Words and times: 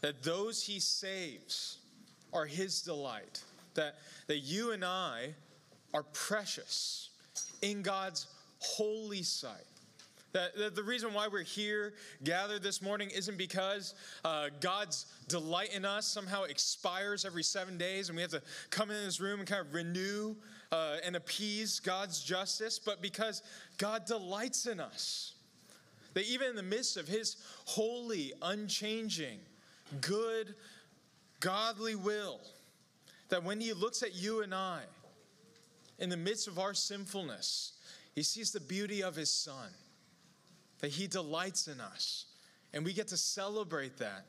that 0.00 0.22
those 0.22 0.62
he 0.62 0.80
saves 0.80 1.78
are 2.32 2.46
his 2.46 2.82
delight, 2.82 3.42
that, 3.74 3.96
that 4.26 4.38
you 4.38 4.72
and 4.72 4.84
I 4.84 5.34
are 5.94 6.02
precious 6.02 7.10
in 7.62 7.82
God's 7.82 8.26
holy 8.60 9.22
sight. 9.22 9.64
That, 10.32 10.74
the 10.76 10.82
reason 10.82 11.14
why 11.14 11.26
we're 11.26 11.42
here 11.42 11.94
gathered 12.22 12.62
this 12.62 12.82
morning 12.82 13.10
isn't 13.10 13.38
because 13.38 13.94
uh, 14.24 14.50
God's 14.60 15.06
delight 15.26 15.74
in 15.74 15.86
us 15.86 16.06
somehow 16.06 16.42
expires 16.42 17.24
every 17.24 17.42
seven 17.42 17.78
days 17.78 18.08
and 18.08 18.16
we 18.16 18.22
have 18.22 18.32
to 18.32 18.42
come 18.68 18.90
in 18.90 19.04
this 19.04 19.20
room 19.20 19.40
and 19.40 19.48
kind 19.48 19.66
of 19.66 19.72
renew 19.72 20.36
uh, 20.70 20.96
and 21.02 21.16
appease 21.16 21.80
God's 21.80 22.22
justice, 22.22 22.78
but 22.78 23.00
because 23.00 23.42
God 23.78 24.04
delights 24.04 24.66
in 24.66 24.80
us. 24.80 25.32
That 26.12 26.26
even 26.26 26.50
in 26.50 26.56
the 26.56 26.62
midst 26.62 26.96
of 26.98 27.08
His 27.08 27.36
holy, 27.64 28.32
unchanging, 28.42 29.38
good, 30.00 30.54
godly 31.40 31.94
will, 31.94 32.40
that 33.28 33.44
when 33.44 33.60
He 33.60 33.72
looks 33.72 34.02
at 34.02 34.14
you 34.14 34.42
and 34.42 34.54
I, 34.54 34.82
in 35.98 36.08
the 36.08 36.16
midst 36.16 36.48
of 36.48 36.58
our 36.58 36.74
sinfulness, 36.74 37.72
He 38.14 38.22
sees 38.22 38.52
the 38.52 38.60
beauty 38.60 39.02
of 39.02 39.16
His 39.16 39.30
Son 39.30 39.70
that 40.80 40.90
He 40.90 41.06
delights 41.06 41.68
in 41.68 41.80
us. 41.80 42.26
And 42.72 42.84
we 42.84 42.92
get 42.92 43.08
to 43.08 43.16
celebrate 43.16 43.96
that 43.98 44.24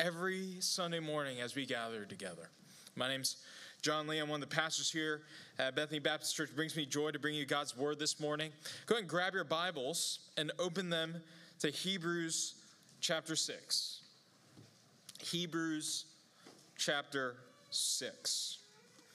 every 0.00 0.56
Sunday 0.60 1.00
morning 1.00 1.40
as 1.40 1.54
we 1.54 1.66
gather 1.66 2.04
together. 2.04 2.48
My 2.96 3.08
name's 3.08 3.36
John 3.82 4.06
Lee. 4.06 4.18
I'm 4.18 4.28
one 4.28 4.42
of 4.42 4.48
the 4.48 4.54
pastors 4.54 4.90
here 4.90 5.22
at 5.58 5.74
Bethany 5.74 5.98
Baptist 5.98 6.36
Church. 6.36 6.50
It 6.50 6.56
brings 6.56 6.76
me 6.76 6.86
joy 6.86 7.10
to 7.10 7.18
bring 7.18 7.34
you 7.34 7.44
God's 7.44 7.76
word 7.76 7.98
this 7.98 8.20
morning. 8.20 8.50
Go 8.86 8.94
ahead 8.94 9.02
and 9.02 9.10
grab 9.10 9.34
your 9.34 9.44
Bibles 9.44 10.20
and 10.36 10.52
open 10.58 10.88
them 10.88 11.16
to 11.60 11.70
Hebrews 11.70 12.54
chapter 13.00 13.36
6. 13.36 14.01
Hebrews 15.22 16.06
chapter 16.76 17.36
6. 17.70 18.58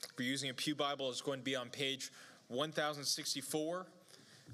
If 0.02 0.10
you're 0.18 0.26
using 0.26 0.48
a 0.48 0.54
Pew 0.54 0.74
Bible, 0.74 1.10
it's 1.10 1.20
going 1.20 1.40
to 1.40 1.44
be 1.44 1.54
on 1.54 1.68
page 1.68 2.10
1064 2.48 3.86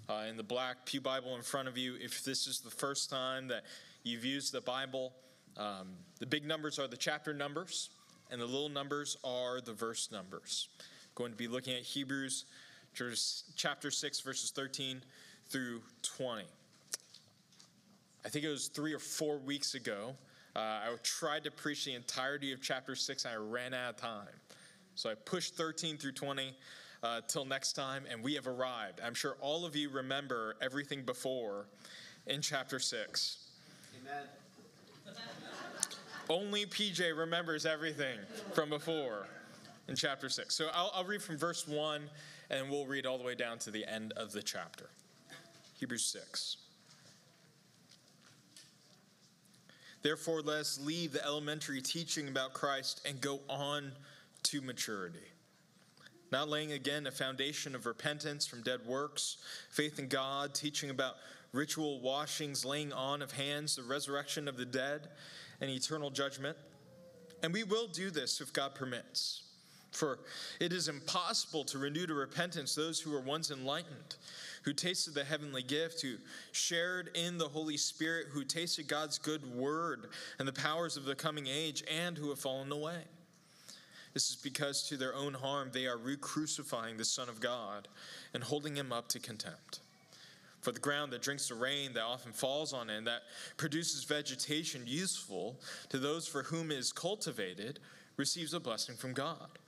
uh, 0.08 0.12
in 0.28 0.36
the 0.36 0.42
black 0.42 0.84
Pew 0.84 1.00
Bible 1.00 1.36
in 1.36 1.42
front 1.42 1.68
of 1.68 1.78
you. 1.78 1.94
If 2.00 2.24
this 2.24 2.48
is 2.48 2.58
the 2.58 2.70
first 2.70 3.08
time 3.08 3.46
that 3.48 3.62
you've 4.02 4.24
used 4.24 4.52
the 4.52 4.60
Bible, 4.60 5.12
um, 5.56 5.92
the 6.18 6.26
big 6.26 6.44
numbers 6.44 6.80
are 6.80 6.88
the 6.88 6.96
chapter 6.96 7.32
numbers, 7.32 7.90
and 8.32 8.40
the 8.40 8.46
little 8.46 8.68
numbers 8.68 9.16
are 9.22 9.60
the 9.60 9.72
verse 9.72 10.10
numbers. 10.10 10.68
Going 11.14 11.30
to 11.30 11.38
be 11.38 11.46
looking 11.46 11.74
at 11.76 11.82
Hebrews 11.82 12.46
chapter 13.54 13.90
6, 13.92 14.20
verses 14.20 14.50
13 14.50 15.02
through 15.48 15.82
20. 16.02 16.42
I 18.24 18.28
think 18.28 18.44
it 18.44 18.50
was 18.50 18.66
three 18.66 18.92
or 18.92 18.98
four 18.98 19.38
weeks 19.38 19.74
ago. 19.74 20.16
Uh, 20.56 20.58
I 20.58 20.94
tried 21.02 21.44
to 21.44 21.50
preach 21.50 21.84
the 21.84 21.94
entirety 21.94 22.52
of 22.52 22.62
chapter 22.62 22.94
6, 22.94 23.24
and 23.24 23.34
I 23.34 23.36
ran 23.36 23.74
out 23.74 23.94
of 23.94 23.96
time. 23.96 24.28
So 24.94 25.10
I 25.10 25.14
pushed 25.14 25.56
13 25.56 25.96
through 25.96 26.12
20 26.12 26.54
uh, 27.02 27.20
till 27.26 27.44
next 27.44 27.72
time, 27.72 28.04
and 28.10 28.22
we 28.22 28.34
have 28.34 28.46
arrived. 28.46 29.00
I'm 29.04 29.14
sure 29.14 29.36
all 29.40 29.64
of 29.66 29.74
you 29.74 29.90
remember 29.90 30.56
everything 30.62 31.02
before 31.02 31.66
in 32.26 32.40
chapter 32.40 32.78
6. 32.78 33.48
Amen. 34.00 34.22
Only 36.30 36.64
PJ 36.64 37.16
remembers 37.16 37.66
everything 37.66 38.18
from 38.52 38.70
before 38.70 39.26
in 39.88 39.96
chapter 39.96 40.28
6. 40.28 40.54
So 40.54 40.68
I'll, 40.72 40.90
I'll 40.94 41.04
read 41.04 41.20
from 41.20 41.36
verse 41.36 41.68
1, 41.68 42.08
and 42.50 42.70
we'll 42.70 42.86
read 42.86 43.06
all 43.06 43.18
the 43.18 43.24
way 43.24 43.34
down 43.34 43.58
to 43.58 43.70
the 43.70 43.84
end 43.86 44.12
of 44.12 44.32
the 44.32 44.42
chapter. 44.42 44.88
Hebrews 45.78 46.06
6. 46.06 46.56
Therefore, 50.04 50.40
let 50.40 50.60
us 50.60 50.78
leave 50.80 51.12
the 51.12 51.24
elementary 51.24 51.80
teaching 51.80 52.28
about 52.28 52.52
Christ 52.52 53.04
and 53.08 53.20
go 53.20 53.40
on 53.48 53.90
to 54.44 54.60
maturity 54.60 55.34
not 56.34 56.48
laying 56.48 56.72
again 56.72 57.06
a 57.06 57.12
foundation 57.12 57.76
of 57.76 57.86
repentance 57.86 58.44
from 58.44 58.60
dead 58.62 58.80
works, 58.84 59.36
faith 59.70 60.00
in 60.00 60.08
God, 60.08 60.52
teaching 60.52 60.90
about 60.90 61.14
ritual 61.52 62.00
washings, 62.00 62.64
laying 62.64 62.92
on 62.92 63.22
of 63.22 63.30
hands, 63.30 63.76
the 63.76 63.84
resurrection 63.84 64.48
of 64.48 64.56
the 64.56 64.64
dead, 64.64 65.08
and 65.60 65.70
eternal 65.70 66.10
judgment. 66.10 66.56
And 67.44 67.52
we 67.52 67.62
will 67.62 67.86
do 67.86 68.10
this 68.10 68.40
if 68.40 68.52
God 68.52 68.74
permits. 68.74 69.42
For 69.92 70.18
it 70.58 70.72
is 70.72 70.88
impossible 70.88 71.62
to 71.66 71.78
renew 71.78 72.04
to 72.08 72.14
repentance 72.14 72.74
those 72.74 72.98
who 72.98 73.12
were 73.12 73.20
once 73.20 73.52
enlightened, 73.52 74.16
who 74.64 74.72
tasted 74.72 75.14
the 75.14 75.24
heavenly 75.24 75.62
gift, 75.62 76.00
who 76.00 76.14
shared 76.52 77.10
in 77.14 77.38
the 77.38 77.48
Holy 77.48 77.76
Spirit, 77.76 78.28
who 78.30 78.44
tasted 78.44 78.88
God's 78.88 79.18
good 79.18 79.54
word 79.54 80.08
and 80.38 80.48
the 80.48 80.52
powers 80.52 80.96
of 80.96 81.04
the 81.04 81.14
coming 81.14 81.46
age, 81.46 81.84
and 81.90 82.16
who 82.16 82.30
have 82.30 82.38
fallen 82.38 82.72
away. 82.72 83.02
This 84.14 84.30
is 84.30 84.36
because 84.36 84.88
to 84.88 84.96
their 84.96 85.14
own 85.14 85.34
harm 85.34 85.70
they 85.72 85.86
are 85.86 85.98
re 85.98 86.16
crucifying 86.16 86.96
the 86.96 87.04
Son 87.04 87.28
of 87.28 87.40
God 87.40 87.88
and 88.32 88.42
holding 88.42 88.76
him 88.76 88.92
up 88.92 89.08
to 89.08 89.18
contempt. 89.18 89.80
For 90.60 90.72
the 90.72 90.80
ground 90.80 91.12
that 91.12 91.20
drinks 91.20 91.48
the 91.48 91.56
rain 91.56 91.92
that 91.92 92.04
often 92.04 92.32
falls 92.32 92.72
on 92.72 92.88
it 92.88 92.96
and 92.96 93.06
that 93.06 93.22
produces 93.58 94.04
vegetation 94.04 94.82
useful 94.86 95.56
to 95.90 95.98
those 95.98 96.26
for 96.26 96.44
whom 96.44 96.70
it 96.70 96.78
is 96.78 96.90
cultivated 96.90 97.80
receives 98.16 98.54
a 98.54 98.60
blessing 98.60 98.94
from 98.94 99.12
God. 99.12 99.58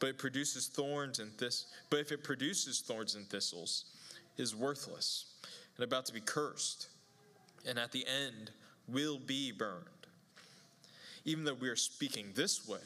But 0.00 0.10
it 0.10 0.18
produces 0.18 0.66
thorns 0.66 1.18
and 1.18 1.30
this 1.38 1.66
but 1.88 2.00
if 2.00 2.12
it 2.12 2.24
produces 2.24 2.80
thorns 2.80 3.14
and 3.14 3.26
thistles, 3.30 3.84
is 4.36 4.54
worthless 4.54 5.26
and 5.76 5.84
about 5.84 6.06
to 6.06 6.12
be 6.12 6.20
cursed, 6.20 6.88
and 7.66 7.78
at 7.78 7.92
the 7.92 8.06
end 8.06 8.50
will 8.88 9.18
be 9.18 9.52
burned. 9.52 9.86
Even 11.24 11.44
though 11.44 11.54
we 11.54 11.68
are 11.68 11.76
speaking 11.76 12.32
this 12.34 12.66
way, 12.68 12.78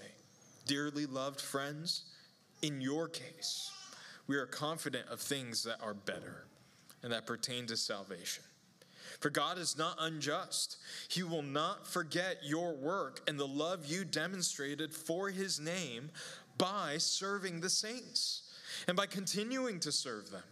Dearly 0.66 1.06
loved 1.06 1.40
friends, 1.40 2.02
in 2.60 2.80
your 2.80 3.08
case, 3.08 3.70
we 4.26 4.36
are 4.36 4.46
confident 4.46 5.08
of 5.08 5.20
things 5.20 5.62
that 5.62 5.80
are 5.80 5.94
better 5.94 6.46
and 7.04 7.12
that 7.12 7.24
pertain 7.24 7.66
to 7.66 7.76
salvation. 7.76 8.42
For 9.20 9.30
God 9.30 9.58
is 9.58 9.78
not 9.78 9.96
unjust. 10.00 10.78
He 11.08 11.22
will 11.22 11.42
not 11.42 11.86
forget 11.86 12.38
your 12.42 12.74
work 12.74 13.20
and 13.28 13.38
the 13.38 13.46
love 13.46 13.86
you 13.86 14.04
demonstrated 14.04 14.92
for 14.92 15.30
his 15.30 15.60
name 15.60 16.10
by 16.58 16.96
serving 16.98 17.60
the 17.60 17.70
saints 17.70 18.42
and 18.88 18.96
by 18.96 19.06
continuing 19.06 19.78
to 19.80 19.92
serve 19.92 20.32
them. 20.32 20.42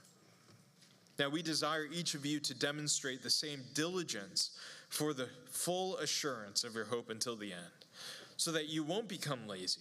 Now, 1.19 1.29
we 1.29 1.43
desire 1.43 1.87
each 1.93 2.15
of 2.15 2.27
you 2.27 2.41
to 2.41 2.55
demonstrate 2.55 3.23
the 3.23 3.31
same 3.31 3.61
diligence 3.73 4.51
for 4.89 5.15
the 5.15 5.29
full 5.51 5.97
assurance 5.99 6.65
of 6.65 6.75
your 6.75 6.87
hope 6.87 7.11
until 7.11 7.37
the 7.37 7.53
end, 7.53 7.87
so 8.37 8.51
that 8.53 8.69
you 8.69 8.83
won't 8.83 9.09
become 9.09 9.47
lazy 9.47 9.81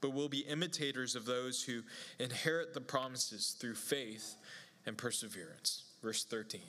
but 0.00 0.12
will 0.12 0.28
be 0.28 0.40
imitators 0.40 1.14
of 1.14 1.26
those 1.26 1.62
who 1.62 1.82
inherit 2.18 2.74
the 2.74 2.80
promises 2.80 3.54
through 3.58 3.74
faith 3.74 4.36
and 4.86 4.96
perseverance. 4.96 5.84
Verse 6.02 6.24
13. 6.24 6.60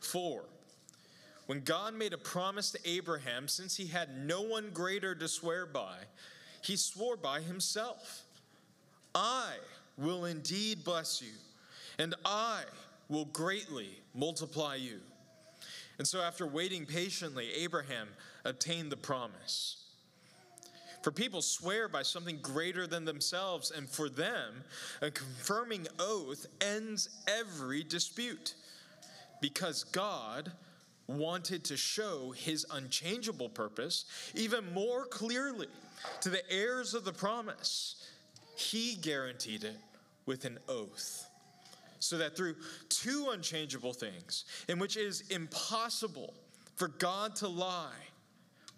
4. 0.00 0.44
when 1.46 1.60
God 1.60 1.94
made 1.94 2.12
a 2.12 2.18
promise 2.18 2.70
to 2.72 2.78
Abraham, 2.84 3.48
since 3.48 3.76
he 3.76 3.86
had 3.86 4.18
no 4.26 4.42
one 4.42 4.70
greater 4.72 5.14
to 5.14 5.28
swear 5.28 5.64
by, 5.66 5.96
he 6.62 6.76
swore 6.76 7.16
by 7.16 7.40
himself 7.40 8.22
I 9.14 9.54
will 9.96 10.24
indeed 10.24 10.84
bless 10.84 11.22
you, 11.22 11.32
and 11.98 12.14
I 12.24 12.62
will 13.08 13.26
greatly 13.26 13.90
multiply 14.14 14.76
you. 14.76 15.00
And 15.98 16.06
so, 16.06 16.20
after 16.20 16.46
waiting 16.46 16.86
patiently, 16.86 17.52
Abraham 17.54 18.08
obtained 18.44 18.90
the 18.90 18.96
promise. 18.96 19.76
For 21.02 21.12
people 21.12 21.42
swear 21.42 21.86
by 21.86 22.02
something 22.02 22.38
greater 22.40 22.86
than 22.86 23.04
themselves, 23.04 23.70
and 23.70 23.88
for 23.88 24.08
them, 24.08 24.64
a 25.02 25.10
confirming 25.10 25.86
oath 25.98 26.46
ends 26.60 27.10
every 27.28 27.84
dispute. 27.84 28.54
Because 29.40 29.84
God 29.84 30.50
wanted 31.06 31.62
to 31.64 31.76
show 31.76 32.32
his 32.34 32.64
unchangeable 32.70 33.50
purpose 33.50 34.06
even 34.34 34.72
more 34.72 35.04
clearly 35.04 35.68
to 36.22 36.30
the 36.30 36.50
heirs 36.50 36.94
of 36.94 37.04
the 37.04 37.12
promise, 37.12 37.96
he 38.56 38.94
guaranteed 38.94 39.64
it 39.64 39.76
with 40.24 40.46
an 40.46 40.58
oath. 40.68 41.28
So 42.04 42.18
that 42.18 42.36
through 42.36 42.56
two 42.90 43.30
unchangeable 43.32 43.94
things, 43.94 44.44
in 44.68 44.78
which 44.78 44.98
it 44.98 45.06
is 45.06 45.22
impossible 45.30 46.34
for 46.76 46.88
God 46.88 47.34
to 47.36 47.48
lie, 47.48 47.94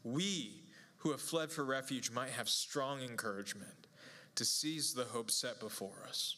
we 0.04 0.62
who 0.98 1.10
have 1.10 1.20
fled 1.20 1.50
for 1.50 1.64
refuge 1.64 2.12
might 2.12 2.30
have 2.30 2.48
strong 2.48 3.02
encouragement 3.02 3.88
to 4.36 4.44
seize 4.44 4.94
the 4.94 5.02
hope 5.04 5.32
set 5.32 5.58
before 5.58 6.04
us. 6.08 6.36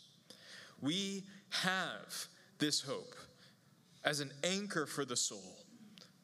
We 0.80 1.24
have 1.50 2.26
this 2.58 2.80
hope 2.80 3.14
as 4.02 4.20
an 4.20 4.32
anchor 4.42 4.86
for 4.86 5.04
the 5.04 5.16
soul, 5.16 5.58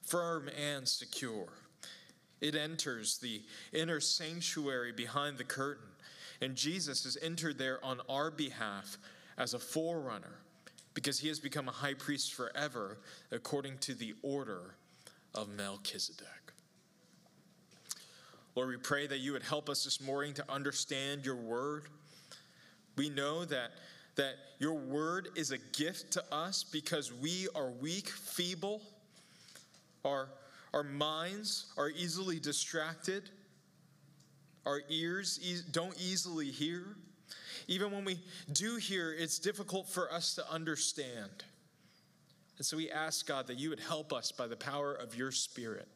firm 0.06 0.48
and 0.48 0.88
secure. 0.88 1.48
It 2.40 2.54
enters 2.54 3.18
the 3.18 3.42
inner 3.74 4.00
sanctuary 4.00 4.92
behind 4.92 5.36
the 5.36 5.44
curtain, 5.44 5.90
and 6.40 6.56
Jesus 6.56 7.04
has 7.04 7.18
entered 7.20 7.58
there 7.58 7.84
on 7.84 8.00
our 8.08 8.30
behalf 8.30 8.96
as 9.36 9.52
a 9.52 9.58
forerunner 9.58 10.38
because 10.94 11.18
he 11.18 11.28
has 11.28 11.40
become 11.40 11.68
a 11.68 11.72
high 11.72 11.94
priest 11.94 12.34
forever 12.34 12.98
according 13.30 13.78
to 13.78 13.94
the 13.94 14.14
order 14.22 14.76
of 15.34 15.48
Melchizedek. 15.48 16.28
Lord, 18.54 18.68
we 18.68 18.76
pray 18.76 19.08
that 19.08 19.18
you 19.18 19.32
would 19.32 19.42
help 19.42 19.68
us 19.68 19.82
this 19.82 20.00
morning 20.00 20.32
to 20.34 20.44
understand 20.48 21.26
your 21.26 21.34
word. 21.34 21.86
We 22.96 23.10
know 23.10 23.44
that, 23.44 23.72
that 24.14 24.36
your 24.60 24.74
word 24.74 25.28
is 25.34 25.50
a 25.50 25.58
gift 25.58 26.12
to 26.12 26.24
us 26.32 26.62
because 26.62 27.12
we 27.12 27.48
are 27.56 27.70
weak, 27.70 28.08
feeble, 28.08 28.80
our, 30.04 30.28
our 30.72 30.84
minds 30.84 31.72
are 31.76 31.90
easily 31.90 32.38
distracted, 32.38 33.28
our 34.64 34.82
ears 34.88 35.40
e- 35.42 35.60
don't 35.72 35.96
easily 36.00 36.50
hear. 36.50 36.96
Even 37.68 37.90
when 37.90 38.04
we 38.04 38.18
do 38.52 38.76
hear, 38.76 39.12
it's 39.12 39.38
difficult 39.38 39.88
for 39.88 40.12
us 40.12 40.34
to 40.34 40.50
understand. 40.50 41.44
And 42.56 42.66
so 42.66 42.76
we 42.76 42.90
ask 42.90 43.26
God 43.26 43.46
that 43.46 43.58
you 43.58 43.70
would 43.70 43.80
help 43.80 44.12
us 44.12 44.30
by 44.32 44.46
the 44.46 44.56
power 44.56 44.94
of 44.94 45.16
your 45.16 45.32
Spirit 45.32 45.88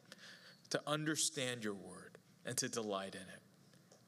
to 0.71 0.81
understand 0.85 1.63
your 1.63 1.73
word 1.73 2.17
and 2.45 2.57
to 2.57 2.69
delight 2.69 3.15
in 3.15 3.21
it. 3.21 3.41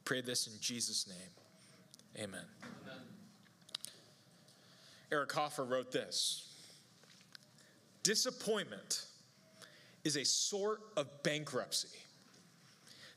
Pray 0.06 0.22
this 0.22 0.48
in 0.48 0.54
Jesus' 0.60 1.08
name. 1.08 2.24
Amen. 2.26 2.46
Amen. 2.84 3.02
Eric 5.12 5.32
Hoffer 5.32 5.64
wrote 5.64 5.92
this 5.92 6.48
Disappointment 8.04 9.06
is 10.04 10.18
a 10.18 10.26
sort 10.26 10.82
of 10.98 11.08
bankruptcy, 11.24 12.00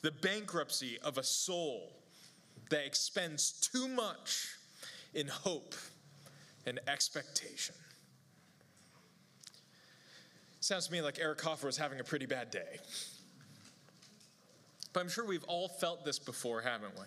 the 0.03 0.11
bankruptcy 0.11 0.99
of 1.03 1.19
a 1.19 1.23
soul 1.23 1.93
that 2.71 2.87
expends 2.87 3.53
too 3.53 3.89
much 3.89 4.49
in 5.15 5.29
hope 5.29 5.75
and 6.67 6.81
expectation. 6.89 7.75
Sounds 10.61 10.87
to 10.87 10.93
me 10.93 11.03
like 11.03 11.19
Eric 11.21 11.41
Hoffer 11.43 11.67
was 11.67 11.77
having 11.77 12.01
a 12.01 12.05
pretty 12.05 12.27
bad 12.27 12.51
day. 12.51 12.79
But 14.93 15.01
I'm 15.01 15.09
sure 15.09 15.27
we've 15.27 15.45
all 15.45 15.69
felt 15.69 16.05
this 16.05 16.19
before, 16.19 16.63
haven't 16.63 16.95
we? 16.97 17.05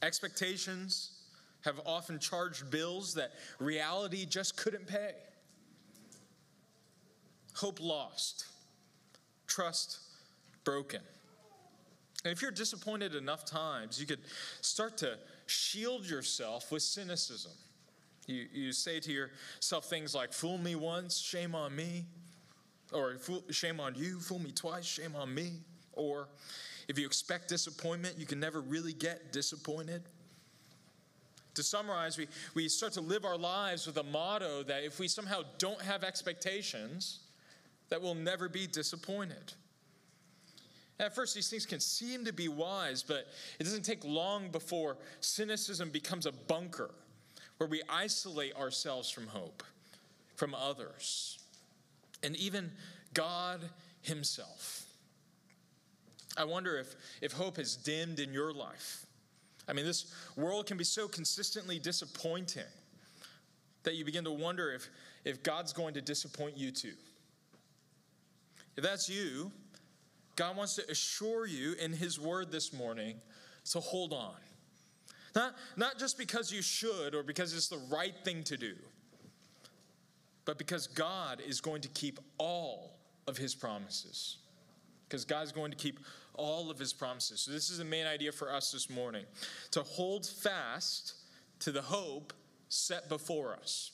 Expectations 0.00 1.18
have 1.64 1.80
often 1.84 2.18
charged 2.18 2.70
bills 2.70 3.14
that 3.14 3.32
reality 3.58 4.24
just 4.24 4.56
couldn't 4.56 4.86
pay. 4.86 5.12
Hope 7.54 7.80
lost, 7.80 8.46
trust 9.46 9.98
broken. 10.64 11.00
And 12.24 12.32
if 12.32 12.42
you're 12.42 12.50
disappointed 12.50 13.14
enough 13.14 13.44
times, 13.44 14.00
you 14.00 14.06
could 14.06 14.20
start 14.60 14.98
to 14.98 15.18
shield 15.46 16.08
yourself 16.08 16.72
with 16.72 16.82
cynicism. 16.82 17.52
You, 18.26 18.46
you 18.52 18.72
say 18.72 19.00
to 19.00 19.12
yourself 19.12 19.86
things 19.86 20.14
like, 20.14 20.32
Fool 20.32 20.58
me 20.58 20.74
once, 20.74 21.18
shame 21.18 21.54
on 21.54 21.74
me. 21.74 22.06
Or 22.92 23.16
shame 23.50 23.80
on 23.80 23.94
you, 23.94 24.18
fool 24.18 24.38
me 24.38 24.50
twice, 24.50 24.84
shame 24.84 25.14
on 25.14 25.34
me. 25.34 25.52
Or 25.92 26.28
if 26.88 26.98
you 26.98 27.06
expect 27.06 27.48
disappointment, 27.48 28.16
you 28.18 28.24
can 28.24 28.40
never 28.40 28.60
really 28.60 28.94
get 28.94 29.32
disappointed. 29.32 30.02
To 31.54 31.62
summarize, 31.62 32.16
we, 32.16 32.28
we 32.54 32.68
start 32.68 32.92
to 32.94 33.00
live 33.00 33.24
our 33.24 33.36
lives 33.36 33.86
with 33.86 33.98
a 33.98 34.02
motto 34.02 34.62
that 34.62 34.84
if 34.84 34.98
we 34.98 35.08
somehow 35.08 35.42
don't 35.58 35.82
have 35.82 36.02
expectations, 36.02 37.20
that 37.90 38.00
we'll 38.00 38.14
never 38.14 38.48
be 38.48 38.66
disappointed. 38.66 39.52
At 41.00 41.14
first, 41.14 41.34
these 41.34 41.48
things 41.48 41.64
can 41.64 41.80
seem 41.80 42.24
to 42.24 42.32
be 42.32 42.48
wise, 42.48 43.02
but 43.02 43.28
it 43.60 43.64
doesn't 43.64 43.84
take 43.84 44.04
long 44.04 44.50
before 44.50 44.96
cynicism 45.20 45.90
becomes 45.90 46.26
a 46.26 46.32
bunker 46.32 46.90
where 47.58 47.68
we 47.68 47.82
isolate 47.88 48.54
ourselves 48.56 49.10
from 49.10 49.26
hope, 49.28 49.62
from 50.34 50.54
others, 50.54 51.38
and 52.22 52.36
even 52.36 52.70
God 53.14 53.60
Himself. 54.02 54.86
I 56.36 56.44
wonder 56.44 56.78
if, 56.78 56.94
if 57.20 57.32
hope 57.32 57.56
has 57.56 57.76
dimmed 57.76 58.20
in 58.20 58.32
your 58.32 58.52
life. 58.52 59.06
I 59.68 59.72
mean, 59.72 59.84
this 59.84 60.12
world 60.36 60.66
can 60.66 60.76
be 60.76 60.84
so 60.84 61.06
consistently 61.06 61.78
disappointing 61.78 62.62
that 63.82 63.94
you 63.94 64.04
begin 64.04 64.24
to 64.24 64.30
wonder 64.32 64.72
if, 64.72 64.88
if 65.24 65.42
God's 65.42 65.72
going 65.72 65.94
to 65.94 66.00
disappoint 66.00 66.56
you 66.56 66.70
too. 66.70 66.94
If 68.76 68.84
that's 68.84 69.08
you, 69.08 69.50
God 70.38 70.56
wants 70.56 70.76
to 70.76 70.88
assure 70.88 71.46
you 71.46 71.72
in 71.80 71.92
His 71.92 72.20
word 72.20 72.52
this 72.52 72.72
morning 72.72 73.16
to 73.72 73.80
hold 73.80 74.12
on. 74.12 74.36
Not, 75.34 75.56
not 75.76 75.98
just 75.98 76.16
because 76.16 76.52
you 76.52 76.62
should 76.62 77.12
or 77.16 77.24
because 77.24 77.52
it's 77.52 77.66
the 77.66 77.80
right 77.90 78.14
thing 78.24 78.44
to 78.44 78.56
do, 78.56 78.74
but 80.44 80.56
because 80.56 80.86
God 80.86 81.42
is 81.44 81.60
going 81.60 81.82
to 81.82 81.88
keep 81.88 82.20
all 82.38 83.00
of 83.26 83.36
His 83.36 83.56
promises. 83.56 84.36
Because 85.08 85.24
God's 85.24 85.50
going 85.50 85.72
to 85.72 85.76
keep 85.76 85.98
all 86.34 86.70
of 86.70 86.78
His 86.78 86.92
promises. 86.92 87.40
So, 87.40 87.50
this 87.50 87.68
is 87.68 87.78
the 87.78 87.84
main 87.84 88.06
idea 88.06 88.30
for 88.30 88.52
us 88.52 88.70
this 88.70 88.88
morning 88.88 89.24
to 89.72 89.82
hold 89.82 90.24
fast 90.24 91.14
to 91.60 91.72
the 91.72 91.82
hope 91.82 92.32
set 92.68 93.08
before 93.08 93.56
us. 93.60 93.90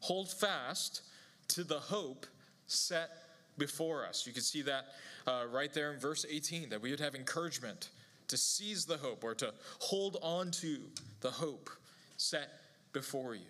Hold 0.00 0.30
fast 0.30 1.02
to 1.48 1.64
the 1.64 1.80
hope 1.80 2.26
set 2.68 3.10
before 3.58 4.06
us. 4.06 4.24
You 4.24 4.32
can 4.32 4.42
see 4.42 4.62
that 4.62 4.86
uh, 5.26 5.44
right 5.50 5.72
there 5.72 5.92
in 5.92 5.98
verse 5.98 6.24
18 6.28 6.68
that 6.70 6.80
we 6.80 6.90
would 6.90 7.00
have 7.00 7.14
encouragement 7.14 7.90
to 8.28 8.36
seize 8.36 8.84
the 8.84 8.96
hope 8.96 9.22
or 9.24 9.34
to 9.34 9.52
hold 9.80 10.16
on 10.22 10.50
to 10.50 10.78
the 11.20 11.30
hope 11.30 11.70
set 12.16 12.48
before 12.92 13.34
you. 13.34 13.42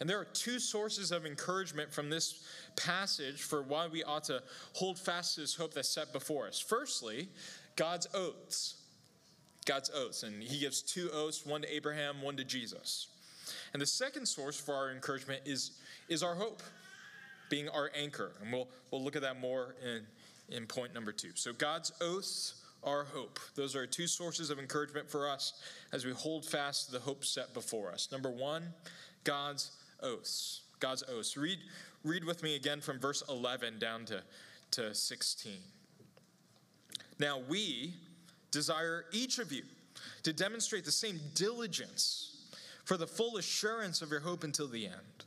And 0.00 0.10
there 0.10 0.18
are 0.18 0.24
two 0.24 0.58
sources 0.58 1.12
of 1.12 1.26
encouragement 1.26 1.92
from 1.92 2.10
this 2.10 2.44
passage 2.74 3.42
for 3.42 3.62
why 3.62 3.86
we 3.86 4.02
ought 4.02 4.24
to 4.24 4.42
hold 4.72 4.98
fast 4.98 5.36
to 5.36 5.42
this 5.42 5.54
hope 5.54 5.74
that's 5.74 5.88
set 5.88 6.12
before 6.12 6.48
us. 6.48 6.58
Firstly, 6.58 7.28
God's 7.76 8.08
oaths. 8.12 8.74
God's 9.64 9.90
oaths. 9.90 10.24
And 10.24 10.42
he 10.42 10.58
gives 10.58 10.82
two 10.82 11.08
oaths 11.12 11.46
one 11.46 11.62
to 11.62 11.72
Abraham, 11.72 12.20
one 12.20 12.36
to 12.36 12.44
Jesus. 12.44 13.06
And 13.72 13.80
the 13.80 13.86
second 13.86 14.26
source 14.26 14.58
for 14.58 14.74
our 14.74 14.90
encouragement 14.90 15.42
is, 15.44 15.78
is 16.08 16.24
our 16.24 16.34
hope 16.34 16.62
being 17.48 17.68
our 17.68 17.90
anchor. 17.96 18.32
And 18.42 18.52
we'll, 18.52 18.68
we'll 18.90 19.04
look 19.04 19.14
at 19.14 19.22
that 19.22 19.38
more 19.38 19.76
in, 19.84 20.02
in 20.52 20.66
point 20.66 20.94
number 20.94 21.12
two. 21.12 21.30
So, 21.34 21.52
God's 21.52 21.92
oaths 22.00 22.62
are 22.84 23.04
hope. 23.04 23.38
Those 23.54 23.76
are 23.76 23.86
two 23.86 24.06
sources 24.06 24.50
of 24.50 24.58
encouragement 24.58 25.08
for 25.08 25.28
us 25.28 25.54
as 25.92 26.04
we 26.04 26.12
hold 26.12 26.44
fast 26.44 26.86
to 26.86 26.92
the 26.92 26.98
hope 26.98 27.24
set 27.24 27.54
before 27.54 27.92
us. 27.92 28.08
Number 28.10 28.30
one, 28.30 28.64
God's 29.24 29.70
oaths. 30.02 30.62
God's 30.80 31.04
oaths. 31.08 31.36
Read, 31.36 31.58
read 32.04 32.24
with 32.24 32.42
me 32.42 32.56
again 32.56 32.80
from 32.80 32.98
verse 32.98 33.22
11 33.28 33.78
down 33.78 34.04
to, 34.06 34.22
to 34.72 34.94
16. 34.94 35.52
Now, 37.20 37.40
we 37.48 37.94
desire 38.50 39.04
each 39.12 39.38
of 39.38 39.52
you 39.52 39.62
to 40.24 40.32
demonstrate 40.32 40.84
the 40.84 40.92
same 40.92 41.20
diligence 41.34 42.50
for 42.84 42.96
the 42.96 43.06
full 43.06 43.36
assurance 43.36 44.02
of 44.02 44.10
your 44.10 44.20
hope 44.20 44.42
until 44.42 44.66
the 44.66 44.86
end 44.86 45.24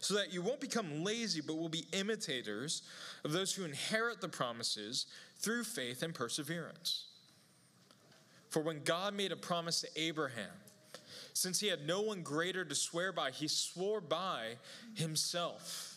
so 0.00 0.14
that 0.14 0.32
you 0.32 0.42
won't 0.42 0.60
become 0.60 1.04
lazy, 1.04 1.40
but 1.40 1.56
will 1.56 1.68
be 1.68 1.86
imitators 1.92 2.82
of 3.24 3.32
those 3.32 3.54
who 3.54 3.64
inherit 3.64 4.20
the 4.20 4.28
promises 4.28 5.06
through 5.38 5.64
faith 5.64 6.02
and 6.02 6.14
perseverance. 6.14 7.04
For 8.48 8.60
when 8.60 8.82
God 8.82 9.14
made 9.14 9.30
a 9.30 9.36
promise 9.36 9.82
to 9.82 9.88
Abraham, 9.96 10.50
since 11.32 11.60
he 11.60 11.68
had 11.68 11.86
no 11.86 12.00
one 12.00 12.22
greater 12.22 12.64
to 12.64 12.74
swear 12.74 13.12
by, 13.12 13.30
he 13.30 13.46
swore 13.46 14.00
by 14.00 14.56
himself 14.94 15.96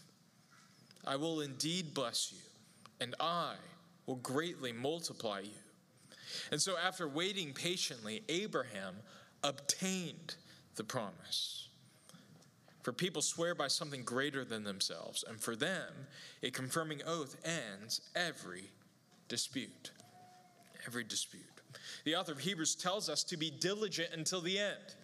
I 1.05 1.17
will 1.17 1.41
indeed 1.41 1.93
bless 1.93 2.31
you, 2.31 2.39
and 3.01 3.13
I 3.19 3.55
will 4.05 4.15
greatly 4.15 4.71
multiply 4.71 5.41
you. 5.41 5.51
And 6.51 6.61
so, 6.61 6.77
after 6.77 7.07
waiting 7.07 7.53
patiently, 7.53 8.23
Abraham 8.29 8.95
obtained 9.43 10.35
the 10.75 10.83
promise. 10.83 11.62
For 12.83 12.91
people 12.91 13.21
swear 13.21 13.55
by 13.55 13.69
something 13.69 14.03
greater 14.03 14.43
than 14.43 14.63
themselves, 14.63 15.23
and 15.27 15.39
for 15.39 15.55
them, 15.55 16.07
a 16.43 16.51
confirming 16.51 17.01
oath 17.07 17.37
ends 17.45 18.01
every 18.13 18.65
dispute. 19.29 19.91
Every 20.85 21.05
dispute. 21.05 21.43
The 22.03 22.17
author 22.17 22.33
of 22.33 22.39
Hebrews 22.39 22.75
tells 22.75 23.09
us 23.09 23.23
to 23.25 23.37
be 23.37 23.49
diligent 23.49 24.09
until 24.13 24.41
the 24.41 24.59
end, 24.59 24.95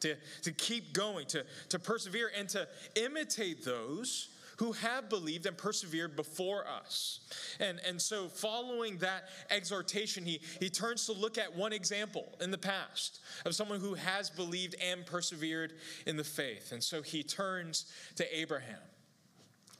to, 0.00 0.14
to 0.42 0.52
keep 0.52 0.92
going, 0.92 1.26
to, 1.26 1.44
to 1.70 1.78
persevere, 1.80 2.30
and 2.38 2.48
to 2.50 2.68
imitate 2.94 3.64
those 3.64 4.28
who 4.58 4.72
have 4.72 5.08
believed 5.08 5.46
and 5.46 5.56
persevered 5.56 6.16
before 6.16 6.66
us. 6.66 7.20
And, 7.60 7.80
and 7.86 8.00
so, 8.00 8.28
following 8.28 8.98
that 8.98 9.28
exhortation, 9.50 10.24
he, 10.24 10.40
he 10.60 10.68
turns 10.68 11.06
to 11.06 11.12
look 11.12 11.38
at 11.38 11.56
one 11.56 11.72
example 11.72 12.26
in 12.40 12.50
the 12.50 12.58
past 12.58 13.20
of 13.46 13.54
someone 13.54 13.80
who 13.80 13.94
has 13.94 14.30
believed 14.30 14.74
and 14.84 15.06
persevered 15.06 15.74
in 16.06 16.16
the 16.16 16.24
faith. 16.24 16.72
And 16.72 16.82
so, 16.82 17.02
he 17.02 17.22
turns 17.22 17.86
to 18.16 18.38
Abraham. 18.38 18.80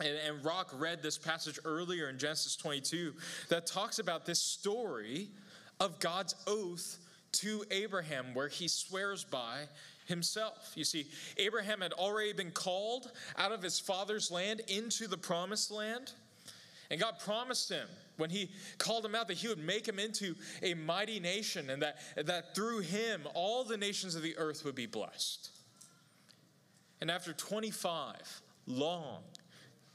And, 0.00 0.16
and 0.26 0.44
Rock 0.44 0.70
read 0.72 1.02
this 1.02 1.18
passage 1.18 1.58
earlier 1.64 2.08
in 2.08 2.18
Genesis 2.18 2.54
22 2.54 3.14
that 3.48 3.66
talks 3.66 3.98
about 3.98 4.26
this 4.26 4.38
story 4.38 5.28
of 5.80 5.98
God's 5.98 6.36
oath 6.46 6.98
to 7.32 7.64
Abraham, 7.72 8.26
where 8.32 8.48
he 8.48 8.68
swears 8.68 9.24
by 9.24 9.64
himself. 10.08 10.72
You 10.74 10.84
see, 10.84 11.06
Abraham 11.36 11.80
had 11.80 11.92
already 11.92 12.32
been 12.32 12.50
called 12.50 13.12
out 13.36 13.52
of 13.52 13.62
his 13.62 13.78
father's 13.78 14.30
land 14.30 14.62
into 14.66 15.06
the 15.06 15.16
promised 15.16 15.70
land, 15.70 16.12
and 16.90 17.00
God 17.00 17.18
promised 17.20 17.68
him 17.68 17.86
when 18.16 18.30
he 18.30 18.50
called 18.78 19.04
him 19.04 19.14
out 19.14 19.28
that 19.28 19.36
he 19.36 19.48
would 19.48 19.58
make 19.58 19.86
him 19.86 19.98
into 19.98 20.34
a 20.62 20.74
mighty 20.74 21.20
nation 21.20 21.70
and 21.70 21.82
that, 21.82 21.98
that 22.16 22.54
through 22.54 22.80
him 22.80 23.22
all 23.34 23.62
the 23.64 23.76
nations 23.76 24.14
of 24.14 24.22
the 24.22 24.36
earth 24.38 24.64
would 24.64 24.74
be 24.74 24.86
blessed. 24.86 25.50
And 27.00 27.10
after 27.10 27.32
25 27.32 28.40
long, 28.66 29.22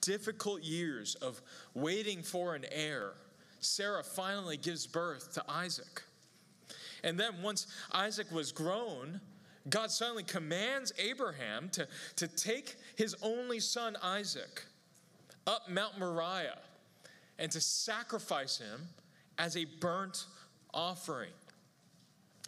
difficult 0.02 0.62
years 0.62 1.16
of 1.16 1.42
waiting 1.74 2.22
for 2.22 2.56
an 2.56 2.66
heir, 2.72 3.14
Sarah 3.60 4.04
finally 4.04 4.58
gives 4.58 4.86
birth 4.86 5.34
to 5.34 5.44
Isaac. 5.50 6.04
And 7.04 7.20
then 7.20 7.42
once 7.42 7.68
Isaac 7.92 8.32
was 8.32 8.52
grown, 8.52 9.20
God 9.70 9.92
suddenly 9.92 10.24
commands 10.24 10.92
Abraham 10.98 11.70
to, 11.70 11.88
to 12.18 12.28
take 12.28 12.76
his 12.96 13.16
only 13.22 13.60
son 13.60 13.96
Isaac 14.02 14.64
up 15.48 15.70
Mount 15.70 15.98
Moriah 16.00 16.60
and 17.40 17.52
to 17.52 17.62
sacrifice 17.62 18.58
him 18.58 18.82
as 19.38 19.56
a 19.58 19.66
burnt 19.66 20.26
offering. 20.74 21.32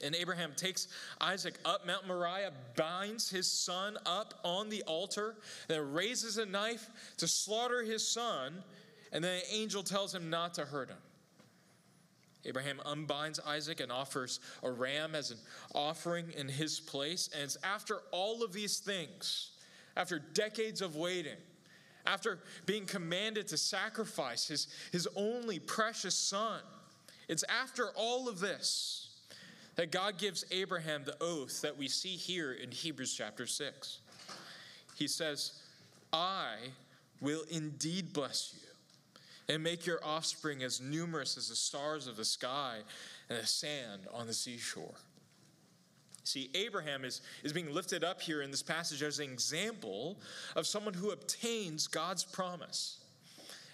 And 0.04 0.14
Abraham 0.14 0.52
takes 0.58 0.90
Isaac 1.22 1.58
up 1.64 1.88
Mount 1.88 2.06
Moriah, 2.06 2.52
binds 2.76 3.30
his 3.30 3.50
son 3.50 3.98
up 4.06 4.34
on 4.44 4.70
the 4.70 4.84
altar, 4.84 5.36
then 5.70 5.94
raises 5.94 6.38
a 6.38 6.46
knife 6.46 6.90
to 7.18 7.28
slaughter 7.28 7.82
his 7.82 8.06
son, 8.06 8.62
and 9.14 9.24
then 9.24 9.38
an 9.38 9.44
angel 9.52 9.84
tells 9.84 10.14
him 10.14 10.30
not 10.30 10.54
to 10.56 10.66
hurt 10.66 10.90
him. 10.90 10.98
Abraham 12.46 12.82
unbinds 12.86 13.40
Isaac 13.40 13.80
and 13.80 13.92
offers 13.92 14.40
a 14.64 14.72
ram 14.72 15.16
as 15.16 15.32
an 15.32 15.38
offering 15.74 16.32
in 16.38 16.48
his 16.48 16.80
place. 16.80 17.30
And 17.34 17.44
it's 17.44 17.58
after 17.64 18.00
all 18.12 18.44
of 18.44 18.54
these 18.54 18.80
things, 18.80 19.52
after 19.98 20.20
decades 20.20 20.82
of 20.82 20.96
waiting, 20.96 21.38
after 22.06 22.40
being 22.66 22.86
commanded 22.86 23.48
to 23.48 23.58
sacrifice 23.58 24.48
his, 24.48 24.68
his 24.92 25.08
only 25.16 25.60
precious 25.60 26.16
son, 26.16 26.62
it's 27.28 27.44
after 27.44 27.90
all 27.96 28.30
of 28.30 28.40
this 28.40 29.10
that 29.76 29.92
God 29.92 30.18
gives 30.18 30.46
Abraham 30.52 31.04
the 31.04 31.18
oath 31.22 31.62
that 31.62 31.78
we 31.78 31.88
see 31.88 32.16
here 32.16 32.54
in 32.54 32.72
Hebrews 32.72 33.14
chapter 33.14 33.46
6. 33.46 34.00
He 34.96 35.08
says, 35.08 35.60
I 36.14 36.56
will 37.20 37.44
indeed 37.50 38.14
bless 38.14 38.54
you 38.56 38.65
and 39.48 39.64
make 39.64 39.86
your 39.86 40.00
offspring 40.04 40.64
as 40.64 40.82
numerous 40.82 41.38
as 41.38 41.50
the 41.50 41.56
stars 41.56 42.08
of 42.08 42.18
the 42.18 42.26
sky 42.26 42.80
and 43.30 43.40
the 43.40 43.46
sand 43.46 44.02
on 44.14 44.28
the 44.28 44.34
seashore. 44.34 44.96
See, 46.24 46.50
Abraham 46.56 47.06
is, 47.06 47.22
is 47.44 47.54
being 47.54 47.72
lifted 47.72 48.04
up 48.04 48.20
here 48.20 48.42
in 48.42 48.50
this 48.50 48.64
passage 48.64 49.04
as 49.04 49.20
an 49.20 49.32
example 49.32 50.18
of 50.56 50.66
someone 50.66 50.96
who 50.96 51.12
obtains 51.12 51.88
God's 51.88 52.24
promise. 52.24 52.98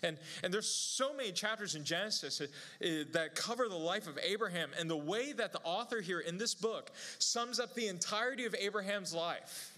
And, 0.04 0.18
and 0.44 0.54
there's 0.54 0.68
so 0.68 1.14
many 1.16 1.32
chapters 1.32 1.76
in 1.76 1.86
Genesis 1.86 2.42
uh, 2.42 2.46
uh, 2.84 3.04
that 3.14 3.36
cover 3.36 3.70
the 3.70 3.76
life 3.76 4.08
of 4.08 4.18
Abraham, 4.22 4.72
and 4.78 4.90
the 4.90 4.98
way 4.98 5.32
that 5.32 5.54
the 5.54 5.62
author 5.64 6.02
here 6.02 6.20
in 6.20 6.38
this 6.38 6.56
book 6.56 6.92
sums 7.20 7.60
up 7.60 7.74
the 7.76 7.88
entirety 7.88 8.46
of 8.46 8.56
Abraham's 8.56 9.14
life 9.14 9.71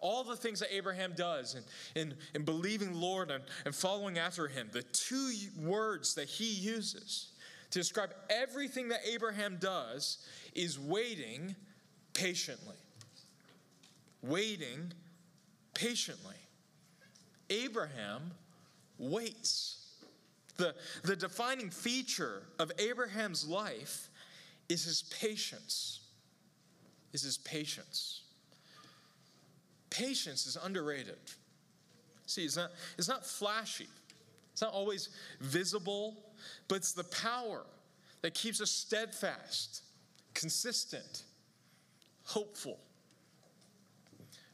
all 0.00 0.24
the 0.24 0.36
things 0.36 0.60
that 0.60 0.74
Abraham 0.74 1.12
does 1.16 1.54
in, 1.54 1.62
in, 2.00 2.14
in 2.34 2.44
believing 2.44 2.94
Lord 2.94 3.30
and, 3.30 3.44
and 3.64 3.74
following 3.74 4.18
after 4.18 4.48
him, 4.48 4.68
the 4.72 4.82
two 4.82 5.32
words 5.58 6.14
that 6.14 6.28
he 6.28 6.50
uses 6.50 7.30
to 7.70 7.78
describe 7.78 8.14
everything 8.28 8.88
that 8.88 9.00
Abraham 9.10 9.58
does 9.60 10.26
is 10.54 10.78
waiting 10.78 11.54
patiently. 12.14 12.76
Waiting 14.22 14.92
patiently. 15.74 16.34
Abraham 17.48 18.32
waits. 18.98 19.76
The, 20.56 20.74
the 21.04 21.16
defining 21.16 21.70
feature 21.70 22.42
of 22.58 22.70
Abraham's 22.78 23.46
life 23.46 24.10
is 24.68 24.84
his 24.84 25.02
patience. 25.20 26.00
Is 27.12 27.22
his 27.22 27.38
patience. 27.38 28.22
Patience 29.90 30.46
is 30.46 30.56
underrated. 30.56 31.18
See, 32.26 32.44
it's 32.44 32.56
not, 32.56 32.70
it's 32.96 33.08
not 33.08 33.26
flashy, 33.26 33.88
it's 34.52 34.62
not 34.62 34.72
always 34.72 35.08
visible, 35.40 36.16
but 36.68 36.76
it's 36.76 36.92
the 36.92 37.04
power 37.04 37.64
that 38.22 38.34
keeps 38.34 38.60
us 38.60 38.70
steadfast, 38.70 39.82
consistent, 40.34 41.24
hopeful. 42.24 42.78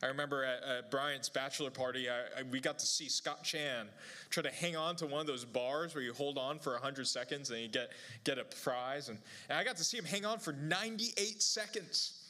I 0.03 0.07
remember 0.09 0.45
at, 0.45 0.63
at 0.63 1.35
bachelor 1.35 1.71
party, 1.71 2.09
I, 2.09 2.41
I, 2.41 2.43
we 2.51 2.61
got 2.61 2.79
to 2.79 2.87
see 2.87 3.09
Scott 3.09 3.43
Chan 3.43 3.89
try 4.29 4.43
to 4.43 4.51
hang 4.51 4.77
on 4.77 4.95
to 4.97 5.07
one 5.07 5.21
of 5.21 5.27
those 5.27 5.45
bars 5.45 5.95
where 5.95 6.05
you 6.05 6.13
hold 6.13 6.37
on 6.37 6.59
for 6.59 6.73
100 6.73 7.07
seconds 7.07 7.51
and 7.51 7.61
you 7.61 7.69
get, 7.69 7.91
get 8.25 8.39
a 8.39 8.45
prize. 8.45 9.09
And, 9.09 9.19
and 9.49 9.59
I 9.59 9.65
got 9.65 9.77
to 9.77 9.85
see 9.85 9.97
him 9.97 10.05
hang 10.05 10.25
on 10.27 10.39
for 10.39 10.53
98 10.53 11.43
seconds. 11.43 12.26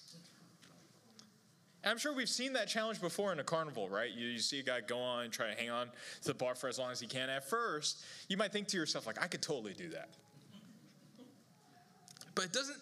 I'm 1.87 1.99
sure 1.99 2.13
we've 2.13 2.29
seen 2.29 2.53
that 2.55 2.67
challenge 2.67 3.01
before 3.01 3.33
in 3.33 3.39
a 3.39 3.45
carnival, 3.45 3.89
right? 3.89 4.11
You, 4.11 4.27
you, 4.27 4.41
see 4.41 4.59
a 4.59 4.63
guy 4.63 4.81
go 4.81 4.99
on 4.99 5.25
and 5.25 5.33
try 5.33 5.55
to 5.55 5.59
hang 5.59 5.71
on 5.71 5.87
to 6.23 6.29
the 6.29 6.35
bar 6.35 6.57
for 6.57 6.69
as 6.69 6.81
long 6.81 6.91
as 6.91 6.99
he 6.99 7.07
can. 7.07 7.31
At 7.31 7.49
first, 7.49 8.05
you 8.29 8.37
might 8.37 8.53
think 8.53 8.67
to 8.69 8.77
yourself, 8.77 9.07
like, 9.07 9.23
I 9.23 9.29
could 9.29 9.41
totally 9.41 9.73
do 9.73 9.89
that. 9.91 10.09
But 12.35 12.47
it 12.47 12.53
doesn't 12.53 12.79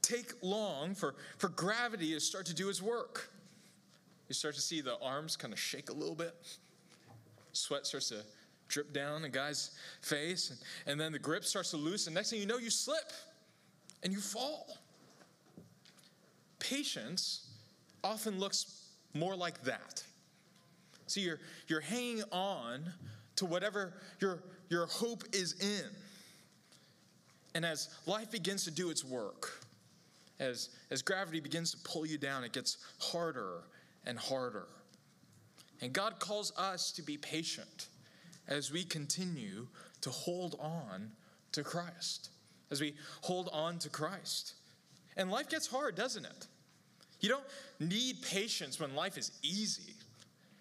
take 0.00 0.32
long 0.42 0.94
for, 0.94 1.16
for 1.36 1.50
gravity 1.50 2.14
to 2.14 2.20
start 2.20 2.46
to 2.46 2.54
do 2.54 2.70
its 2.70 2.80
work. 2.80 3.30
You 4.28 4.34
start 4.34 4.54
to 4.54 4.60
see 4.62 4.80
the 4.80 4.98
arms 5.00 5.36
kind 5.36 5.52
of 5.52 5.60
shake 5.60 5.90
a 5.90 5.92
little 5.92 6.14
bit. 6.14 6.34
Sweat 7.52 7.86
starts 7.86 8.08
to 8.08 8.22
drip 8.68 8.92
down 8.92 9.20
the 9.22 9.28
guy's 9.28 9.72
face, 10.00 10.50
and, 10.50 10.58
and 10.92 11.00
then 11.00 11.12
the 11.12 11.18
grip 11.18 11.44
starts 11.44 11.70
to 11.72 11.76
loosen. 11.76 12.14
Next 12.14 12.30
thing 12.30 12.40
you 12.40 12.46
know, 12.46 12.58
you 12.58 12.70
slip 12.70 13.12
and 14.02 14.12
you 14.12 14.18
fall. 14.18 14.78
Patience 16.58 17.45
often 18.06 18.38
looks 18.38 18.86
more 19.14 19.36
like 19.36 19.62
that. 19.64 20.02
See, 21.06 21.20
you're, 21.20 21.40
you're 21.68 21.80
hanging 21.80 22.22
on 22.32 22.92
to 23.36 23.46
whatever 23.46 23.94
your, 24.20 24.42
your 24.68 24.86
hope 24.86 25.24
is 25.32 25.54
in. 25.60 25.90
And 27.54 27.64
as 27.64 27.88
life 28.06 28.30
begins 28.30 28.64
to 28.64 28.70
do 28.70 28.90
its 28.90 29.04
work, 29.04 29.62
as, 30.38 30.70
as 30.90 31.02
gravity 31.02 31.40
begins 31.40 31.70
to 31.72 31.78
pull 31.78 32.06
you 32.06 32.18
down, 32.18 32.44
it 32.44 32.52
gets 32.52 32.78
harder 32.98 33.62
and 34.04 34.18
harder. 34.18 34.66
And 35.80 35.92
God 35.92 36.18
calls 36.18 36.52
us 36.56 36.92
to 36.92 37.02
be 37.02 37.16
patient 37.16 37.88
as 38.48 38.70
we 38.70 38.84
continue 38.84 39.66
to 40.02 40.10
hold 40.10 40.56
on 40.60 41.10
to 41.52 41.62
Christ, 41.62 42.30
as 42.70 42.80
we 42.80 42.94
hold 43.22 43.48
on 43.52 43.78
to 43.80 43.88
Christ. 43.88 44.54
And 45.16 45.30
life 45.30 45.48
gets 45.48 45.66
hard, 45.66 45.94
doesn't 45.94 46.24
it? 46.24 46.46
You 47.26 47.32
don't 47.32 47.90
need 47.90 48.22
patience 48.22 48.78
when 48.78 48.94
life 48.94 49.18
is 49.18 49.32
easy, 49.42 49.94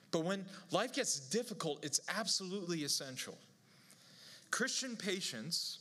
but 0.09 0.23
when 0.23 0.43
life 0.71 0.93
gets 0.93 1.19
difficult, 1.19 1.85
it's 1.85 1.99
absolutely 2.09 2.83
essential. 2.83 3.37
Christian 4.49 4.95
patience 4.95 5.77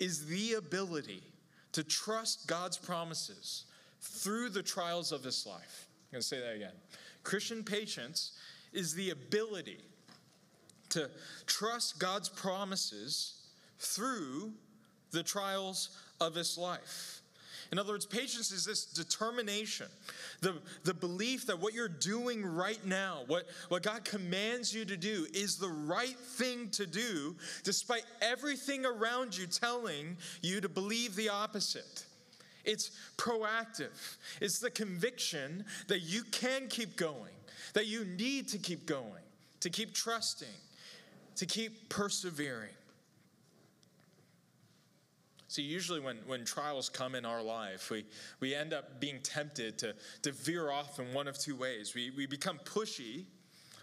is 0.00 0.24
the 0.24 0.54
ability 0.54 1.22
to 1.72 1.84
trust 1.84 2.46
God's 2.46 2.78
promises 2.78 3.66
through 4.00 4.48
the 4.48 4.62
trials 4.62 5.12
of 5.12 5.22
this 5.22 5.44
life. 5.44 5.88
I'm 5.90 6.12
going 6.12 6.22
to 6.22 6.26
say 6.26 6.40
that 6.40 6.54
again. 6.56 6.72
Christian 7.22 7.62
patience 7.62 8.32
is 8.72 8.94
the 8.94 9.10
ability 9.10 9.80
to 10.88 11.10
trust 11.44 11.98
God's 11.98 12.30
promises 12.30 13.42
through 13.78 14.54
the 15.10 15.22
trials 15.22 15.90
of 16.18 16.32
this 16.32 16.56
life. 16.56 17.20
In 17.72 17.78
other 17.78 17.92
words, 17.92 18.06
patience 18.06 18.50
is 18.52 18.64
this 18.64 18.84
determination, 18.84 19.86
the, 20.40 20.54
the 20.84 20.94
belief 20.94 21.46
that 21.46 21.58
what 21.58 21.74
you're 21.74 21.88
doing 21.88 22.44
right 22.44 22.84
now, 22.84 23.20
what, 23.26 23.46
what 23.68 23.82
God 23.82 24.04
commands 24.04 24.74
you 24.74 24.84
to 24.84 24.96
do, 24.96 25.26
is 25.32 25.56
the 25.56 25.68
right 25.68 26.18
thing 26.18 26.70
to 26.70 26.86
do, 26.86 27.34
despite 27.62 28.04
everything 28.20 28.84
around 28.84 29.36
you 29.36 29.46
telling 29.46 30.16
you 30.42 30.60
to 30.60 30.68
believe 30.68 31.16
the 31.16 31.28
opposite. 31.28 32.04
It's 32.64 32.92
proactive, 33.18 34.16
it's 34.40 34.58
the 34.58 34.70
conviction 34.70 35.64
that 35.88 36.00
you 36.00 36.22
can 36.24 36.68
keep 36.68 36.96
going, 36.96 37.32
that 37.74 37.86
you 37.86 38.04
need 38.04 38.48
to 38.48 38.58
keep 38.58 38.86
going, 38.86 39.22
to 39.60 39.70
keep 39.70 39.92
trusting, 39.92 40.48
to 41.36 41.46
keep 41.46 41.88
persevering. 41.88 42.70
See, 45.54 45.62
usually 45.62 46.00
when, 46.00 46.16
when 46.26 46.44
trials 46.44 46.88
come 46.88 47.14
in 47.14 47.24
our 47.24 47.40
life, 47.40 47.88
we, 47.88 48.04
we 48.40 48.56
end 48.56 48.72
up 48.72 48.98
being 48.98 49.20
tempted 49.22 49.78
to, 49.78 49.94
to 50.22 50.32
veer 50.32 50.68
off 50.68 50.98
in 50.98 51.14
one 51.14 51.28
of 51.28 51.38
two 51.38 51.54
ways. 51.54 51.94
We, 51.94 52.10
we 52.10 52.26
become 52.26 52.58
pushy 52.64 53.26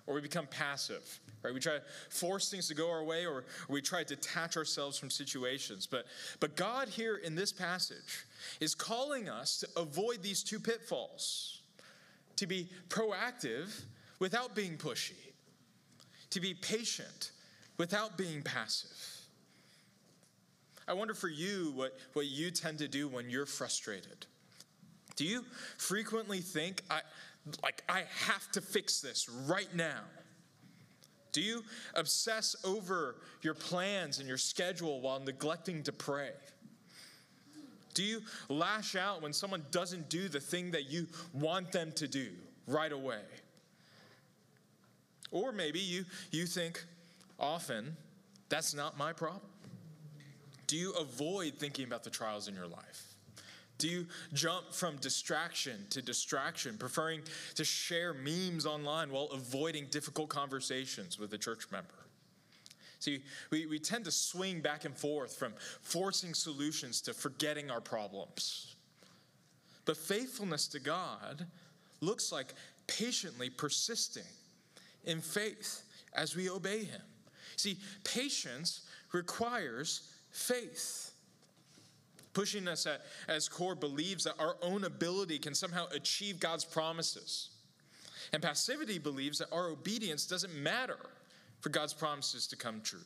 or 0.05 0.13
we 0.13 0.19
become 0.19 0.47
passive. 0.47 1.21
Right? 1.41 1.53
We 1.53 1.61
try 1.61 1.77
to 1.77 1.81
force 2.09 2.51
things 2.51 2.67
to 2.67 2.75
go 2.75 2.91
our 2.91 3.05
way 3.05 3.25
or, 3.25 3.45
we 3.69 3.81
try 3.81 4.03
to 4.03 4.15
detach 4.17 4.57
ourselves 4.57 4.97
from 4.97 5.09
situations. 5.09 5.87
But, 5.87 6.07
but 6.41 6.57
God 6.57 6.89
here 6.89 7.15
in 7.15 7.35
this 7.35 7.53
passage 7.53 8.25
is 8.59 8.75
calling 8.75 9.29
us 9.29 9.61
to 9.61 9.79
avoid 9.79 10.21
these 10.21 10.43
two 10.43 10.59
pitfalls, 10.59 11.61
to 12.35 12.47
be 12.47 12.67
proactive 12.89 13.85
without 14.19 14.55
being 14.55 14.77
pushy, 14.77 15.13
to 16.31 16.41
be 16.41 16.53
patient 16.53 17.31
without 17.77 18.17
being 18.17 18.41
passive. 18.41 19.10
I 20.91 20.93
wonder 20.93 21.13
for 21.13 21.29
you 21.29 21.71
what, 21.73 21.97
what 22.11 22.25
you 22.25 22.51
tend 22.51 22.79
to 22.79 22.87
do 22.89 23.07
when 23.07 23.29
you're 23.29 23.45
frustrated. 23.45 24.25
Do 25.15 25.23
you 25.23 25.45
frequently 25.77 26.39
think, 26.39 26.81
I, 26.89 26.99
like, 27.63 27.81
I 27.87 28.03
have 28.25 28.51
to 28.51 28.59
fix 28.59 28.99
this 28.99 29.29
right 29.47 29.73
now? 29.73 30.01
Do 31.31 31.41
you 31.41 31.63
obsess 31.95 32.57
over 32.65 33.15
your 33.41 33.53
plans 33.53 34.19
and 34.19 34.27
your 34.27 34.37
schedule 34.37 34.99
while 34.99 35.21
neglecting 35.21 35.81
to 35.83 35.93
pray? 35.93 36.31
Do 37.93 38.03
you 38.03 38.21
lash 38.49 38.97
out 38.97 39.21
when 39.21 39.31
someone 39.31 39.63
doesn't 39.71 40.09
do 40.09 40.27
the 40.27 40.41
thing 40.41 40.71
that 40.71 40.91
you 40.91 41.07
want 41.31 41.71
them 41.71 41.93
to 41.93 42.07
do 42.09 42.31
right 42.67 42.91
away? 42.91 43.21
Or 45.31 45.53
maybe 45.53 45.79
you, 45.79 46.03
you 46.31 46.45
think 46.45 46.83
often, 47.39 47.95
that's 48.49 48.73
not 48.73 48.97
my 48.97 49.13
problem. 49.13 49.50
Do 50.71 50.77
you 50.77 50.93
avoid 50.93 51.55
thinking 51.55 51.83
about 51.83 52.05
the 52.05 52.09
trials 52.09 52.47
in 52.47 52.55
your 52.55 52.65
life? 52.65 53.15
Do 53.77 53.89
you 53.89 54.07
jump 54.31 54.71
from 54.71 54.95
distraction 55.01 55.85
to 55.89 56.01
distraction, 56.01 56.77
preferring 56.77 57.23
to 57.55 57.65
share 57.65 58.13
memes 58.13 58.65
online 58.65 59.11
while 59.11 59.27
avoiding 59.33 59.87
difficult 59.87 60.29
conversations 60.29 61.19
with 61.19 61.33
a 61.33 61.37
church 61.37 61.69
member? 61.73 61.89
See, 62.99 63.21
we, 63.49 63.65
we 63.65 63.79
tend 63.79 64.05
to 64.05 64.11
swing 64.11 64.61
back 64.61 64.85
and 64.85 64.95
forth 64.95 65.35
from 65.35 65.51
forcing 65.81 66.33
solutions 66.33 67.01
to 67.01 67.13
forgetting 67.13 67.69
our 67.69 67.81
problems. 67.81 68.77
But 69.83 69.97
faithfulness 69.97 70.69
to 70.69 70.79
God 70.79 71.47
looks 71.99 72.31
like 72.31 72.53
patiently 72.87 73.49
persisting 73.49 74.23
in 75.03 75.19
faith 75.19 75.81
as 76.13 76.33
we 76.33 76.49
obey 76.49 76.85
Him. 76.85 77.01
See, 77.57 77.77
patience 78.05 78.83
requires 79.11 80.07
faith. 80.31 81.11
Pushing 82.33 82.67
us 82.67 82.85
at, 82.85 83.01
as 83.27 83.49
core 83.49 83.75
believes 83.75 84.23
that 84.23 84.35
our 84.39 84.55
own 84.61 84.85
ability 84.85 85.37
can 85.37 85.53
somehow 85.53 85.87
achieve 85.93 86.39
God's 86.39 86.63
promises. 86.63 87.49
And 88.31 88.41
passivity 88.41 88.99
believes 88.99 89.39
that 89.39 89.51
our 89.51 89.67
obedience 89.67 90.25
doesn't 90.25 90.53
matter 90.53 90.97
for 91.59 91.69
God's 91.69 91.93
promises 91.93 92.47
to 92.47 92.55
come 92.55 92.81
true. 92.81 93.03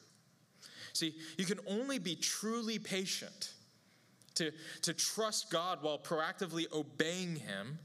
See, 0.94 1.16
you 1.38 1.46
can 1.46 1.60
only 1.68 2.00
be 2.00 2.16
truly 2.16 2.80
patient 2.80 3.54
to, 4.36 4.52
to 4.84 4.94
trust 4.94 5.50
God 5.50 5.80
while 5.82 5.98
proactively 5.98 6.72
obeying 6.72 7.36
Him 7.36 7.80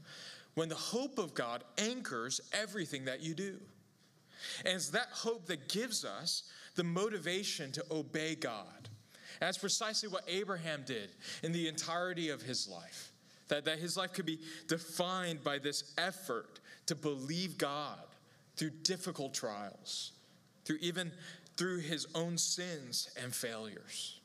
when 0.55 0.69
the 0.69 0.75
hope 0.75 1.17
of 1.17 1.33
God 1.33 1.63
anchors 1.77 2.39
everything 2.53 3.05
that 3.05 3.21
you 3.21 3.33
do. 3.33 3.57
And 4.65 4.75
it's 4.75 4.89
that 4.89 5.09
hope 5.11 5.45
that 5.47 5.69
gives 5.69 6.05
us 6.05 6.43
the 6.75 6.83
motivation 6.83 7.71
to 7.73 7.85
obey 7.91 8.35
God. 8.35 8.89
That's 9.41 9.57
precisely 9.57 10.07
what 10.07 10.23
Abraham 10.29 10.83
did 10.85 11.09
in 11.43 11.51
the 11.51 11.67
entirety 11.67 12.29
of 12.29 12.41
his 12.41 12.69
life. 12.69 13.11
That, 13.49 13.65
that 13.65 13.79
his 13.79 13.97
life 13.97 14.13
could 14.13 14.25
be 14.25 14.39
defined 14.69 15.43
by 15.43 15.57
this 15.59 15.93
effort 15.97 16.61
to 16.85 16.95
believe 16.95 17.57
God 17.57 17.99
through 18.55 18.69
difficult 18.83 19.33
trials 19.33 20.13
through 20.65 20.77
even 20.81 21.11
through 21.57 21.79
his 21.79 22.07
own 22.15 22.37
sins 22.37 23.09
and 23.21 23.33
failures. 23.33 24.19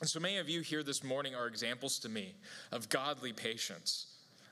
And 0.00 0.08
so 0.08 0.18
many 0.18 0.38
of 0.38 0.48
you 0.48 0.62
here 0.62 0.82
this 0.82 1.04
morning 1.04 1.34
are 1.34 1.46
examples 1.46 1.98
to 2.00 2.08
me 2.08 2.34
of 2.72 2.88
godly 2.88 3.32
patience. 3.32 4.06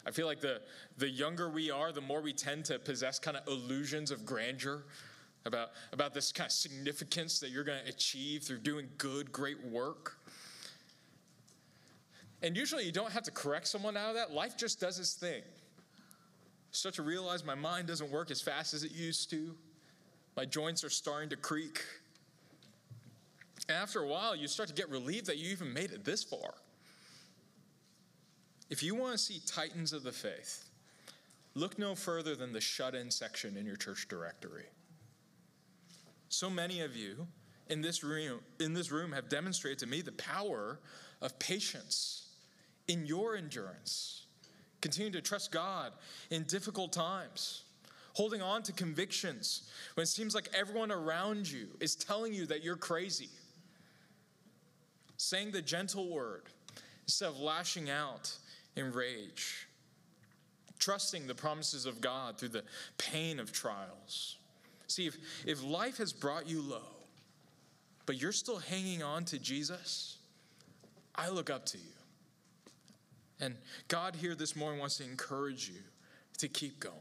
I 0.07 0.11
feel 0.13 0.27
like 0.27 0.41
the, 0.41 0.61
the 0.99 1.09
younger 1.09 1.49
we 1.49 1.71
are, 1.71 1.93
the 1.93 2.01
more 2.01 2.21
we 2.21 2.33
tend 2.33 2.65
to 2.67 2.79
possess 2.79 3.19
kind 3.19 3.37
of 3.37 3.47
illusions 3.49 4.11
of 4.11 4.25
grandeur 4.25 4.85
about, 5.47 5.71
about 5.93 6.15
this 6.15 6.33
kind 6.33 6.49
of 6.49 6.53
significance 6.53 7.41
that 7.41 7.51
you're 7.51 7.65
going 7.65 7.83
to 7.83 7.89
achieve 7.89 8.43
through 8.43 8.59
doing 8.59 8.89
good, 8.99 9.33
great 9.33 9.65
work. 9.67 10.17
And 12.43 12.57
usually 12.57 12.85
you 12.85 12.93
don't 12.93 13.13
have 13.13 13.23
to 13.25 13.31
correct 13.31 13.69
someone 13.69 13.97
out 13.97 14.11
of 14.11 14.15
that. 14.17 14.33
Life 14.33 14.57
just 14.57 14.81
does 14.81 14.99
its 14.99 15.15
thing. 15.15 15.43
Start 16.73 16.95
to 16.97 17.03
realize 17.03 17.45
my 17.45 17.55
mind 17.55 17.89
doesn't 17.89 18.11
work 18.11 18.31
as 18.31 18.41
fast 18.41 18.75
as 18.75 18.85
it 18.85 18.93
used 18.93 19.31
to. 19.31 19.55
My 20.37 20.45
joints 20.45 20.85
are 20.85 20.91
starting 20.91 21.29
to 21.31 21.37
creak. 21.37 21.85
And 23.69 23.77
after 23.77 24.01
a 24.01 24.07
while, 24.07 24.35
you 24.35 24.47
start 24.47 24.69
to 24.69 24.75
get 24.75 24.89
relieved 24.89 25.27
that 25.27 25.37
you 25.37 25.51
even 25.51 25.73
made 25.73 25.91
it 25.91 26.05
this 26.05 26.23
far. 26.23 26.55
If 28.71 28.83
you 28.83 28.95
want 28.95 29.13
to 29.13 29.19
see 29.19 29.41
titans 29.47 29.93
of 29.93 30.05
the 30.05 30.13
faith, 30.13 30.65
look 31.55 31.79
no 31.79 31.95
further 31.95 32.37
than 32.37 32.53
the 32.53 32.61
shut 32.61 32.95
in 32.95 33.11
section 33.11 33.57
in 33.57 33.67
your 33.67 33.77
church 33.77 34.07
directory. 34.09 34.67
So 36.31 36.49
many 36.49 36.81
of 36.81 36.97
you 36.97 37.27
in 37.69 37.83
this 37.83 38.03
room, 38.03 38.41
in 38.59 38.73
this 38.73 38.91
room 38.91 39.13
have 39.13 39.29
demonstrated 39.29 39.81
to 39.81 39.87
me 39.87 40.01
the 40.01 40.13
power 40.13 40.79
of 41.21 41.39
patience 41.39 42.29
in 42.89 43.05
your 43.05 43.37
endurance. 43.37 44.27
Continue 44.81 45.13
to 45.13 45.21
trust 45.21 45.53
God 45.53 45.93
in 46.31 46.45
difficult 46.45 46.93
times 46.93 47.65
holding 48.15 48.43
on 48.43 48.63
to 48.63 48.73
convictions 48.73 49.63
when 49.95 50.03
it 50.03 50.09
seems 50.09 50.35
like 50.35 50.49
everyone 50.53 50.91
around 50.91 51.51
you 51.51 51.69
is 51.81 51.95
telling 51.95 52.35
you 52.35 52.47
that 52.47 52.63
you're 52.63 52.77
crazy, 52.77 53.29
saying 55.17 55.51
the 55.51 55.63
gentle 55.63 56.09
word 56.11 56.43
instead 57.05 57.29
of 57.29 57.39
lashing 57.39 57.91
out 57.91 58.33
in 58.77 58.93
rage, 58.93 59.69
trusting 60.79 61.27
the 61.27 61.35
promises 61.35 61.87
of 61.87 62.01
God 62.01 62.39
through 62.39 62.51
the 62.51 62.65
pain 62.99 63.39
of 63.39 63.53
trials. 63.53 64.37
See, 64.91 65.07
if, 65.07 65.17
if 65.47 65.63
life 65.63 65.99
has 65.99 66.13
brought 66.13 66.49
you 66.49 66.61
low, 66.63 66.83
but 68.07 68.21
you're 68.21 68.33
still 68.33 68.59
hanging 68.59 69.03
on 69.03 69.25
to 69.27 69.39
Jesus, 69.39 70.19
I 71.15 71.29
look 71.29 71.49
up 71.49 71.65
to 71.67 71.79
you. 71.79 71.85
And 73.41 73.55
God 73.89 74.17
here 74.17 74.35
this 74.35 74.57
morning 74.57 74.81
wants 74.81 74.97
to 74.99 75.05
encourage 75.05 75.69
you 75.69 75.81
to 76.39 76.49
keep 76.49 76.81
going 76.81 76.97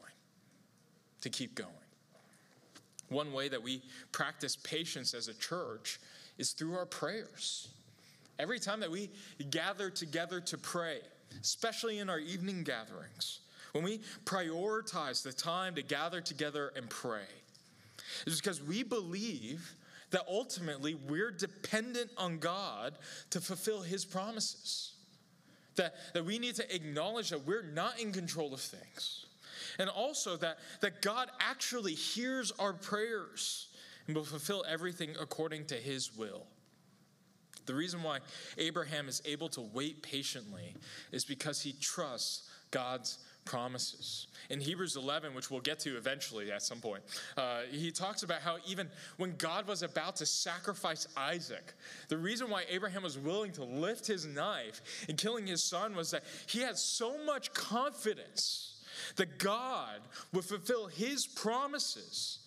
to 1.22 1.30
keep 1.30 1.56
going. 1.56 1.70
One 3.10 3.34
way 3.34 3.50
that 3.50 3.62
we 3.62 3.82
practice 4.12 4.56
patience 4.56 5.14
as 5.14 5.28
a 5.28 5.34
church 5.34 6.00
is 6.38 6.52
through 6.52 6.76
our 6.76 6.86
prayers. 6.86 7.70
Every 8.38 8.60
time 8.60 8.80
that 8.82 8.92
we 8.92 9.10
gather 9.50 9.90
together 9.90 10.40
to 10.42 10.58
pray, 10.58 11.00
especially 11.42 12.00
in 12.00 12.10
our 12.10 12.20
evening 12.20 12.64
gatherings, 12.64 13.40
when 13.74 13.84
we 13.84 14.00
prioritize 14.26 15.24
the 15.24 15.34
time 15.34 15.76
to 15.76 15.82
gather 15.82 16.22
together 16.22 16.72
and 16.76 16.90
pray, 16.90 17.28
it's 18.26 18.40
because 18.40 18.62
we 18.62 18.84
believe 18.84 19.74
that 20.12 20.22
ultimately 20.28 20.96
we're 20.96 21.32
dependent 21.32 22.10
on 22.18 22.40
God 22.40 22.98
to 23.30 23.40
fulfill 23.40 23.82
His 23.82 24.06
promises. 24.06 24.94
That, 25.76 25.94
that 26.14 26.26
we 26.26 26.40
need 26.40 26.56
to 26.56 26.76
acknowledge 26.76 27.30
that 27.30 27.46
we're 27.46 27.64
not 27.64 28.00
in 28.00 28.12
control 28.12 28.54
of 28.54 28.60
things 28.60 29.28
and 29.80 29.90
also 29.90 30.36
that, 30.38 30.60
that 30.82 31.02
God 31.02 31.30
actually 31.40 31.94
hears 31.94 32.52
our 32.60 32.74
prayers 32.74 33.68
and 34.08 34.16
will 34.16 34.26
fulfill 34.26 34.66
everything 34.68 35.12
according 35.20 35.66
to 35.66 35.76
his 35.76 36.16
will. 36.16 36.46
The 37.66 37.76
reason 37.76 38.04
why 38.04 38.20
Abraham 38.58 39.08
is 39.08 39.22
able 39.26 39.50
to 39.50 39.62
wait 39.62 40.02
patiently 40.02 40.76
is 41.12 41.24
because 41.24 41.62
he 41.62 41.74
trusts 41.74 42.50
God's 42.72 43.20
promises. 43.46 44.28
In 44.50 44.60
Hebrews 44.60 44.96
11, 44.96 45.34
which 45.34 45.52
we'll 45.52 45.62
get 45.62 45.80
to 45.80 45.98
eventually 45.98 46.52
at 46.52 46.62
some 46.62 46.80
point, 46.80 47.04
uh, 47.38 47.62
he 47.72 47.92
talks 47.92 48.24
about 48.24 48.42
how 48.42 48.58
even 48.68 48.90
when 49.18 49.36
God 49.38 49.68
was 49.68 49.84
about 49.84 50.16
to 50.18 50.26
sacrifice 50.26 51.08
Isaac, 51.18 51.74
the 52.08 52.18
reason 52.18 52.50
why 52.50 52.64
Abraham 52.70 53.04
was 53.04 53.18
willing 53.18 53.52
to 53.54 53.64
lift 53.64 54.08
his 54.08 54.26
knife 54.26 54.82
in 55.08 55.16
killing 55.16 55.48
his 55.48 55.64
son 55.64 55.96
was 55.96 56.12
that 56.12 56.24
he 56.48 56.60
had 56.62 56.78
so 56.78 57.16
much 57.26 57.54
confidence 57.54 58.84
that 59.16 59.40
God 59.40 60.02
would 60.34 60.46
fulfill 60.46 60.88
his 60.88 61.26
promises. 61.26 62.40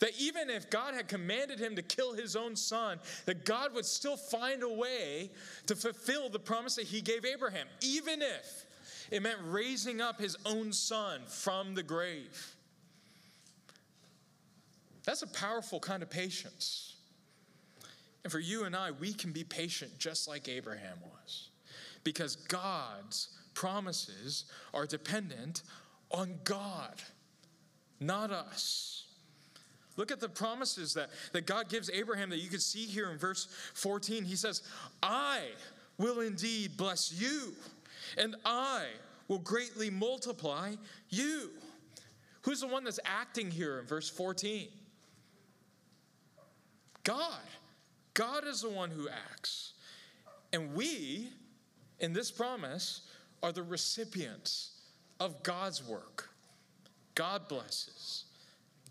That 0.00 0.12
even 0.18 0.48
if 0.48 0.70
God 0.70 0.94
had 0.94 1.08
commanded 1.08 1.58
him 1.58 1.76
to 1.76 1.82
kill 1.82 2.14
his 2.14 2.34
own 2.34 2.56
son, 2.56 2.98
that 3.26 3.44
God 3.44 3.74
would 3.74 3.84
still 3.84 4.16
find 4.16 4.62
a 4.62 4.68
way 4.68 5.30
to 5.66 5.76
fulfill 5.76 6.30
the 6.30 6.38
promise 6.38 6.76
that 6.76 6.86
he 6.86 7.02
gave 7.02 7.26
Abraham, 7.26 7.66
even 7.82 8.22
if 8.22 8.64
it 9.10 9.22
meant 9.22 9.38
raising 9.44 10.00
up 10.00 10.20
his 10.20 10.36
own 10.44 10.72
son 10.72 11.20
from 11.26 11.74
the 11.74 11.82
grave. 11.82 12.54
That's 15.04 15.22
a 15.22 15.26
powerful 15.26 15.80
kind 15.80 16.02
of 16.02 16.10
patience. 16.10 16.94
And 18.22 18.30
for 18.30 18.38
you 18.38 18.64
and 18.64 18.76
I, 18.76 18.90
we 18.90 19.12
can 19.12 19.32
be 19.32 19.44
patient 19.44 19.98
just 19.98 20.28
like 20.28 20.48
Abraham 20.48 20.98
was. 21.02 21.48
Because 22.04 22.36
God's 22.36 23.28
promises 23.54 24.44
are 24.72 24.86
dependent 24.86 25.62
on 26.10 26.38
God, 26.44 26.94
not 27.98 28.30
us. 28.30 29.06
Look 29.96 30.10
at 30.10 30.20
the 30.20 30.28
promises 30.28 30.94
that, 30.94 31.10
that 31.32 31.46
God 31.46 31.68
gives 31.68 31.90
Abraham 31.90 32.30
that 32.30 32.38
you 32.38 32.48
can 32.48 32.60
see 32.60 32.86
here 32.86 33.10
in 33.10 33.18
verse 33.18 33.48
14. 33.74 34.24
He 34.24 34.36
says, 34.36 34.62
I 35.02 35.42
will 35.98 36.20
indeed 36.20 36.76
bless 36.76 37.12
you, 37.12 37.54
and 38.18 38.36
I 38.44 38.84
will 39.28 39.38
greatly 39.38 39.90
multiply 39.90 40.74
you. 41.08 41.50
Who's 42.42 42.60
the 42.60 42.66
one 42.66 42.84
that's 42.84 43.00
acting 43.04 43.50
here 43.50 43.78
in 43.78 43.86
verse 43.86 44.08
14? 44.08 44.68
God. 47.04 47.40
God 48.14 48.46
is 48.46 48.62
the 48.62 48.70
one 48.70 48.90
who 48.90 49.08
acts. 49.08 49.74
And 50.52 50.74
we, 50.74 51.28
in 52.00 52.12
this 52.12 52.30
promise, 52.30 53.02
are 53.42 53.52
the 53.52 53.62
recipients 53.62 54.72
of 55.18 55.42
God's 55.42 55.86
work. 55.86 56.30
God 57.14 57.48
blesses, 57.48 58.24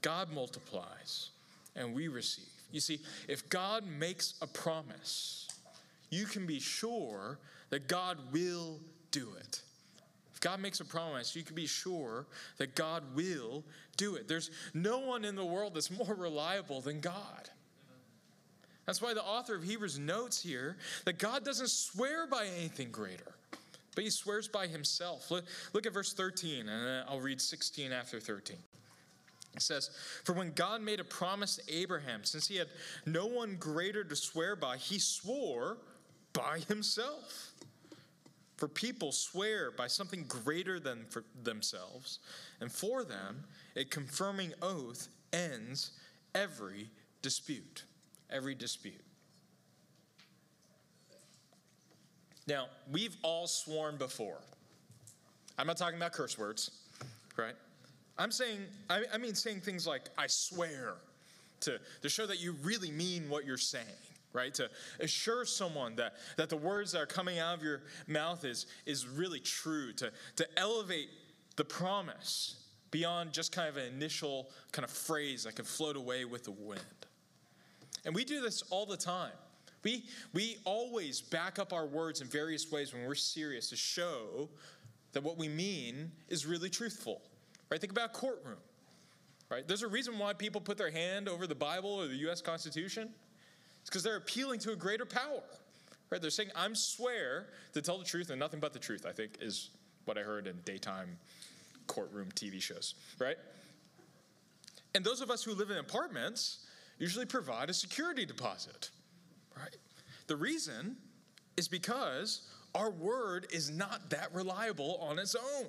God 0.02 0.32
multiplies, 0.32 1.32
and 1.76 1.94
we 1.94 2.08
receive. 2.08 2.46
You 2.72 2.80
see, 2.80 3.00
if 3.28 3.50
God 3.50 3.86
makes 3.88 4.36
a 4.42 4.48
promise, 4.48 5.48
you 6.10 6.26
can 6.26 6.46
be 6.46 6.60
sure 6.60 7.40
that 7.72 7.88
God 7.88 8.18
will 8.32 8.80
do 9.12 9.30
it. 9.40 9.62
If 10.34 10.40
God 10.40 10.62
makes 10.62 10.80
a 10.80 10.86
promise, 10.86 11.36
you 11.36 11.44
can 11.44 11.56
be 11.56 11.68
sure 11.68 12.26
that 12.58 12.74
God 12.76 13.04
will 13.14 13.64
do 13.98 14.16
it. 14.16 14.28
There's 14.28 14.52
no 14.74 15.00
one 15.00 15.26
in 15.26 15.36
the 15.36 15.44
world 15.44 15.74
that's 15.76 15.92
more 15.92 16.16
reliable 16.16 16.80
than 16.82 17.02
God. 17.02 17.50
That's 18.86 19.02
why 19.02 19.14
the 19.14 19.24
author 19.24 19.56
of 19.56 19.64
Hebrews 19.64 20.00
notes 20.00 20.42
here 20.42 20.78
that 21.06 21.20
God 21.20 21.46
doesn't 21.46 21.70
swear 21.70 22.26
by 22.26 22.48
anything 22.58 22.90
greater, 22.90 23.36
but 23.94 24.04
he 24.04 24.10
swears 24.10 24.48
by 24.48 24.66
himself. 24.66 25.30
Look, 25.30 25.46
look 25.74 25.86
at 25.86 25.94
verse 25.94 26.14
13, 26.14 26.68
and 26.68 26.88
uh, 26.88 27.12
I'll 27.12 27.20
read 27.20 27.40
16 27.42 27.92
after 27.92 28.20
13. 28.20 28.56
It 29.56 29.62
says, 29.62 29.90
For 30.24 30.34
when 30.34 30.54
God 30.54 30.82
made 30.82 31.00
a 31.00 31.04
promise 31.04 31.58
to 31.58 31.74
Abraham, 31.74 32.24
since 32.24 32.48
he 32.48 32.56
had 32.56 32.70
no 33.06 33.26
one 33.26 33.58
greater 33.60 34.04
to 34.04 34.16
swear 34.16 34.56
by, 34.56 34.78
he 34.78 35.00
swore 35.00 35.78
by 36.34 36.60
himself. 36.68 37.52
For 38.60 38.68
people 38.68 39.12
swear 39.12 39.72
by 39.72 39.88
something 39.88 40.26
greater 40.28 40.80
than 40.80 41.06
for 41.10 41.24
themselves, 41.44 42.20
and 42.60 42.70
for 42.70 43.04
them, 43.04 43.46
a 43.78 43.86
confirming 43.86 44.54
oath 44.62 45.08
ends 45.32 45.92
every 46.36 46.90
dispute 47.22 47.84
every 48.30 48.56
dispute. 48.56 49.02
Now, 52.48 52.66
we've 52.92 53.16
all 53.22 53.48
sworn 53.48 53.98
before. 53.98 54.40
I'm 55.58 55.68
not 55.68 55.78
talking 55.78 55.98
about 55.98 56.14
curse 56.14 56.38
words, 56.38 56.72
right? 57.38 57.54
I'm 58.18 58.32
saying, 58.32 58.60
I, 58.90 59.04
I 59.14 59.18
mean, 59.18 59.36
saying 59.36 59.62
things 59.62 59.86
like, 59.86 60.10
I 60.18 60.28
swear, 60.28 60.96
to, 61.62 61.80
to 62.02 62.10
show 62.10 62.26
that 62.26 62.42
you 62.42 62.54
really 62.64 62.92
mean 62.92 63.30
what 63.30 63.46
you're 63.46 63.58
saying 63.58 63.86
right 64.34 64.54
to 64.54 64.70
assure 65.00 65.46
someone 65.46 65.96
that, 65.96 66.14
that 66.38 66.50
the 66.50 66.58
words 66.58 66.92
that 66.92 67.02
are 67.02 67.08
coming 67.08 67.40
out 67.40 67.58
of 67.58 67.64
your 67.64 67.82
mouth 68.08 68.46
is, 68.46 68.68
is 68.86 69.08
really 69.08 69.40
true 69.40 69.92
to, 69.94 70.12
to 70.36 70.48
elevate 70.58 71.10
the 71.56 71.66
promise 71.66 72.56
beyond 72.92 73.34
just 73.34 73.52
kind 73.52 73.68
of 73.70 73.78
an 73.78 73.94
initial 73.94 74.50
kind 74.72 74.84
of 74.84 74.92
phrase 74.92 75.44
that 75.44 75.56
can 75.56 75.66
float 75.66 75.96
away 75.96 76.26
with 76.26 76.44
the 76.44 76.52
wind 76.52 76.80
and 78.06 78.16
we 78.16 78.24
do 78.24 78.42
this 78.42 78.64
all 78.70 78.86
the 78.86 78.98
time. 78.98 79.32
We, 79.84 80.06
we 80.34 80.58
always 80.66 81.22
back 81.22 81.58
up 81.58 81.72
our 81.74 81.86
words 81.86 82.22
in 82.22 82.28
various 82.28 82.72
ways 82.72 82.94
when 82.94 83.06
we're 83.06 83.16
serious 83.16 83.70
to 83.70 83.76
show 83.76 84.50
that 85.14 85.24
what 85.24 85.38
we 85.38 85.48
mean 85.48 86.12
is 86.28 86.46
really 86.46 86.70
truthful. 86.70 87.22
Right? 87.70 87.80
Think 87.80 87.92
about 87.92 88.14
courtroom. 88.14 88.58
Right? 89.50 89.68
There's 89.68 89.84
a 89.84 89.88
reason 89.88 90.20
why 90.20 90.34
people 90.34 90.62
put 90.62 90.78
their 90.78 90.92
hand 90.92 91.30
over 91.30 91.48
the 91.48 91.56
Bible 91.56 91.92
or 91.92 92.08
the 92.08 92.30
US 92.30 92.42
Constitution. 92.42 93.10
It's 93.82 93.90
because 93.90 94.04
they're 94.04 94.18
appealing 94.18 94.60
to 94.62 94.72
a 94.72 94.76
greater 94.76 95.06
power. 95.06 95.44
Right? 96.10 96.22
They're 96.22 96.32
saying, 96.32 96.50
I'm 96.56 96.76
swear 96.76 97.48
to 97.74 97.82
tell 97.82 97.98
the 97.98 98.06
truth 98.06 98.30
and 98.30 98.40
nothing 98.40 98.60
but 98.60 98.74
the 98.74 98.80
truth, 98.80 99.06
I 99.08 99.12
think 99.12 99.38
is 99.42 99.70
what 100.06 100.18
I 100.18 100.22
heard 100.22 100.48
in 100.48 100.58
daytime 100.66 101.18
courtroom 101.88 102.30
TV 102.36 102.62
shows. 102.62 102.96
Right? 103.20 103.38
And 104.96 105.04
those 105.04 105.22
of 105.22 105.30
us 105.30 105.44
who 105.44 105.54
live 105.54 105.70
in 105.70 105.78
apartments, 105.78 106.66
usually 106.98 107.26
provide 107.26 107.70
a 107.70 107.74
security 107.74 108.26
deposit, 108.26 108.90
right? 109.58 109.76
The 110.28 110.36
reason 110.36 110.98
is 111.58 111.68
because 111.68 112.48
our 112.76 112.92
word 112.92 113.48
is 113.52 113.72
not 113.72 114.10
that 114.10 114.34
reliable 114.34 114.98
on 115.02 115.18
its 115.18 115.36
own. 115.36 115.68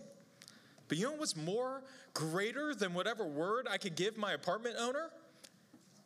But 0.88 0.99
you 0.99 1.05
know 1.05 1.12
what's 1.12 1.37
more 1.37 1.85
greater 2.14 2.75
than 2.75 2.94
whatever 2.94 3.25
word 3.25 3.68
I 3.70 3.79
could 3.79 3.94
give 3.94 4.18
my 4.18 4.33
apartment 4.33 4.77
owner? 4.79 5.11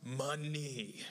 Money. 0.05 1.03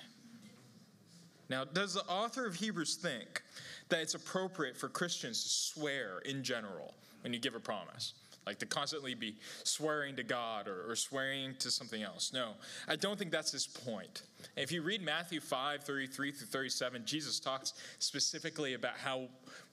Now, 1.50 1.64
does 1.66 1.94
the 1.94 2.04
author 2.06 2.46
of 2.46 2.56
Hebrews 2.56 2.96
think 2.96 3.44
that 3.90 4.02
it's 4.02 4.16
appropriate 4.16 4.78
for 4.78 4.90
Christians 4.90 5.44
to 5.44 5.50
swear 5.50 6.20
in 6.26 6.44
general 6.44 6.94
when 7.22 7.34
you 7.34 7.40
give 7.40 7.56
a 7.56 7.60
promise? 7.60 8.14
Like 8.46 8.60
to 8.60 8.66
constantly 8.66 9.14
be 9.14 9.36
swearing 9.64 10.16
to 10.16 10.24
God 10.24 10.68
or, 10.68 10.92
or, 10.92 10.96
swearing 10.96 11.56
to 11.60 11.72
something 11.72 12.04
else. 12.04 12.32
No, 12.34 12.52
I 12.88 12.96
don't 12.96 13.18
think 13.18 13.32
that's 13.32 13.52
his 13.52 13.68
point. 13.68 14.24
If 14.58 14.72
you 14.72 14.82
read 14.82 15.02
Matthew 15.02 15.40
5 15.40 15.84
33 15.84 16.32
through 16.32 16.48
37, 16.48 17.04
Jesus 17.06 17.40
talks 17.40 17.74
specifically 18.00 18.74
about 18.74 18.98
how 18.98 19.28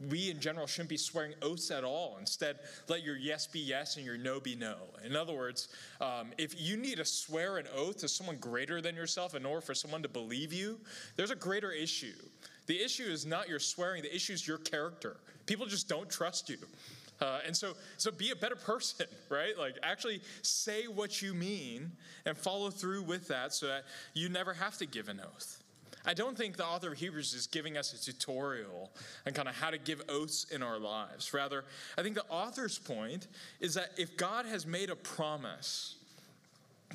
we 0.09 0.30
in 0.30 0.40
general 0.40 0.66
shouldn't 0.66 0.88
be 0.88 0.96
swearing 0.96 1.35
oaths 1.42 1.70
at 1.70 1.85
all. 1.85 2.16
Instead, 2.20 2.61
let 2.88 3.02
your 3.02 3.16
yes 3.16 3.46
be 3.46 3.61
yes 3.61 3.96
and 3.96 4.06
your 4.06 4.16
no 4.16 4.40
be 4.40 4.54
no. 4.54 4.76
In 5.04 5.16
other 5.16 5.35
words, 5.35 5.68
um, 6.00 6.30
if 6.38 6.61
you 6.61 6.76
need 6.76 6.98
to 6.98 7.04
swear 7.04 7.59
an 7.59 7.66
oath 7.74 7.98
to 7.98 8.09
someone 8.09 8.37
greater 8.37 8.80
than 8.80 8.94
yourself 8.94 9.35
in 9.35 9.44
order 9.44 9.61
for 9.61 9.74
someone 9.74 10.02
to 10.02 10.09
believe 10.09 10.52
you, 10.52 10.78
there's 11.16 11.30
a 11.30 11.37
greater 11.37 11.72
issue. 11.72 12.14
The 12.66 12.80
issue 12.80 13.04
is 13.04 13.26
not 13.26 13.48
your 13.48 13.59
swearing, 13.59 14.02
the 14.02 14.14
issue 14.14 14.33
is 14.33 14.46
your 14.46 14.59
character. 14.59 15.16
People 15.46 15.66
just 15.66 15.88
don't 15.88 16.09
trust 16.09 16.48
you. 16.48 16.59
Uh, 17.20 17.40
and 17.46 17.56
so, 17.56 17.74
so 17.96 18.11
be 18.11 18.30
a 18.30 18.37
better 18.37 18.56
person, 18.56 19.06
right? 19.28 19.56
Like 19.59 19.76
actually 19.83 20.20
say 20.42 20.85
what 20.85 21.20
you 21.20 21.35
mean 21.35 21.92
and 22.24 22.37
follow 22.37 22.70
through 22.70 23.02
with 23.02 23.28
that 23.28 23.52
so 23.52 23.66
that 23.66 23.85
you 24.14 24.28
never 24.28 24.52
have 24.52 24.78
to 24.78 24.87
give 24.87 25.09
an 25.09 25.20
oath. 25.20 25.62
I 26.06 26.14
don't 26.14 26.37
think 26.37 26.56
the 26.56 26.64
author 26.64 26.92
of 26.92 26.98
Hebrews 26.98 27.35
is 27.35 27.46
giving 27.46 27.76
us 27.76 27.92
a 27.92 28.02
tutorial 28.02 28.90
on 29.26 29.35
kind 29.35 29.48
of 29.48 29.54
how 29.54 29.70
to 29.70 29.78
give 29.78 30.02
oaths 30.09 30.46
in 30.50 30.62
our 30.62 30.78
lives. 30.78 31.35
Rather, 31.35 31.64
I 31.98 32.02
think 32.02 32.14
the 32.14 32.24
author's 32.30 32.78
point 32.78 33.28
is 33.61 33.74
that 33.74 33.90
if 33.98 34.16
God 34.16 34.46
has 34.46 34.66
made 34.66 34.88
a 34.88 34.96
promise, 34.96 35.96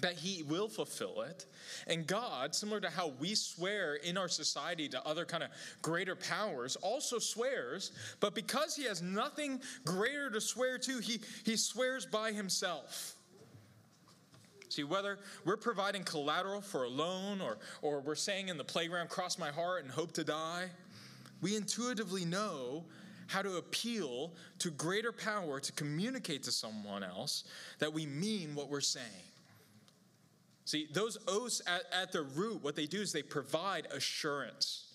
that 0.02 0.14
he 0.14 0.44
will 0.44 0.68
fulfill 0.68 1.22
it. 1.22 1.46
And 1.88 2.06
god 2.06 2.54
similar 2.54 2.80
to 2.82 2.90
how 2.90 3.14
we 3.20 3.36
swear 3.36 3.96
in 3.96 4.18
our 4.18 4.28
society 4.28 4.88
to 4.90 5.06
other 5.06 5.26
kind 5.26 5.44
of 5.44 5.50
greater 5.82 6.16
powers 6.16 6.76
also 6.78 7.20
swears 7.20 7.92
but 8.20 8.36
because 8.36 8.76
he 8.76 8.84
has 8.84 9.02
nothing 9.02 9.62
greater 9.86 10.30
to 10.30 10.42
swear 10.42 10.78
to 10.80 11.00
he, 11.00 11.20
he 11.44 11.56
swears 11.56 12.06
by 12.06 12.32
himself. 12.32 13.16
See 14.70 14.84
whether 14.84 15.20
we're 15.46 15.58
providing 15.58 16.04
collateral 16.04 16.60
for 16.60 16.84
a 16.84 16.90
loan 16.90 17.40
or, 17.40 17.58
or 17.82 18.02
we're 18.02 18.16
saying 18.16 18.50
in 18.50 18.58
the 18.58 18.64
playground 18.64 19.10
cross 19.10 19.38
my 19.38 19.50
heart 19.50 19.84
and 19.84 19.92
hope 19.92 20.12
to 20.14 20.24
die 20.24 20.70
we 21.42 21.56
intuitively 21.56 22.26
know 22.26 22.84
how 23.28 23.42
to 23.42 23.58
appeal 23.58 24.34
to 24.60 24.70
greater 24.72 25.12
power 25.12 25.60
to 25.60 25.72
communicate 25.74 26.44
to 26.44 26.52
someone 26.52 27.04
else 27.04 27.44
that 27.80 27.92
we 27.92 28.06
mean 28.06 28.56
what 28.56 28.70
we're 28.70 28.82
saying 28.82 29.06
See, 30.66 30.88
those 30.92 31.18
oaths 31.28 31.62
at, 31.68 31.84
at 31.94 32.12
root, 32.36 32.64
what 32.64 32.76
they 32.76 32.88
do 32.88 33.00
is 33.00 33.12
they 33.12 33.22
provide 33.22 33.88
assurance. 33.92 34.86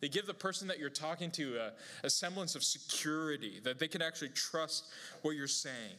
They 0.00 0.08
give 0.08 0.26
the 0.26 0.34
person 0.34 0.68
that 0.68 0.78
you're 0.78 0.90
talking 0.90 1.30
to 1.32 1.58
a, 1.58 1.72
a 2.06 2.10
semblance 2.10 2.54
of 2.54 2.62
security, 2.62 3.60
that 3.64 3.78
they 3.78 3.88
can 3.88 4.00
actually 4.00 4.30
trust 4.30 4.86
what 5.22 5.36
you're 5.36 5.48
saying. 5.48 5.96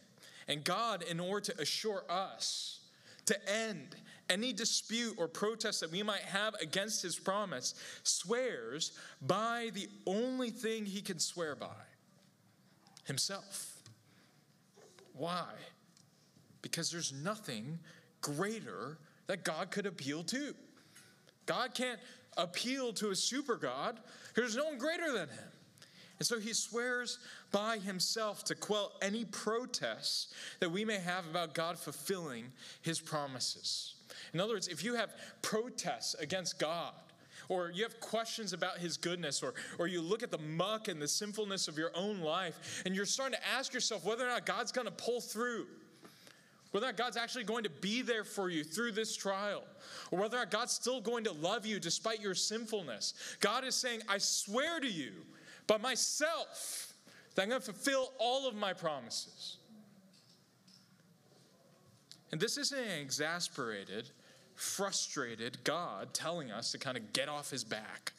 And 0.47 0.63
God, 0.63 1.03
in 1.03 1.19
order 1.19 1.51
to 1.51 1.61
assure 1.61 2.03
us 2.09 2.79
to 3.25 3.49
end 3.49 3.95
any 4.29 4.53
dispute 4.53 5.15
or 5.17 5.27
protest 5.27 5.81
that 5.81 5.91
we 5.91 6.01
might 6.01 6.21
have 6.21 6.53
against 6.61 7.01
his 7.01 7.17
promise, 7.17 7.75
swears 8.03 8.97
by 9.21 9.69
the 9.73 9.87
only 10.05 10.49
thing 10.49 10.85
he 10.85 11.01
can 11.01 11.19
swear 11.19 11.55
by 11.55 11.67
himself. 13.05 13.81
Why? 15.13 15.49
Because 16.61 16.89
there's 16.89 17.13
nothing 17.13 17.79
greater 18.23 18.97
that 19.27 19.43
God 19.43 19.69
could 19.69 19.85
appeal 19.85 20.23
to. 20.23 20.55
God 21.45 21.75
can't 21.75 21.99
appeal 22.35 22.91
to 22.93 23.11
a 23.11 23.15
super 23.15 23.55
God 23.55 23.99
there's 24.35 24.55
no 24.55 24.65
one 24.65 24.77
greater 24.77 25.11
than 25.11 25.29
him. 25.29 25.51
And 26.19 26.27
so 26.27 26.39
he 26.39 26.53
swears 26.53 27.19
by 27.51 27.77
himself 27.77 28.43
to 28.45 28.55
quell 28.55 28.93
any 29.01 29.25
protests 29.25 30.33
that 30.59 30.71
we 30.71 30.85
may 30.85 30.99
have 30.99 31.27
about 31.27 31.53
God 31.53 31.77
fulfilling 31.77 32.45
his 32.81 32.99
promises. 32.99 33.95
In 34.33 34.39
other 34.39 34.53
words, 34.53 34.67
if 34.67 34.83
you 34.83 34.95
have 34.95 35.13
protests 35.41 36.15
against 36.15 36.59
God, 36.59 36.93
or 37.49 37.71
you 37.71 37.83
have 37.83 37.99
questions 37.99 38.53
about 38.53 38.77
his 38.77 38.95
goodness, 38.95 39.43
or, 39.43 39.53
or 39.77 39.87
you 39.87 40.01
look 40.01 40.23
at 40.23 40.31
the 40.31 40.37
muck 40.37 40.87
and 40.87 41.01
the 41.01 41.07
sinfulness 41.07 41.67
of 41.67 41.77
your 41.77 41.91
own 41.93 42.21
life, 42.21 42.83
and 42.85 42.95
you're 42.95 43.05
starting 43.05 43.37
to 43.37 43.47
ask 43.47 43.73
yourself 43.73 44.05
whether 44.05 44.25
or 44.25 44.29
not 44.29 44.45
God's 44.45 44.71
going 44.71 44.87
to 44.87 44.93
pull 44.93 45.19
through, 45.19 45.67
whether 46.73 46.87
or 46.87 46.89
not 46.89 46.97
God's 46.97 47.17
actually 47.17 47.43
going 47.43 47.63
to 47.63 47.69
be 47.69 48.01
there 48.01 48.23
for 48.23 48.49
you 48.49 48.63
through 48.63 48.93
this 48.93 49.15
trial, 49.15 49.63
or 50.09 50.19
whether 50.19 50.37
or 50.37 50.39
not 50.39 50.49
God's 50.49 50.73
still 50.73 50.99
going 50.99 51.23
to 51.25 51.31
love 51.31 51.67
you 51.67 51.79
despite 51.79 52.19
your 52.19 52.33
sinfulness. 52.33 53.13
God 53.39 53.63
is 53.63 53.75
saying, 53.75 54.01
I 54.09 54.17
swear 54.17 54.79
to 54.79 54.89
you 54.89 55.11
by 55.67 55.77
myself 55.77 56.93
that 57.35 57.43
I'm 57.43 57.49
going 57.49 57.61
to 57.61 57.65
fulfill 57.65 58.11
all 58.17 58.47
of 58.47 58.55
my 58.55 58.73
promises. 58.73 59.57
And 62.31 62.41
this 62.41 62.57
isn't 62.57 62.79
an 62.79 62.99
exasperated, 62.99 64.09
frustrated 64.55 65.63
God 65.63 66.11
telling 66.15 66.51
us 66.51 66.71
to 66.71 66.79
kind 66.79 66.97
of 66.97 67.13
get 67.13 67.29
off 67.29 67.51
his 67.51 67.63
back. 67.63 68.13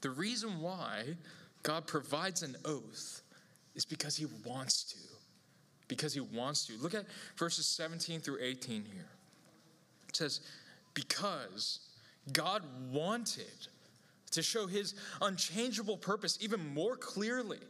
The 0.00 0.10
reason 0.10 0.60
why 0.60 1.16
God 1.64 1.88
provides 1.88 2.44
an 2.44 2.56
oath 2.64 3.22
is 3.74 3.84
because 3.84 4.16
he 4.16 4.26
wants 4.44 4.84
to. 4.84 5.15
Because 5.88 6.14
he 6.14 6.20
wants 6.20 6.66
to. 6.66 6.72
Look 6.78 6.94
at 6.94 7.06
verses 7.36 7.66
17 7.66 8.20
through 8.20 8.38
18 8.42 8.84
here. 8.92 9.06
It 10.08 10.16
says, 10.16 10.40
Because 10.94 11.80
God 12.32 12.62
wanted 12.90 13.68
to 14.32 14.42
show 14.42 14.66
his 14.66 14.94
unchangeable 15.22 15.96
purpose 15.96 16.38
even 16.40 16.74
more 16.74 16.96
clearly 16.96 17.60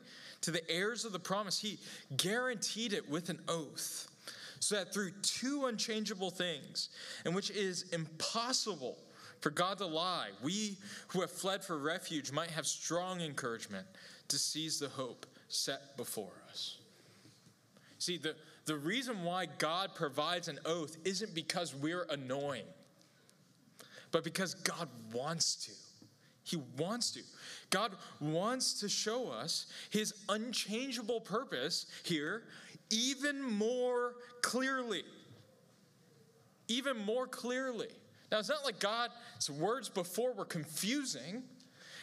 to 0.43 0.51
the 0.51 0.69
heirs 0.71 1.05
of 1.05 1.13
the 1.13 1.19
promise, 1.19 1.59
he 1.59 1.79
guaranteed 2.17 2.93
it 2.93 3.09
with 3.09 3.29
an 3.29 3.39
oath. 3.49 4.09
So 4.59 4.77
that 4.77 4.93
through 4.93 5.11
two 5.23 5.67
unchangeable 5.67 6.31
things, 6.31 6.89
in 7.25 7.35
which 7.35 7.51
it 7.51 7.57
is 7.57 7.91
impossible 7.93 8.97
for 9.41 9.51
God 9.51 9.79
to 9.79 9.87
lie, 9.87 10.31
we 10.43 10.79
who 11.09 11.21
have 11.21 11.31
fled 11.31 11.63
for 11.63 11.79
refuge 11.79 12.33
might 12.33 12.51
have 12.51 12.67
strong 12.67 13.21
encouragement 13.21 13.87
to 14.29 14.39
seize 14.39 14.79
the 14.79 14.89
hope 14.89 15.27
set 15.49 15.97
before 15.97 16.33
us. 16.51 16.79
See, 18.07 18.19
the, 18.19 18.37
the 18.66 18.77
reason 18.77 19.25
why 19.25 19.47
God 19.59 19.97
provides 19.97 20.47
an 20.47 20.61
oath 20.64 20.97
isn't 21.05 21.35
because 21.35 21.75
we're 21.75 22.07
annoying, 22.09 22.62
but 24.12 24.23
because 24.23 24.55
God 24.55 24.88
wants 25.12 25.57
to. 25.66 25.73
He 26.45 26.62
wants 26.79 27.11
to. 27.14 27.23
God 27.71 27.97
wants 28.21 28.79
to 28.79 28.88
show 28.88 29.29
us 29.29 29.66
his 29.90 30.14
unchangeable 30.29 31.21
purpose 31.21 31.87
here 32.05 32.45
even 32.90 33.42
more 33.42 34.14
clearly. 34.40 35.03
Even 36.69 36.97
more 36.97 37.27
clearly. 37.27 37.88
Now, 38.31 38.38
it's 38.38 38.49
not 38.49 38.64
like 38.64 38.79
God's 38.79 39.51
words 39.51 39.88
before 39.88 40.33
were 40.33 40.45
confusing, 40.45 41.42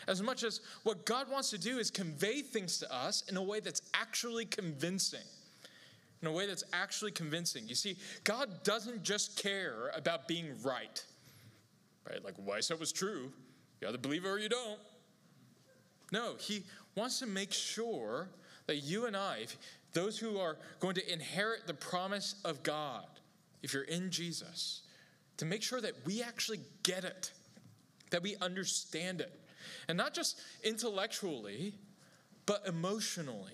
as 0.09 0.21
much 0.21 0.43
as 0.43 0.59
what 0.83 1.05
God 1.05 1.31
wants 1.31 1.49
to 1.51 1.57
do 1.57 1.77
is 1.77 1.89
convey 1.89 2.41
things 2.41 2.77
to 2.79 2.93
us 2.93 3.23
in 3.29 3.37
a 3.37 3.41
way 3.41 3.61
that's 3.61 3.81
actually 3.93 4.43
convincing. 4.43 5.23
In 6.23 6.29
a 6.29 6.31
way 6.31 6.47
that's 6.47 6.63
actually 6.71 7.11
convincing. 7.11 7.67
You 7.67 7.75
see, 7.75 7.97
God 8.23 8.63
doesn't 8.63 9.03
just 9.03 9.35
care 9.35 9.91
about 9.93 10.25
being 10.25 10.55
right, 10.63 11.03
right? 12.09 12.23
Like, 12.23 12.35
why 12.37 12.61
said 12.61 12.79
was 12.79 12.93
true. 12.93 13.33
You 13.81 13.89
either 13.89 13.97
believe 13.97 14.23
it 14.23 14.29
or 14.29 14.39
you 14.39 14.47
don't. 14.47 14.79
No, 16.13 16.35
He 16.39 16.63
wants 16.95 17.19
to 17.19 17.25
make 17.25 17.51
sure 17.51 18.29
that 18.67 18.77
you 18.77 19.05
and 19.05 19.17
I, 19.17 19.47
those 19.91 20.17
who 20.17 20.37
are 20.37 20.57
going 20.79 20.95
to 20.95 21.11
inherit 21.13 21.67
the 21.67 21.73
promise 21.73 22.35
of 22.45 22.63
God, 22.63 23.03
if 23.61 23.73
you're 23.73 23.83
in 23.83 24.09
Jesus, 24.09 24.83
to 25.35 25.45
make 25.45 25.61
sure 25.61 25.81
that 25.81 25.91
we 26.05 26.23
actually 26.23 26.61
get 26.83 27.03
it, 27.03 27.33
that 28.11 28.23
we 28.23 28.37
understand 28.37 29.19
it. 29.19 29.41
And 29.89 29.97
not 29.97 30.13
just 30.13 30.39
intellectually, 30.63 31.73
but 32.45 32.65
emotionally. 32.65 33.51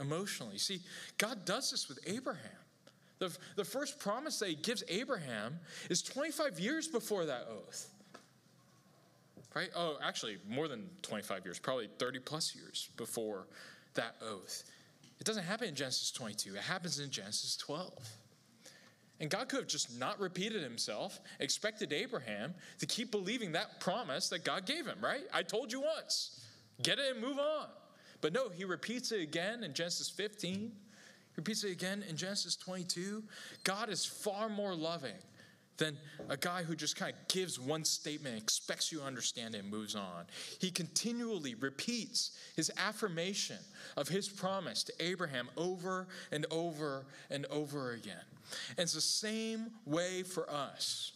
Emotionally. 0.00 0.54
you 0.54 0.58
See, 0.58 0.80
God 1.16 1.44
does 1.44 1.70
this 1.70 1.88
with 1.88 1.98
Abraham. 2.06 2.50
The, 3.18 3.36
the 3.56 3.64
first 3.64 3.98
promise 3.98 4.38
that 4.38 4.48
he 4.48 4.54
gives 4.54 4.84
Abraham 4.88 5.58
is 5.90 6.02
25 6.02 6.60
years 6.60 6.86
before 6.86 7.26
that 7.26 7.48
oath. 7.50 7.88
Right? 9.54 9.70
Oh, 9.74 9.98
actually, 10.02 10.38
more 10.48 10.68
than 10.68 10.88
25 11.02 11.44
years, 11.44 11.58
probably 11.58 11.88
30 11.98 12.20
plus 12.20 12.54
years 12.54 12.90
before 12.96 13.46
that 13.94 14.14
oath. 14.22 14.64
It 15.18 15.24
doesn't 15.24 15.44
happen 15.44 15.68
in 15.68 15.74
Genesis 15.74 16.12
22, 16.12 16.54
it 16.54 16.60
happens 16.60 17.00
in 17.00 17.10
Genesis 17.10 17.56
12. 17.56 17.92
And 19.20 19.28
God 19.28 19.48
could 19.48 19.60
have 19.60 19.68
just 19.68 19.98
not 19.98 20.20
repeated 20.20 20.62
himself, 20.62 21.18
expected 21.40 21.92
Abraham 21.92 22.54
to 22.78 22.86
keep 22.86 23.10
believing 23.10 23.50
that 23.52 23.80
promise 23.80 24.28
that 24.28 24.44
God 24.44 24.64
gave 24.64 24.86
him, 24.86 24.98
right? 25.02 25.22
I 25.34 25.42
told 25.42 25.72
you 25.72 25.80
once, 25.80 26.44
get 26.82 27.00
it 27.00 27.16
and 27.16 27.20
move 27.20 27.38
on. 27.38 27.66
But 28.20 28.32
no, 28.32 28.48
he 28.48 28.64
repeats 28.64 29.12
it 29.12 29.20
again 29.20 29.64
in 29.64 29.74
Genesis 29.74 30.08
15. 30.10 30.52
He 30.52 30.70
repeats 31.36 31.64
it 31.64 31.72
again 31.72 32.04
in 32.08 32.16
Genesis 32.16 32.56
22. 32.56 33.22
God 33.64 33.88
is 33.88 34.04
far 34.04 34.48
more 34.48 34.74
loving 34.74 35.12
than 35.78 35.96
a 36.28 36.36
guy 36.36 36.62
who 36.64 36.74
just 36.74 36.96
kind 36.96 37.12
of 37.12 37.28
gives 37.28 37.58
one 37.58 37.84
statement, 37.84 38.36
expects 38.36 38.92
you 38.92 38.98
to 38.98 39.04
understand 39.04 39.54
it, 39.54 39.58
and 39.58 39.70
moves 39.70 39.94
on. 39.94 40.24
He 40.60 40.70
continually 40.70 41.54
repeats 41.54 42.36
his 42.56 42.70
affirmation 42.76 43.58
of 43.96 44.08
his 44.08 44.28
promise 44.28 44.82
to 44.84 44.92
Abraham 45.00 45.48
over 45.56 46.08
and 46.32 46.44
over 46.50 47.06
and 47.30 47.46
over 47.46 47.92
again. 47.92 48.16
And 48.70 48.80
it's 48.80 48.92
the 48.92 49.00
same 49.00 49.70
way 49.86 50.22
for 50.24 50.50
us. 50.50 51.12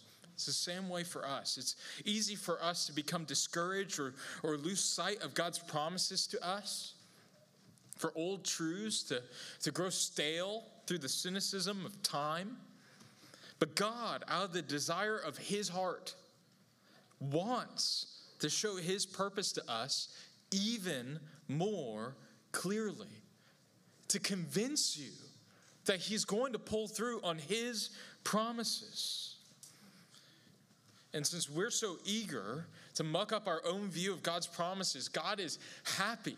It's 0.49 0.59
the 0.65 0.73
same 0.73 0.89
way 0.89 1.05
for 1.05 1.25
us. 1.25 1.57
It's 1.57 1.77
easy 2.05 2.35
for 2.35 2.61
us 2.61 2.87
to 2.87 2.93
become 2.93 3.23
discouraged 3.23 4.01
or, 4.01 4.15
or 4.43 4.57
lose 4.57 4.83
sight 4.83 5.23
of 5.23 5.35
God's 5.35 5.61
promises 5.61 6.27
to 6.29 6.45
us, 6.45 6.95
for 7.97 8.13
old 8.17 8.45
truths 8.45 9.05
to, 9.05 9.23
to 9.63 9.71
grow 9.71 9.89
stale 9.89 10.65
through 10.89 10.99
the 10.99 11.09
cynicism 11.09 11.87
of 11.87 12.03
time. 12.03 12.57
But 13.61 13.77
God, 13.77 14.25
out 14.27 14.47
of 14.47 14.53
the 14.53 14.63
desire 14.63 15.17
of 15.17 15.39
his 15.39 15.69
heart, 15.69 16.17
wants 17.21 18.23
to 18.41 18.51
show 18.51 18.75
his 18.75 19.07
purpose 19.07 19.53
to 19.53 19.71
us 19.71 20.09
even 20.51 21.21
more 21.47 22.17
clearly, 22.51 23.23
to 24.09 24.19
convince 24.19 24.99
you 24.99 25.13
that 25.85 26.01
he's 26.01 26.25
going 26.25 26.53
to 26.53 26.59
pull 26.59 26.89
through 26.89 27.21
on 27.23 27.39
his 27.39 27.91
promises. 28.25 29.32
And 31.15 31.27
since 31.27 31.49
we're 31.51 31.71
so 31.71 31.99
eager 32.05 32.67
to 32.95 33.05
muck 33.05 33.33
up 33.33 33.47
our 33.47 33.61
own 33.67 33.89
view 33.89 34.13
of 34.13 34.23
God's 34.23 34.47
promises, 34.47 35.09
God 35.09 35.41
is 35.41 35.59
happy. 35.97 36.37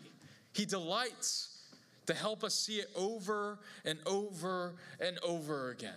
He 0.53 0.65
delights 0.65 1.63
to 2.07 2.13
help 2.13 2.43
us 2.43 2.53
see 2.53 2.77
it 2.77 2.89
over 2.95 3.59
and 3.83 3.99
over 4.05 4.75
and 4.99 5.17
over 5.23 5.71
again 5.71 5.93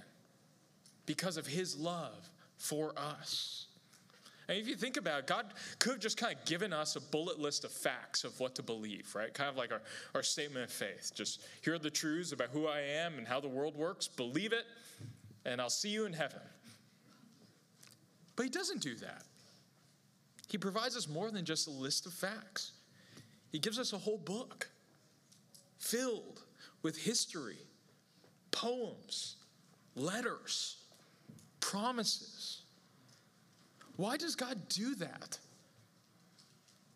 because 1.07 1.37
of 1.37 1.47
his 1.47 1.77
love 1.77 2.31
for 2.57 2.93
us. 2.97 3.67
And 4.49 4.57
if 4.57 4.67
you 4.67 4.77
think 4.77 4.97
about 4.97 5.21
it, 5.21 5.27
God 5.27 5.47
could 5.79 5.93
have 5.93 6.01
just 6.01 6.17
kind 6.17 6.35
of 6.35 6.45
given 6.47 6.73
us 6.73 6.97
a 6.97 7.01
bullet 7.01 7.39
list 7.39 7.65
of 7.65 7.71
facts 7.71 8.25
of 8.25 8.39
what 8.41 8.55
to 8.55 8.63
believe, 8.63 9.15
right? 9.15 9.33
Kind 9.33 9.51
of 9.51 9.57
like 9.57 9.73
our, 9.73 9.83
our 10.15 10.23
statement 10.23 10.65
of 10.65 10.73
faith. 10.73 11.13
Just 11.15 11.43
here 11.61 11.75
are 11.75 11.79
the 11.79 11.91
truths 11.91 12.33
about 12.33 12.49
who 12.51 12.67
I 12.67 12.81
am 12.81 13.19
and 13.19 13.29
how 13.29 13.41
the 13.41 13.49
world 13.49 13.77
works. 13.77 14.09
Believe 14.09 14.55
it, 14.55 14.65
and 15.45 15.61
I'll 15.61 15.69
see 15.69 15.91
you 15.91 16.07
in 16.07 16.15
heaven. 16.15 16.41
But 18.39 18.45
He 18.45 18.51
doesn't 18.51 18.81
do 18.81 18.95
that. 18.95 19.25
He 20.49 20.57
provides 20.57 20.97
us 20.97 21.07
more 21.07 21.31
than 21.31 21.45
just 21.45 21.69
a 21.69 21.71
list 21.71 22.07
of 22.07 22.15
facts, 22.15 22.73
He 23.53 23.59
gives 23.59 23.79
us 23.79 23.93
a 23.93 23.99
whole 23.99 24.17
book 24.17 24.71
filled 25.77 26.41
with 26.83 26.97
history, 26.97 27.59
poems, 28.51 29.37
letters, 29.95 30.79
promises 31.61 32.63
why 33.99 34.17
does 34.17 34.37
God 34.37 34.69
do 34.69 34.95
that? 34.95 35.39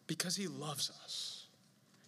Because 0.06 0.36
He 0.36 0.46
loves 0.46 0.88
us 1.04 1.46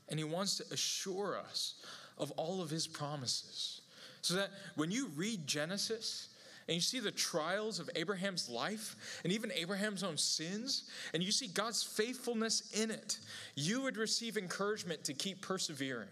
and 0.09 0.21
He 0.21 0.25
wants 0.25 0.57
to 0.59 0.65
assure 0.73 1.37
us 1.37 1.75
of 2.17 2.31
all 2.33 2.63
of 2.63 2.71
His 2.71 2.87
promises. 2.87 3.81
So 4.23 4.35
that 4.35 4.51
when 4.77 4.93
you 4.93 5.09
read 5.17 5.49
Genesis, 5.49 6.29
and 6.67 6.75
you 6.75 6.81
see 6.81 7.01
the 7.01 7.11
trials 7.11 7.79
of 7.79 7.91
Abraham's 7.95 8.49
life 8.49 9.21
and 9.25 9.33
even 9.33 9.53
Abraham's 9.53 10.03
own 10.03 10.17
sins, 10.17 10.91
and 11.13 11.23
you 11.23 11.31
see 11.31 11.47
God's 11.47 11.83
faithfulness 11.83 12.71
in 12.73 12.91
it, 12.91 13.19
you 13.55 13.83
would 13.83 13.97
receive 13.97 14.37
encouragement 14.37 15.05
to 15.05 15.13
keep 15.13 15.41
persevering. 15.41 16.09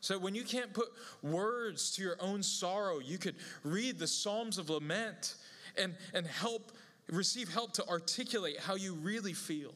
So 0.00 0.18
when 0.18 0.34
you 0.34 0.44
can't 0.44 0.72
put 0.72 0.88
words 1.22 1.90
to 1.96 2.02
your 2.02 2.16
own 2.20 2.42
sorrow, 2.42 3.00
you 3.00 3.18
could 3.18 3.34
read 3.64 3.98
the 3.98 4.06
Psalms 4.06 4.56
of 4.56 4.70
Lament 4.70 5.34
and, 5.76 5.94
and 6.14 6.26
help 6.26 6.72
receive 7.08 7.52
help 7.52 7.72
to 7.72 7.88
articulate 7.88 8.58
how 8.60 8.74
you 8.74 8.94
really 8.94 9.32
feel. 9.32 9.72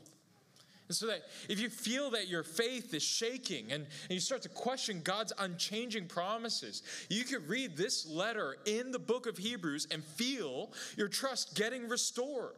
And 0.90 0.96
so 0.96 1.06
that 1.06 1.22
if 1.48 1.60
you 1.60 1.68
feel 1.68 2.10
that 2.10 2.26
your 2.26 2.42
faith 2.42 2.94
is 2.94 3.02
shaking 3.04 3.70
and, 3.70 3.84
and 3.84 4.10
you 4.10 4.18
start 4.18 4.42
to 4.42 4.48
question 4.48 5.02
God's 5.04 5.32
unchanging 5.38 6.08
promises, 6.08 6.82
you 7.08 7.22
could 7.22 7.48
read 7.48 7.76
this 7.76 8.08
letter 8.08 8.56
in 8.66 8.90
the 8.90 8.98
book 8.98 9.28
of 9.28 9.38
Hebrews 9.38 9.86
and 9.92 10.02
feel 10.02 10.72
your 10.96 11.06
trust 11.06 11.54
getting 11.54 11.88
restored. 11.88 12.56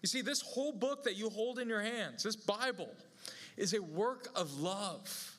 You 0.00 0.06
see, 0.06 0.22
this 0.22 0.40
whole 0.40 0.72
book 0.72 1.04
that 1.04 1.16
you 1.16 1.28
hold 1.28 1.58
in 1.58 1.68
your 1.68 1.82
hands, 1.82 2.22
this 2.22 2.34
Bible, 2.34 2.88
is 3.58 3.74
a 3.74 3.82
work 3.82 4.28
of 4.34 4.58
love, 4.58 5.36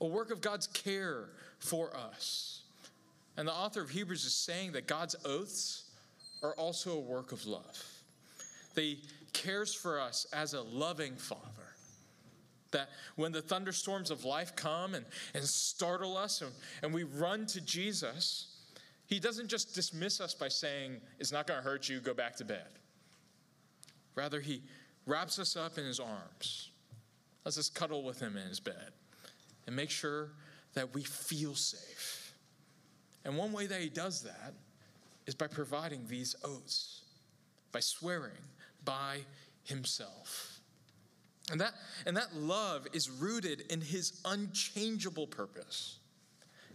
a 0.00 0.06
work 0.06 0.30
of 0.30 0.40
God's 0.40 0.68
care 0.68 1.30
for 1.58 1.90
us. 1.96 2.62
And 3.36 3.48
the 3.48 3.52
author 3.52 3.82
of 3.82 3.90
Hebrews 3.90 4.24
is 4.24 4.32
saying 4.32 4.70
that 4.74 4.86
God's 4.86 5.16
oaths 5.24 5.90
are 6.40 6.52
also 6.52 6.92
a 6.92 7.00
work 7.00 7.32
of 7.32 7.46
love. 7.46 7.84
They 8.76 8.98
cares 9.32 9.74
for 9.74 10.00
us 10.00 10.26
as 10.32 10.54
a 10.54 10.62
loving 10.62 11.16
father. 11.16 11.44
That 12.72 12.90
when 13.16 13.32
the 13.32 13.42
thunderstorms 13.42 14.10
of 14.10 14.24
life 14.24 14.54
come 14.54 14.94
and, 14.94 15.04
and 15.34 15.44
startle 15.44 16.16
us 16.16 16.40
and, 16.40 16.52
and 16.82 16.94
we 16.94 17.02
run 17.02 17.46
to 17.46 17.60
Jesus, 17.60 18.46
he 19.06 19.18
doesn't 19.18 19.48
just 19.48 19.74
dismiss 19.74 20.20
us 20.20 20.34
by 20.34 20.48
saying, 20.48 21.00
It's 21.18 21.32
not 21.32 21.46
going 21.46 21.58
to 21.58 21.68
hurt 21.68 21.88
you, 21.88 22.00
go 22.00 22.14
back 22.14 22.36
to 22.36 22.44
bed. 22.44 22.68
Rather, 24.14 24.40
he 24.40 24.62
wraps 25.06 25.38
us 25.38 25.56
up 25.56 25.78
in 25.78 25.84
his 25.84 25.98
arms, 25.98 26.70
lets 27.44 27.58
us 27.58 27.68
cuddle 27.68 28.04
with 28.04 28.20
him 28.20 28.36
in 28.36 28.46
his 28.46 28.60
bed, 28.60 28.92
and 29.66 29.74
make 29.74 29.90
sure 29.90 30.30
that 30.74 30.94
we 30.94 31.02
feel 31.02 31.54
safe. 31.54 32.34
And 33.24 33.36
one 33.36 33.52
way 33.52 33.66
that 33.66 33.80
he 33.80 33.88
does 33.88 34.22
that 34.22 34.54
is 35.26 35.34
by 35.34 35.48
providing 35.48 36.06
these 36.06 36.36
oaths, 36.44 37.02
by 37.72 37.80
swearing 37.80 38.32
by 38.84 39.18
himself. 39.64 40.60
And 41.50 41.60
that, 41.60 41.72
and 42.06 42.16
that 42.16 42.34
love 42.36 42.86
is 42.92 43.10
rooted 43.10 43.62
in 43.70 43.80
his 43.80 44.20
unchangeable 44.24 45.26
purpose. 45.26 45.98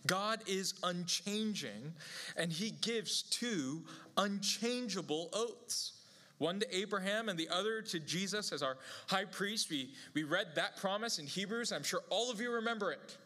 God 0.06 0.42
is 0.46 0.74
unchanging, 0.84 1.94
and 2.38 2.52
he 2.52 2.72
gives 2.72 3.24
two 3.24 3.84
unchangeable 4.18 5.30
oaths 5.34 5.94
one 6.38 6.60
to 6.60 6.76
Abraham 6.76 7.30
and 7.30 7.40
the 7.40 7.50
other 7.50 7.82
to 7.82 8.00
Jesus 8.00 8.52
as 8.52 8.62
our 8.62 8.78
high 9.08 9.26
priest. 9.26 9.70
We, 9.70 9.92
we 10.14 10.24
read 10.24 10.48
that 10.56 10.78
promise 10.78 11.18
in 11.18 11.28
Hebrews. 11.28 11.72
I'm 11.72 11.84
sure 11.84 12.02
all 12.10 12.30
of 12.30 12.42
you 12.42 12.52
remember 12.52 12.92
it. 12.92 13.18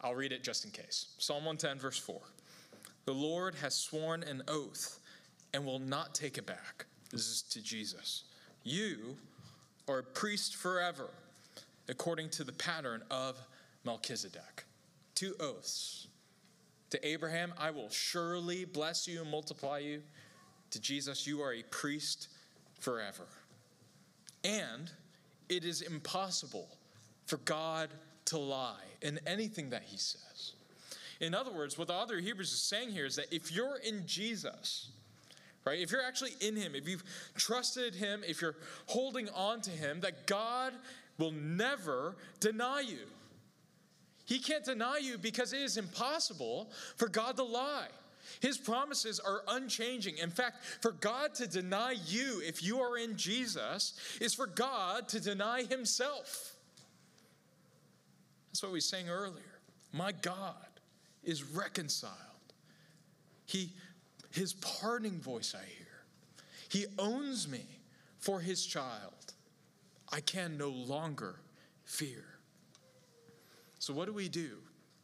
I'll 0.00 0.14
read 0.14 0.32
it 0.32 0.44
just 0.44 0.64
in 0.64 0.70
case. 0.70 1.14
Psalm 1.18 1.44
110, 1.44 1.78
verse 1.78 1.98
4. 1.98 2.20
The 3.06 3.12
Lord 3.12 3.54
has 3.56 3.74
sworn 3.74 4.22
an 4.22 4.42
oath 4.46 5.00
and 5.54 5.64
will 5.64 5.78
not 5.78 6.14
take 6.14 6.38
it 6.38 6.46
back. 6.46 6.86
This 7.16 7.28
is 7.28 7.42
to 7.42 7.62
Jesus. 7.62 8.24
You 8.62 9.16
are 9.88 10.00
a 10.00 10.02
priest 10.02 10.56
forever, 10.56 11.08
according 11.88 12.28
to 12.30 12.44
the 12.44 12.52
pattern 12.52 13.02
of 13.10 13.38
Melchizedek 13.84 14.64
two 15.14 15.34
oaths. 15.40 16.08
To 16.90 17.08
Abraham, 17.08 17.54
I 17.58 17.70
will 17.70 17.88
surely 17.88 18.66
bless 18.66 19.08
you 19.08 19.22
and 19.22 19.30
multiply 19.30 19.78
you. 19.78 20.02
To 20.70 20.80
Jesus, 20.80 21.26
you 21.26 21.40
are 21.40 21.54
a 21.54 21.62
priest 21.64 22.28
forever. 22.78 23.26
And 24.44 24.90
it 25.48 25.64
is 25.64 25.80
impossible 25.80 26.68
for 27.24 27.38
God 27.38 27.88
to 28.26 28.38
lie 28.38 28.84
in 29.00 29.18
anything 29.26 29.70
that 29.70 29.82
he 29.84 29.96
says. 29.96 30.52
In 31.20 31.34
other 31.34 31.50
words, 31.50 31.78
what 31.78 31.88
the 31.88 31.94
author 31.94 32.18
of 32.18 32.24
Hebrews 32.24 32.52
is 32.52 32.60
saying 32.60 32.90
here 32.90 33.06
is 33.06 33.16
that 33.16 33.34
if 33.34 33.50
you're 33.50 33.78
in 33.78 34.06
Jesus, 34.06 34.90
right, 35.66 35.80
if 35.80 35.90
you're 35.90 36.04
actually 36.04 36.32
in 36.40 36.56
him, 36.56 36.74
if 36.74 36.88
you've 36.88 37.04
trusted 37.34 37.94
him, 37.94 38.22
if 38.26 38.40
you're 38.40 38.56
holding 38.86 39.28
on 39.30 39.60
to 39.62 39.70
him, 39.70 40.00
that 40.00 40.26
God 40.26 40.72
will 41.18 41.32
never 41.32 42.16
deny 42.40 42.80
you. 42.80 43.06
He 44.24 44.38
can't 44.38 44.64
deny 44.64 44.98
you 44.98 45.18
because 45.18 45.52
it 45.52 45.60
is 45.60 45.76
impossible 45.76 46.70
for 46.96 47.08
God 47.08 47.36
to 47.36 47.44
lie. 47.44 47.88
His 48.40 48.58
promises 48.58 49.20
are 49.20 49.42
unchanging. 49.48 50.18
In 50.18 50.30
fact, 50.30 50.64
for 50.80 50.92
God 50.92 51.34
to 51.36 51.46
deny 51.46 51.94
you 52.06 52.42
if 52.44 52.62
you 52.62 52.80
are 52.80 52.98
in 52.98 53.16
Jesus 53.16 53.94
is 54.20 54.34
for 54.34 54.46
God 54.46 55.08
to 55.08 55.20
deny 55.20 55.62
himself. 55.62 56.56
That's 58.50 58.62
what 58.62 58.72
we 58.72 58.80
sang 58.80 59.08
earlier. 59.08 59.60
My 59.92 60.12
God 60.12 60.54
is 61.22 61.44
reconciled. 61.44 62.12
He 63.46 63.72
his 64.36 64.52
pardoning 64.54 65.18
voice 65.18 65.54
I 65.54 65.64
hear. 65.64 65.86
He 66.68 66.86
owns 66.98 67.48
me 67.48 67.64
for 68.18 68.40
his 68.40 68.66
child. 68.66 69.32
I 70.12 70.20
can 70.20 70.58
no 70.58 70.68
longer 70.68 71.40
fear. 71.84 72.24
So, 73.78 73.94
what 73.94 74.06
do 74.06 74.12
we 74.12 74.28
do 74.28 74.58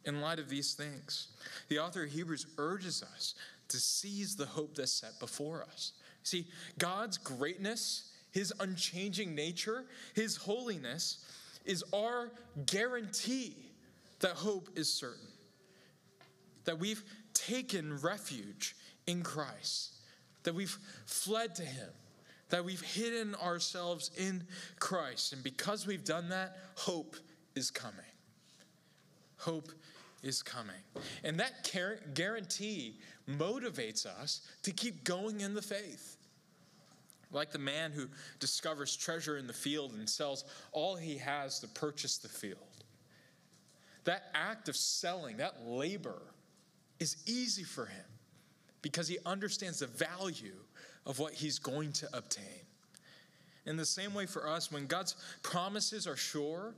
in 0.05 0.21
light 0.21 0.39
of 0.39 0.49
these 0.49 0.75
things? 0.75 1.29
The 1.67 1.79
author 1.79 2.03
of 2.03 2.11
Hebrews 2.11 2.45
urges 2.57 3.01
us 3.01 3.33
to 3.69 3.77
seize 3.77 4.35
the 4.35 4.45
hope 4.45 4.75
that's 4.75 4.91
set 4.91 5.19
before 5.19 5.63
us. 5.63 5.93
See, 6.21 6.47
God's 6.77 7.17
greatness, 7.17 8.11
his 8.31 8.53
unchanging 8.59 9.33
nature, 9.33 9.85
his 10.13 10.37
holiness 10.37 11.25
is 11.65 11.83
our 11.93 12.31
guarantee 12.67 13.55
that 14.19 14.33
hope 14.33 14.69
is 14.75 14.93
certain. 14.93 15.27
That 16.65 16.79
we've 16.79 17.03
taken 17.33 17.99
refuge 17.99 18.75
in 19.07 19.23
Christ, 19.23 19.93
that 20.43 20.55
we've 20.55 20.77
fled 21.05 21.55
to 21.55 21.63
him, 21.63 21.89
that 22.49 22.63
we've 22.63 22.81
hidden 22.81 23.35
ourselves 23.35 24.11
in 24.17 24.43
Christ. 24.79 25.33
And 25.33 25.43
because 25.43 25.87
we've 25.87 26.05
done 26.05 26.29
that, 26.29 26.57
hope 26.75 27.15
is 27.55 27.71
coming 27.71 28.05
hope 29.43 29.71
is 30.21 30.41
coming. 30.41 30.75
And 31.23 31.39
that 31.39 31.69
guarantee 32.13 32.99
motivates 33.29 34.05
us 34.05 34.41
to 34.63 34.71
keep 34.71 35.03
going 35.03 35.41
in 35.41 35.53
the 35.53 35.61
faith. 35.61 36.17
Like 37.31 37.51
the 37.51 37.59
man 37.59 37.91
who 37.91 38.07
discovers 38.39 38.95
treasure 38.95 39.37
in 39.37 39.47
the 39.47 39.53
field 39.53 39.93
and 39.93 40.09
sells 40.09 40.45
all 40.71 40.95
he 40.95 41.17
has 41.17 41.59
to 41.59 41.67
purchase 41.67 42.17
the 42.17 42.29
field. 42.29 42.59
That 44.05 44.23
act 44.33 44.69
of 44.69 44.75
selling, 44.75 45.37
that 45.37 45.65
labor, 45.65 46.21
is 46.99 47.17
easy 47.25 47.63
for 47.63 47.85
him 47.85 48.05
because 48.83 49.07
he 49.07 49.17
understands 49.25 49.79
the 49.79 49.87
value 49.87 50.53
of 51.07 51.17
what 51.17 51.33
he's 51.33 51.57
going 51.57 51.91
to 51.93 52.07
obtain. 52.15 52.43
In 53.65 53.77
the 53.77 53.85
same 53.85 54.13
way 54.13 54.27
for 54.27 54.47
us, 54.47 54.71
when 54.71 54.85
God's 54.85 55.15
promises 55.41 56.05
are 56.05 56.17
sure, 56.17 56.75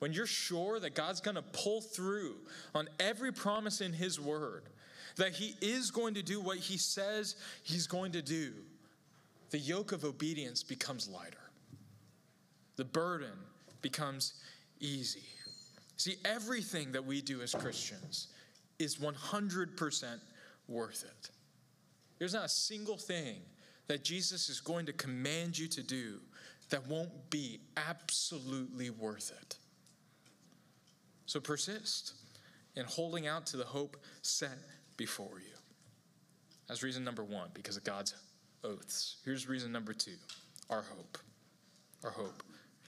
when 0.00 0.12
you're 0.12 0.26
sure 0.26 0.80
that 0.80 0.94
God's 0.94 1.20
going 1.20 1.36
to 1.36 1.42
pull 1.42 1.80
through 1.80 2.34
on 2.74 2.88
every 3.00 3.32
promise 3.32 3.80
in 3.80 3.92
His 3.92 4.20
Word, 4.20 4.64
that 5.16 5.32
He 5.32 5.54
is 5.60 5.90
going 5.90 6.14
to 6.14 6.22
do 6.22 6.40
what 6.40 6.58
He 6.58 6.76
says 6.76 7.36
He's 7.62 7.86
going 7.86 8.12
to 8.12 8.22
do, 8.22 8.52
the 9.50 9.58
yoke 9.58 9.92
of 9.92 10.04
obedience 10.04 10.62
becomes 10.64 11.08
lighter. 11.08 11.38
The 12.76 12.84
burden 12.84 13.38
becomes 13.80 14.34
easy. 14.80 15.22
See, 15.96 16.16
everything 16.24 16.90
that 16.92 17.04
we 17.04 17.22
do 17.22 17.40
as 17.40 17.54
Christians 17.54 18.28
is 18.80 18.96
100% 18.96 20.18
worth 20.66 21.04
it. 21.04 21.30
There's 22.18 22.34
not 22.34 22.44
a 22.44 22.48
single 22.48 22.96
thing 22.96 23.36
that 23.86 24.04
Jesus 24.04 24.48
is 24.48 24.60
going 24.60 24.86
to 24.86 24.92
command 24.92 25.58
you 25.58 25.68
to 25.68 25.82
do 25.82 26.20
that 26.70 26.86
won't 26.86 27.30
be 27.30 27.60
absolutely 27.76 28.90
worth 28.90 29.32
it. 29.40 29.56
So 31.26 31.40
persist 31.40 32.14
in 32.76 32.84
holding 32.84 33.26
out 33.26 33.46
to 33.46 33.56
the 33.56 33.64
hope 33.64 33.96
set 34.22 34.58
before 34.96 35.40
you. 35.40 35.54
That's 36.68 36.82
reason 36.82 37.04
number 37.04 37.24
one, 37.24 37.48
because 37.52 37.76
of 37.76 37.84
God's 37.84 38.14
oaths. 38.62 39.16
Here's 39.24 39.48
reason 39.48 39.72
number 39.72 39.92
two 39.92 40.16
our 40.70 40.82
hope. 40.82 41.18
Our 42.02 42.10
hope. 42.10 42.42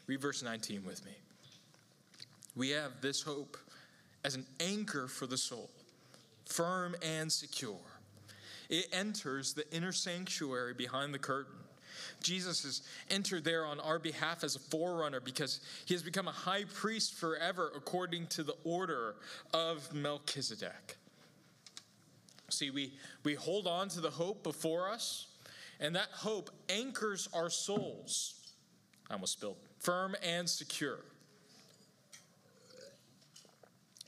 Read 0.07 0.21
verse 0.21 0.43
19 0.43 0.85
with 0.85 1.05
me. 1.05 1.13
We 2.55 2.71
have 2.71 3.01
this 3.01 3.23
hope 3.23 3.57
as 4.25 4.35
an 4.35 4.47
anchor 4.61 5.09
for 5.09 5.27
the 5.27 5.37
soul, 5.37 5.71
firm 6.47 6.97
and 7.03 7.31
secure. 7.31 7.79
It 8.69 8.89
enters 8.93 9.55
the 9.55 9.71
inner 9.75 9.93
sanctuary 9.93 10.75
behind 10.75 11.15
the 11.15 11.19
curtain 11.19 11.57
Jesus 12.23 12.63
has 12.65 12.83
entered 13.11 13.45
there 13.45 13.65
on 13.65 13.81
our 13.81 13.99
behalf 13.99 14.45
as 14.45 14.57
a 14.57 14.59
forerunner 14.59 15.21
because 15.21 15.61
he 15.85 15.95
has 15.95 16.03
become 16.03 16.29
a 16.29 16.33
high 16.33 16.65
priest 16.65 17.15
forever 17.15 17.71
according 17.75 18.27
to 18.29 18.43
the 18.43 18.55
order 18.65 19.17
of 19.53 19.93
Melchizedek. 19.95 20.97
See, 22.49 22.71
we, 22.71 22.93
we 23.25 23.35
hold 23.35 23.67
on 23.67 23.89
to 23.91 24.01
the 24.01 24.11
hope 24.11 24.43
before 24.43 24.91
us, 24.91 25.27
and 25.81 25.97
that 25.97 26.09
hope 26.13 26.51
anchors 26.69 27.29
our 27.35 27.51
souls. 27.51 28.35
I 29.11 29.15
almost 29.15 29.35
spilled. 29.35 29.57
Firm 29.81 30.17
and 30.23 30.49
secure. 30.49 31.01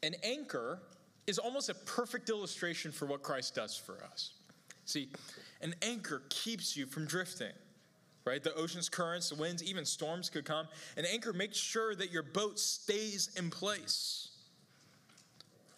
An 0.03 0.15
anchor 0.23 0.79
is 1.27 1.39
almost 1.39 1.69
a 1.69 1.75
perfect 1.75 2.31
illustration 2.31 2.93
for 2.93 3.07
what 3.07 3.23
Christ 3.23 3.57
does 3.57 3.77
for 3.77 4.05
us. 4.05 4.38
See, 4.89 5.11
an 5.61 5.75
anchor 5.83 6.23
keeps 6.31 6.77
you 6.77 6.87
from 6.87 7.07
drifting 7.07 7.53
right? 8.29 8.45
The 8.45 8.55
ocean's 8.55 8.91
currents, 8.91 9.31
the 9.31 9.37
winds, 9.37 9.65
even 9.65 9.87
storms 9.87 10.29
could 10.29 10.45
come. 10.45 10.69
An 10.99 11.07
anchor 11.07 11.33
makes 11.33 11.57
sure 11.57 11.95
that 11.95 12.13
your 12.13 12.23
boat 12.23 12.59
stays 12.59 13.31
in 13.37 13.49
place, 13.49 14.29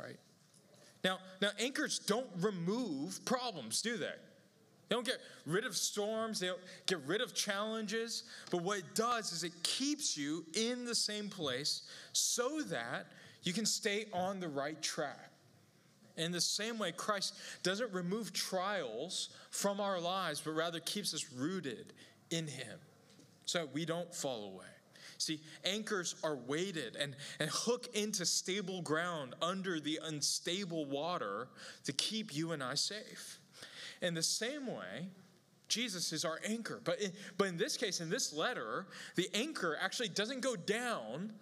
right? 0.01 0.19
Now, 1.05 1.19
now 1.41 1.51
anchors 1.61 2.01
don't 2.01 2.27
remove 2.41 3.25
problems, 3.25 3.81
do 3.83 3.97
they? 3.97 4.07
They 4.89 4.97
don't 4.97 5.07
get 5.07 5.19
rid 5.47 5.65
of 5.65 5.77
storms, 5.77 6.41
they 6.41 6.49
don't 6.49 6.61
get 6.87 6.99
rid 7.07 7.21
of 7.21 7.33
challenges, 7.35 8.25
but 8.51 8.63
what 8.63 8.79
it 8.79 8.97
does 8.97 9.33
is 9.33 9.45
it 9.45 9.53
keeps 9.63 10.17
you 10.17 10.45
in 10.55 10.85
the 10.85 10.95
same 10.97 11.29
place 11.29 11.83
so 12.13 12.63
that 12.63 13.07
you 13.45 13.53
can 13.53 13.65
stay 13.65 14.07
on 14.13 14.41
the 14.41 14.49
right 14.49 14.83
track. 14.83 15.30
In 16.21 16.33
the 16.33 16.41
same 16.41 16.79
way, 16.79 16.93
Christ 16.93 17.35
doesn't 17.63 17.93
remove 17.95 18.35
trials 18.35 19.31
from 19.51 19.81
our 19.81 19.99
lives, 19.99 20.43
but 20.45 20.51
rather 20.51 20.79
keeps 20.79 21.15
us 21.15 21.33
rooted 21.33 21.95
in 22.31 22.47
Him 22.47 22.79
so 23.47 23.67
we 23.73 23.87
don't 23.87 24.15
fall 24.15 24.53
away. 24.53 24.67
See, 25.17 25.41
anchors 25.65 26.17
are 26.23 26.37
weighted 26.37 26.97
and, 26.97 27.17
and 27.41 27.49
hook 27.51 27.89
into 27.95 28.27
stable 28.27 28.83
ground 28.83 29.35
under 29.41 29.81
the 29.81 29.99
unstable 30.05 30.85
water 30.85 31.49
to 31.85 31.93
keep 31.93 32.35
you 32.37 32.53
and 32.53 32.63
I 32.63 32.75
safe. 32.75 33.39
In 34.03 34.13
the 34.13 34.23
same 34.23 34.67
way, 34.67 35.09
Jesus 35.69 36.13
is 36.13 36.27
our 36.27 36.41
anchor. 36.47 36.83
But 36.85 37.01
in, 37.01 37.13
but 37.39 37.49
in 37.49 37.57
this 37.57 37.79
case, 37.79 38.01
in 38.01 38.11
this 38.11 38.35
letter, 38.35 38.87
the 39.17 39.29
anchor 39.33 39.79
actually 39.81 40.09
doesn't 40.09 40.41
go 40.41 40.55
down, 40.55 41.33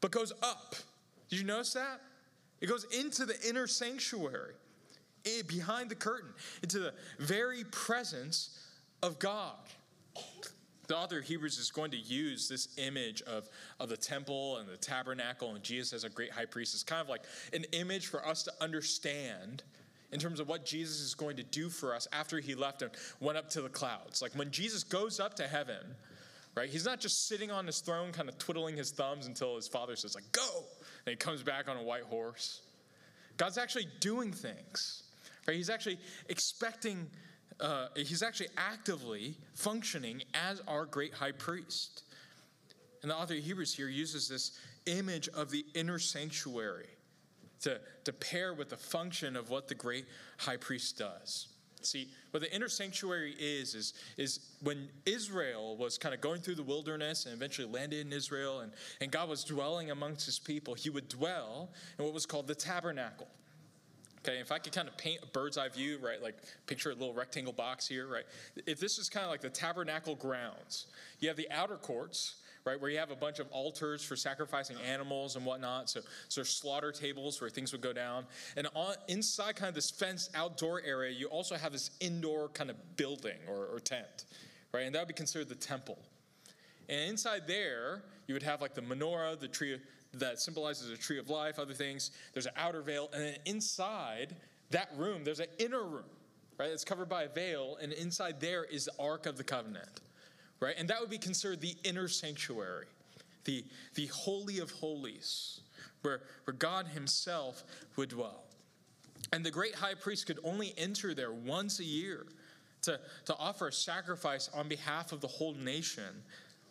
but 0.00 0.12
goes 0.12 0.32
up. 0.42 0.76
Did 1.28 1.40
you 1.40 1.44
notice 1.44 1.72
that? 1.72 2.00
It 2.60 2.68
goes 2.68 2.84
into 2.84 3.24
the 3.24 3.36
inner 3.48 3.66
sanctuary, 3.66 4.54
eh, 5.24 5.42
behind 5.46 5.90
the 5.90 5.94
curtain, 5.94 6.30
into 6.62 6.78
the 6.78 6.94
very 7.18 7.64
presence 7.64 8.58
of 9.02 9.18
God. 9.18 9.54
The 10.88 10.96
author 10.96 11.18
of 11.18 11.24
Hebrews 11.24 11.58
is 11.58 11.70
going 11.70 11.90
to 11.90 11.98
use 11.98 12.48
this 12.48 12.68
image 12.78 13.20
of, 13.22 13.48
of 13.78 13.90
the 13.90 13.96
temple 13.96 14.56
and 14.56 14.68
the 14.68 14.76
tabernacle 14.78 15.54
and 15.54 15.62
Jesus 15.62 15.92
as 15.92 16.04
a 16.04 16.08
great 16.08 16.30
high 16.30 16.46
priest. 16.46 16.74
It's 16.74 16.82
kind 16.82 17.02
of 17.02 17.08
like 17.08 17.22
an 17.52 17.64
image 17.72 18.06
for 18.06 18.26
us 18.26 18.42
to 18.44 18.52
understand 18.60 19.62
in 20.12 20.18
terms 20.18 20.40
of 20.40 20.48
what 20.48 20.64
Jesus 20.64 21.00
is 21.00 21.14
going 21.14 21.36
to 21.36 21.42
do 21.42 21.68
for 21.68 21.94
us 21.94 22.08
after 22.12 22.40
he 22.40 22.54
left 22.54 22.80
and 22.80 22.90
went 23.20 23.36
up 23.36 23.50
to 23.50 23.60
the 23.60 23.68
clouds. 23.68 24.22
Like 24.22 24.32
when 24.32 24.50
Jesus 24.50 24.82
goes 24.82 25.20
up 25.20 25.34
to 25.34 25.46
heaven, 25.46 25.94
right? 26.56 26.68
He's 26.68 26.84
not 26.84 27.00
just 27.00 27.28
sitting 27.28 27.50
on 27.50 27.66
his 27.66 27.80
throne, 27.80 28.10
kind 28.10 28.28
of 28.28 28.38
twiddling 28.38 28.76
his 28.76 28.90
thumbs 28.90 29.26
until 29.26 29.56
his 29.56 29.68
father 29.68 29.94
says, 29.94 30.14
like, 30.14 30.30
go, 30.32 30.64
and 31.08 31.14
he 31.14 31.16
comes 31.16 31.42
back 31.42 31.70
on 31.70 31.76
a 31.78 31.82
white 31.82 32.02
horse. 32.02 32.60
God's 33.38 33.56
actually 33.56 33.86
doing 34.00 34.30
things, 34.30 35.04
right? 35.46 35.56
He's 35.56 35.70
actually 35.70 35.98
expecting, 36.28 37.06
uh, 37.60 37.86
he's 37.96 38.22
actually 38.22 38.50
actively 38.58 39.34
functioning 39.54 40.22
as 40.34 40.60
our 40.68 40.84
great 40.84 41.14
high 41.14 41.32
priest. 41.32 42.02
And 43.00 43.10
the 43.10 43.16
author 43.16 43.34
of 43.34 43.40
Hebrews 43.40 43.74
here 43.74 43.88
uses 43.88 44.28
this 44.28 44.58
image 44.84 45.28
of 45.28 45.50
the 45.50 45.64
inner 45.74 45.98
sanctuary 45.98 46.88
to, 47.62 47.80
to 48.04 48.12
pair 48.12 48.52
with 48.52 48.68
the 48.68 48.76
function 48.76 49.34
of 49.34 49.48
what 49.48 49.66
the 49.66 49.74
great 49.74 50.04
high 50.36 50.58
priest 50.58 50.98
does. 50.98 51.48
See, 51.82 52.08
what 52.30 52.40
the 52.40 52.54
inner 52.54 52.68
sanctuary 52.68 53.34
is, 53.38 53.74
is, 53.74 53.94
is 54.16 54.40
when 54.62 54.88
Israel 55.06 55.76
was 55.76 55.98
kind 55.98 56.14
of 56.14 56.20
going 56.20 56.40
through 56.40 56.56
the 56.56 56.62
wilderness 56.62 57.26
and 57.26 57.34
eventually 57.34 57.68
landed 57.68 58.06
in 58.06 58.12
Israel, 58.12 58.60
and, 58.60 58.72
and 59.00 59.10
God 59.10 59.28
was 59.28 59.44
dwelling 59.44 59.90
amongst 59.90 60.26
his 60.26 60.38
people, 60.38 60.74
he 60.74 60.90
would 60.90 61.08
dwell 61.08 61.70
in 61.98 62.04
what 62.04 62.14
was 62.14 62.26
called 62.26 62.46
the 62.46 62.54
tabernacle. 62.54 63.28
Okay, 64.18 64.40
if 64.40 64.50
I 64.50 64.58
could 64.58 64.72
kind 64.72 64.88
of 64.88 64.96
paint 64.98 65.20
a 65.22 65.26
bird's 65.26 65.56
eye 65.56 65.68
view, 65.68 65.98
right, 66.02 66.20
like 66.20 66.36
picture 66.66 66.90
a 66.90 66.94
little 66.94 67.14
rectangle 67.14 67.52
box 67.52 67.86
here, 67.86 68.06
right? 68.06 68.24
If 68.66 68.80
this 68.80 68.98
is 68.98 69.08
kind 69.08 69.24
of 69.24 69.30
like 69.30 69.40
the 69.40 69.48
tabernacle 69.48 70.16
grounds, 70.16 70.86
you 71.20 71.28
have 71.28 71.36
the 71.36 71.50
outer 71.50 71.76
courts, 71.76 72.36
right? 72.68 72.80
Where 72.80 72.90
you 72.90 72.98
have 72.98 73.10
a 73.10 73.16
bunch 73.16 73.38
of 73.38 73.48
altars 73.50 74.04
for 74.04 74.14
sacrificing 74.14 74.76
animals 74.86 75.36
and 75.36 75.46
whatnot. 75.46 75.88
So, 75.88 76.00
so 76.28 76.42
slaughter 76.42 76.92
tables 76.92 77.40
where 77.40 77.48
things 77.48 77.72
would 77.72 77.80
go 77.80 77.94
down. 77.94 78.26
And 78.56 78.68
on, 78.74 78.94
inside 79.08 79.56
kind 79.56 79.68
of 79.68 79.74
this 79.74 79.90
fenced 79.90 80.30
outdoor 80.34 80.82
area, 80.84 81.10
you 81.10 81.26
also 81.28 81.56
have 81.56 81.72
this 81.72 81.90
indoor 82.00 82.48
kind 82.50 82.68
of 82.68 82.96
building 82.96 83.38
or, 83.48 83.66
or 83.66 83.80
tent, 83.80 84.26
right? 84.72 84.84
And 84.84 84.94
that 84.94 85.00
would 85.00 85.08
be 85.08 85.14
considered 85.14 85.48
the 85.48 85.54
temple. 85.54 85.98
And 86.88 87.10
inside 87.10 87.46
there, 87.46 88.02
you 88.26 88.34
would 88.34 88.42
have 88.42 88.60
like 88.60 88.74
the 88.74 88.82
menorah, 88.82 89.40
the 89.40 89.48
tree 89.48 89.78
that 90.14 90.38
symbolizes 90.38 90.90
a 90.90 90.96
tree 90.96 91.18
of 91.18 91.30
life, 91.30 91.58
other 91.58 91.74
things. 91.74 92.10
There's 92.34 92.46
an 92.46 92.52
outer 92.56 92.82
veil. 92.82 93.08
And 93.12 93.22
then 93.22 93.36
inside 93.46 94.36
that 94.70 94.90
room, 94.96 95.24
there's 95.24 95.40
an 95.40 95.48
inner 95.58 95.82
room, 95.82 96.04
right? 96.58 96.70
It's 96.70 96.84
covered 96.84 97.08
by 97.08 97.24
a 97.24 97.28
veil. 97.28 97.78
And 97.80 97.92
inside 97.92 98.40
there 98.40 98.64
is 98.64 98.84
the 98.84 98.92
Ark 98.98 99.26
of 99.26 99.36
the 99.36 99.44
Covenant 99.44 100.00
right? 100.60 100.74
And 100.78 100.88
that 100.88 101.00
would 101.00 101.10
be 101.10 101.18
considered 101.18 101.60
the 101.60 101.76
inner 101.84 102.08
sanctuary, 102.08 102.86
the, 103.44 103.64
the 103.94 104.06
Holy 104.06 104.58
of 104.58 104.70
Holies, 104.70 105.60
where, 106.02 106.22
where 106.44 106.54
God 106.54 106.86
Himself 106.88 107.64
would 107.96 108.10
dwell. 108.10 108.44
And 109.32 109.44
the 109.44 109.50
great 109.50 109.74
high 109.74 109.94
priest 109.94 110.26
could 110.26 110.38
only 110.44 110.74
enter 110.78 111.14
there 111.14 111.32
once 111.32 111.80
a 111.80 111.84
year 111.84 112.26
to, 112.82 112.98
to 113.26 113.36
offer 113.36 113.68
a 113.68 113.72
sacrifice 113.72 114.48
on 114.54 114.68
behalf 114.68 115.12
of 115.12 115.20
the 115.20 115.26
whole 115.26 115.54
nation 115.54 116.22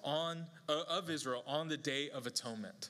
on, 0.04 0.46
uh, 0.70 0.84
of 0.90 1.10
Israel 1.10 1.44
on 1.46 1.68
the 1.68 1.78
Day 1.78 2.10
of 2.10 2.26
Atonement. 2.26 2.90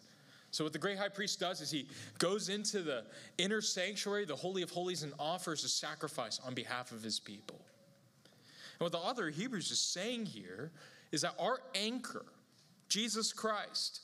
So, 0.51 0.63
what 0.63 0.73
the 0.73 0.79
great 0.79 0.97
high 0.97 1.09
priest 1.09 1.39
does 1.39 1.61
is 1.61 1.69
he 1.69 1.87
goes 2.19 2.49
into 2.49 2.81
the 2.81 3.03
inner 3.37 3.61
sanctuary, 3.61 4.25
the 4.25 4.35
Holy 4.35 4.61
of 4.61 4.71
Holies, 4.71 5.03
and 5.03 5.13
offers 5.19 5.63
a 5.63 5.69
sacrifice 5.69 6.39
on 6.45 6.53
behalf 6.53 6.91
of 6.91 7.03
his 7.03 7.19
people. 7.19 7.59
And 8.79 8.85
what 8.85 8.91
the 8.91 8.99
author 8.99 9.27
of 9.29 9.35
Hebrews 9.35 9.71
is 9.71 9.79
saying 9.79 10.27
here 10.27 10.71
is 11.11 11.21
that 11.21 11.33
our 11.39 11.61
anchor, 11.73 12.25
Jesus 12.89 13.33
Christ, 13.33 14.01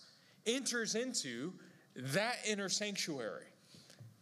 enters 0.48 0.96
into 0.96 1.54
that 1.96 2.38
inner 2.48 2.70
sanctuary, 2.70 3.46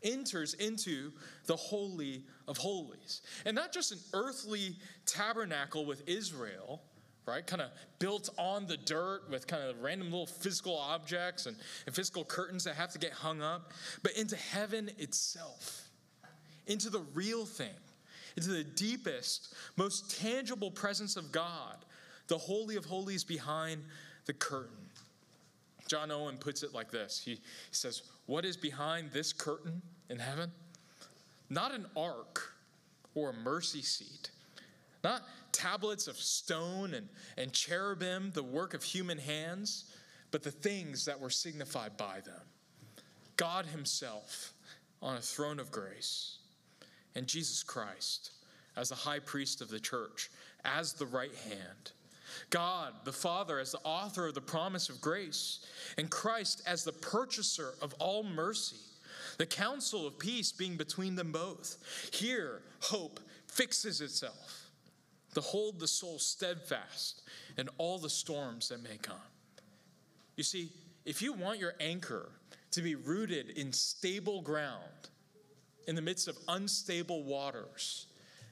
enters 0.03 0.53
into 0.55 1.11
the 1.45 1.55
Holy 1.55 2.25
of 2.47 2.57
Holies. 2.57 3.21
And 3.45 3.55
not 3.55 3.71
just 3.71 3.93
an 3.93 3.99
earthly 4.13 4.75
tabernacle 5.05 5.85
with 5.85 6.03
Israel, 6.07 6.81
right? 7.25 7.45
Kind 7.47 7.61
of 7.61 7.69
built 7.99 8.29
on 8.37 8.67
the 8.67 8.77
dirt 8.77 9.29
with 9.29 9.47
kind 9.47 9.63
of 9.63 9.81
random 9.81 10.09
little 10.09 10.25
physical 10.25 10.75
objects 10.75 11.45
and, 11.45 11.55
and 11.85 11.95
physical 11.95 12.25
curtains 12.25 12.65
that 12.65 12.75
have 12.75 12.91
to 12.91 12.99
get 12.99 13.13
hung 13.13 13.41
up, 13.41 13.71
but 14.03 14.11
into 14.17 14.35
heaven 14.35 14.89
itself, 14.97 15.87
into 16.67 16.89
the 16.89 17.01
real 17.13 17.45
thing 17.45 17.69
into 18.35 18.49
the 18.49 18.63
deepest, 18.63 19.53
most 19.75 20.19
tangible 20.21 20.71
presence 20.71 21.15
of 21.15 21.31
God, 21.31 21.77
the 22.27 22.37
Holy 22.37 22.75
of 22.75 22.85
Holies 22.85 23.23
behind 23.23 23.83
the 24.25 24.33
curtain. 24.33 24.77
John 25.87 26.11
Owen 26.11 26.37
puts 26.37 26.63
it 26.63 26.73
like 26.73 26.89
this 26.89 27.19
he, 27.19 27.39
says, 27.71 28.03
What 28.25 28.45
is 28.45 28.55
behind 28.55 29.11
this 29.11 29.33
curtain 29.33 29.81
in 30.09 30.19
heaven? 30.19 30.51
Not 31.49 31.73
an 31.73 31.85
ark 31.97 32.53
or 33.13 33.31
a 33.31 33.33
mercy 33.33 33.81
seat, 33.81 34.31
not 35.03 35.23
tablets 35.51 36.07
of 36.07 36.15
stone 36.15 36.93
and, 36.93 37.09
and 37.37 37.51
cherubim, 37.51 38.31
the 38.31 38.43
work 38.43 38.73
of 38.73 38.83
human 38.83 39.17
hands, 39.17 39.93
but 40.31 40.43
the 40.43 40.51
things 40.51 41.03
that 41.05 41.19
were 41.19 41.29
signified 41.29 41.97
by 41.97 42.21
them. 42.21 42.41
God 43.35 43.65
Himself 43.65 44.53
on 45.01 45.17
a 45.17 45.21
throne 45.21 45.59
of 45.59 45.71
grace 45.71 46.37
and 47.15 47.27
Jesus 47.27 47.63
Christ 47.63 48.31
as 48.75 48.89
the 48.89 48.95
high 48.95 49.19
priest 49.19 49.61
of 49.61 49.69
the 49.69 49.79
church, 49.79 50.29
as 50.63 50.93
the 50.93 51.05
right 51.05 51.35
hand. 51.35 51.91
God, 52.49 52.93
the 53.03 53.11
Father, 53.11 53.59
as 53.59 53.73
the 53.73 53.79
author 53.83 54.27
of 54.27 54.33
the 54.33 54.41
promise 54.41 54.89
of 54.89 55.01
grace, 55.01 55.65
and 55.97 56.09
Christ 56.09 56.61
as 56.65 56.83
the 56.83 56.93
purchaser 56.93 57.73
of 57.81 57.93
all 57.95 58.23
mercy, 58.23 58.77
the 59.37 59.45
counsel 59.45 60.07
of 60.07 60.17
peace 60.17 60.51
being 60.51 60.77
between 60.77 61.15
them 61.15 61.31
both. 61.31 61.77
Here, 62.13 62.61
hope 62.79 63.19
fixes 63.47 64.01
itself 64.01 64.69
to 65.33 65.41
hold 65.41 65.79
the 65.79 65.87
soul 65.87 66.19
steadfast 66.19 67.23
in 67.57 67.67
all 67.77 67.97
the 67.97 68.09
storms 68.09 68.69
that 68.69 68.83
may 68.83 68.97
come. 69.01 69.15
You 70.35 70.43
see, 70.43 70.69
if 71.05 71.21
you 71.21 71.33
want 71.33 71.59
your 71.59 71.73
anchor 71.79 72.29
to 72.71 72.81
be 72.81 72.95
rooted 72.95 73.49
in 73.51 73.73
stable 73.73 74.41
ground, 74.41 75.09
in 75.87 75.95
the 75.95 76.01
midst 76.01 76.27
of 76.27 76.37
unstable 76.47 77.23
waters. 77.23 78.07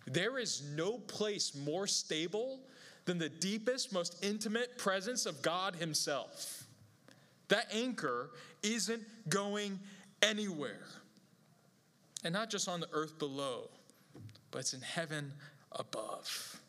There 0.05 0.38
is 0.38 0.63
no 0.75 0.97
place 0.97 1.55
more 1.55 1.88
stable 1.88 2.59
than 3.05 3.17
the 3.17 3.30
deepest, 3.30 3.93
most 3.93 4.23
intimate 4.23 4.77
presence 4.77 5.25
of 5.25 5.41
God 5.41 5.75
Himself. 5.75 6.63
That 7.49 7.67
anchor 7.73 8.30
isn't 8.63 9.01
going 9.30 9.80
anywhere. 10.21 10.86
And 12.23 12.34
not 12.34 12.49
just 12.49 12.67
on 12.67 12.80
the 12.80 12.89
earth 12.91 13.17
below, 13.17 13.69
but 14.51 14.59
it's 14.59 14.73
in 14.73 14.82
heaven 14.82 15.32
above. 15.71 16.59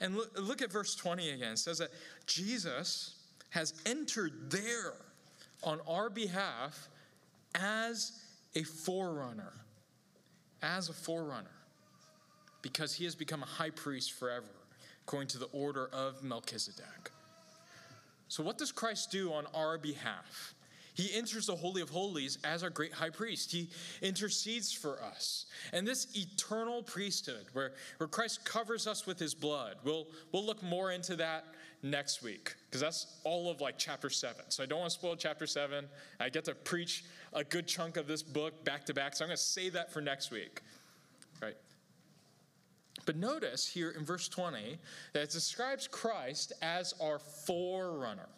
And 0.00 0.16
look, 0.16 0.38
look 0.38 0.62
at 0.62 0.72
verse 0.72 0.94
20 0.94 1.30
again. 1.30 1.52
It 1.52 1.58
says 1.58 1.78
that 1.78 1.90
Jesus 2.26 3.16
has 3.50 3.74
entered 3.84 4.50
there 4.50 4.94
on 5.62 5.80
our 5.86 6.08
behalf 6.08 6.88
as 7.54 8.19
a 8.54 8.62
forerunner, 8.62 9.52
as 10.62 10.88
a 10.88 10.92
forerunner, 10.92 11.50
because 12.62 12.94
he 12.94 13.04
has 13.04 13.14
become 13.14 13.42
a 13.42 13.46
high 13.46 13.70
priest 13.70 14.12
forever, 14.12 14.46
according 15.02 15.28
to 15.28 15.38
the 15.38 15.46
order 15.46 15.88
of 15.92 16.22
Melchizedek. 16.22 17.10
So, 18.28 18.42
what 18.42 18.58
does 18.58 18.72
Christ 18.72 19.10
do 19.10 19.32
on 19.32 19.46
our 19.54 19.78
behalf? 19.78 20.54
He 20.94 21.14
enters 21.14 21.46
the 21.46 21.56
Holy 21.56 21.82
of 21.82 21.88
Holies 21.88 22.38
as 22.44 22.62
our 22.62 22.70
great 22.70 22.92
high 22.92 23.10
priest. 23.10 23.50
He 23.50 23.70
intercedes 24.02 24.72
for 24.72 25.02
us. 25.02 25.46
And 25.72 25.86
this 25.86 26.08
eternal 26.14 26.82
priesthood, 26.82 27.46
where, 27.52 27.72
where 27.96 28.08
Christ 28.08 28.44
covers 28.44 28.86
us 28.86 29.06
with 29.06 29.18
his 29.18 29.34
blood, 29.34 29.76
we'll, 29.84 30.08
we'll 30.32 30.44
look 30.44 30.62
more 30.62 30.92
into 30.92 31.16
that 31.16 31.44
next 31.82 32.22
week, 32.22 32.54
because 32.66 32.80
that's 32.80 33.18
all 33.24 33.50
of 33.50 33.60
like 33.60 33.78
chapter 33.78 34.10
seven. 34.10 34.44
So 34.48 34.62
I 34.62 34.66
don't 34.66 34.80
want 34.80 34.92
to 34.92 34.98
spoil 34.98 35.16
chapter 35.16 35.46
seven. 35.46 35.86
I 36.18 36.28
get 36.28 36.44
to 36.46 36.54
preach 36.54 37.04
a 37.32 37.44
good 37.44 37.66
chunk 37.66 37.96
of 37.96 38.06
this 38.06 38.22
book 38.22 38.64
back 38.64 38.84
to 38.86 38.94
back. 38.94 39.16
So 39.16 39.24
I'm 39.24 39.28
going 39.28 39.36
to 39.36 39.42
save 39.42 39.72
that 39.74 39.92
for 39.92 40.00
next 40.00 40.30
week. 40.30 40.60
Right? 41.40 41.56
But 43.06 43.16
notice 43.16 43.66
here 43.66 43.90
in 43.90 44.04
verse 44.04 44.28
20 44.28 44.78
that 45.14 45.22
it 45.22 45.30
describes 45.30 45.88
Christ 45.88 46.52
as 46.62 46.94
our 47.00 47.18
forerunner, 47.18 48.28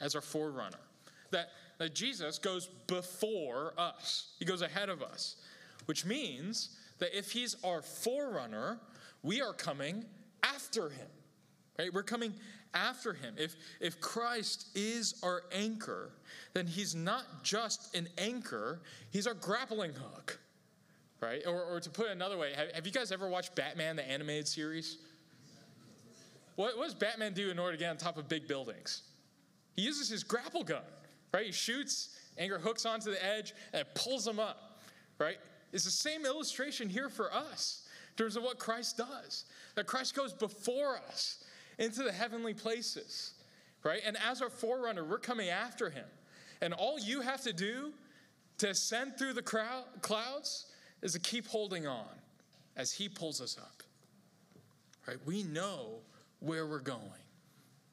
as 0.00 0.14
our 0.14 0.20
forerunner. 0.20 0.78
That, 1.32 1.48
that 1.78 1.94
Jesus 1.94 2.38
goes 2.38 2.68
before 2.86 3.74
us, 3.76 4.32
he 4.38 4.44
goes 4.44 4.62
ahead 4.62 4.88
of 4.88 5.02
us, 5.02 5.36
which 5.86 6.04
means 6.04 6.76
that 6.98 7.16
if 7.16 7.32
he's 7.32 7.56
our 7.64 7.82
forerunner, 7.82 8.78
we 9.22 9.42
are 9.42 9.52
coming 9.52 10.04
after 10.42 10.88
him. 10.88 11.08
Right? 11.78 11.92
We're 11.92 12.02
coming 12.02 12.32
after 12.76 13.14
him. 13.14 13.34
If, 13.38 13.56
if 13.80 14.00
Christ 14.00 14.68
is 14.74 15.18
our 15.22 15.42
anchor, 15.52 16.10
then 16.52 16.66
he's 16.66 16.94
not 16.94 17.42
just 17.42 17.96
an 17.96 18.08
anchor, 18.18 18.80
he's 19.10 19.26
our 19.26 19.34
grappling 19.34 19.92
hook. 19.92 20.38
Right? 21.20 21.42
Or, 21.46 21.62
or 21.62 21.80
to 21.80 21.90
put 21.90 22.06
it 22.06 22.12
another 22.12 22.36
way, 22.36 22.52
have, 22.54 22.70
have 22.72 22.86
you 22.86 22.92
guys 22.92 23.10
ever 23.10 23.28
watched 23.28 23.54
Batman, 23.54 23.96
the 23.96 24.08
animated 24.08 24.46
series? 24.46 24.98
What, 26.56 26.76
what 26.76 26.84
does 26.84 26.94
Batman 26.94 27.32
do 27.32 27.50
in 27.50 27.58
order 27.58 27.72
to 27.72 27.78
get 27.78 27.90
on 27.90 27.96
top 27.96 28.18
of 28.18 28.28
big 28.28 28.46
buildings? 28.46 29.02
He 29.74 29.82
uses 29.82 30.08
his 30.08 30.22
grapple 30.22 30.62
gun, 30.62 30.82
right? 31.32 31.46
He 31.46 31.52
shoots, 31.52 32.18
anchor 32.38 32.58
hooks 32.58 32.84
onto 32.84 33.10
the 33.10 33.24
edge, 33.24 33.54
and 33.72 33.80
it 33.80 33.94
pulls 33.94 34.24
them 34.24 34.38
up, 34.38 34.78
right? 35.18 35.38
It's 35.72 35.84
the 35.84 35.90
same 35.90 36.24
illustration 36.26 36.88
here 36.88 37.08
for 37.08 37.32
us 37.32 37.86
in 38.10 38.16
terms 38.16 38.36
of 38.36 38.42
what 38.42 38.58
Christ 38.58 38.98
does. 38.98 39.44
That 39.74 39.86
Christ 39.86 40.14
goes 40.14 40.32
before 40.32 40.98
us 41.08 41.44
into 41.78 42.02
the 42.02 42.12
heavenly 42.12 42.54
places, 42.54 43.34
right? 43.82 44.00
And 44.04 44.16
as 44.26 44.42
our 44.42 44.50
forerunner, 44.50 45.04
we're 45.04 45.18
coming 45.18 45.48
after 45.48 45.90
him. 45.90 46.06
And 46.60 46.72
all 46.72 46.98
you 46.98 47.20
have 47.20 47.42
to 47.42 47.52
do 47.52 47.92
to 48.58 48.70
ascend 48.70 49.18
through 49.18 49.34
the 49.34 49.42
crowd, 49.42 49.84
clouds 50.00 50.66
is 51.02 51.12
to 51.12 51.18
keep 51.18 51.46
holding 51.46 51.86
on 51.86 52.06
as 52.76 52.92
he 52.92 53.08
pulls 53.08 53.40
us 53.40 53.58
up. 53.58 53.82
Right? 55.06 55.18
We 55.26 55.42
know 55.42 56.00
where 56.40 56.66
we're 56.66 56.80
going. 56.80 57.00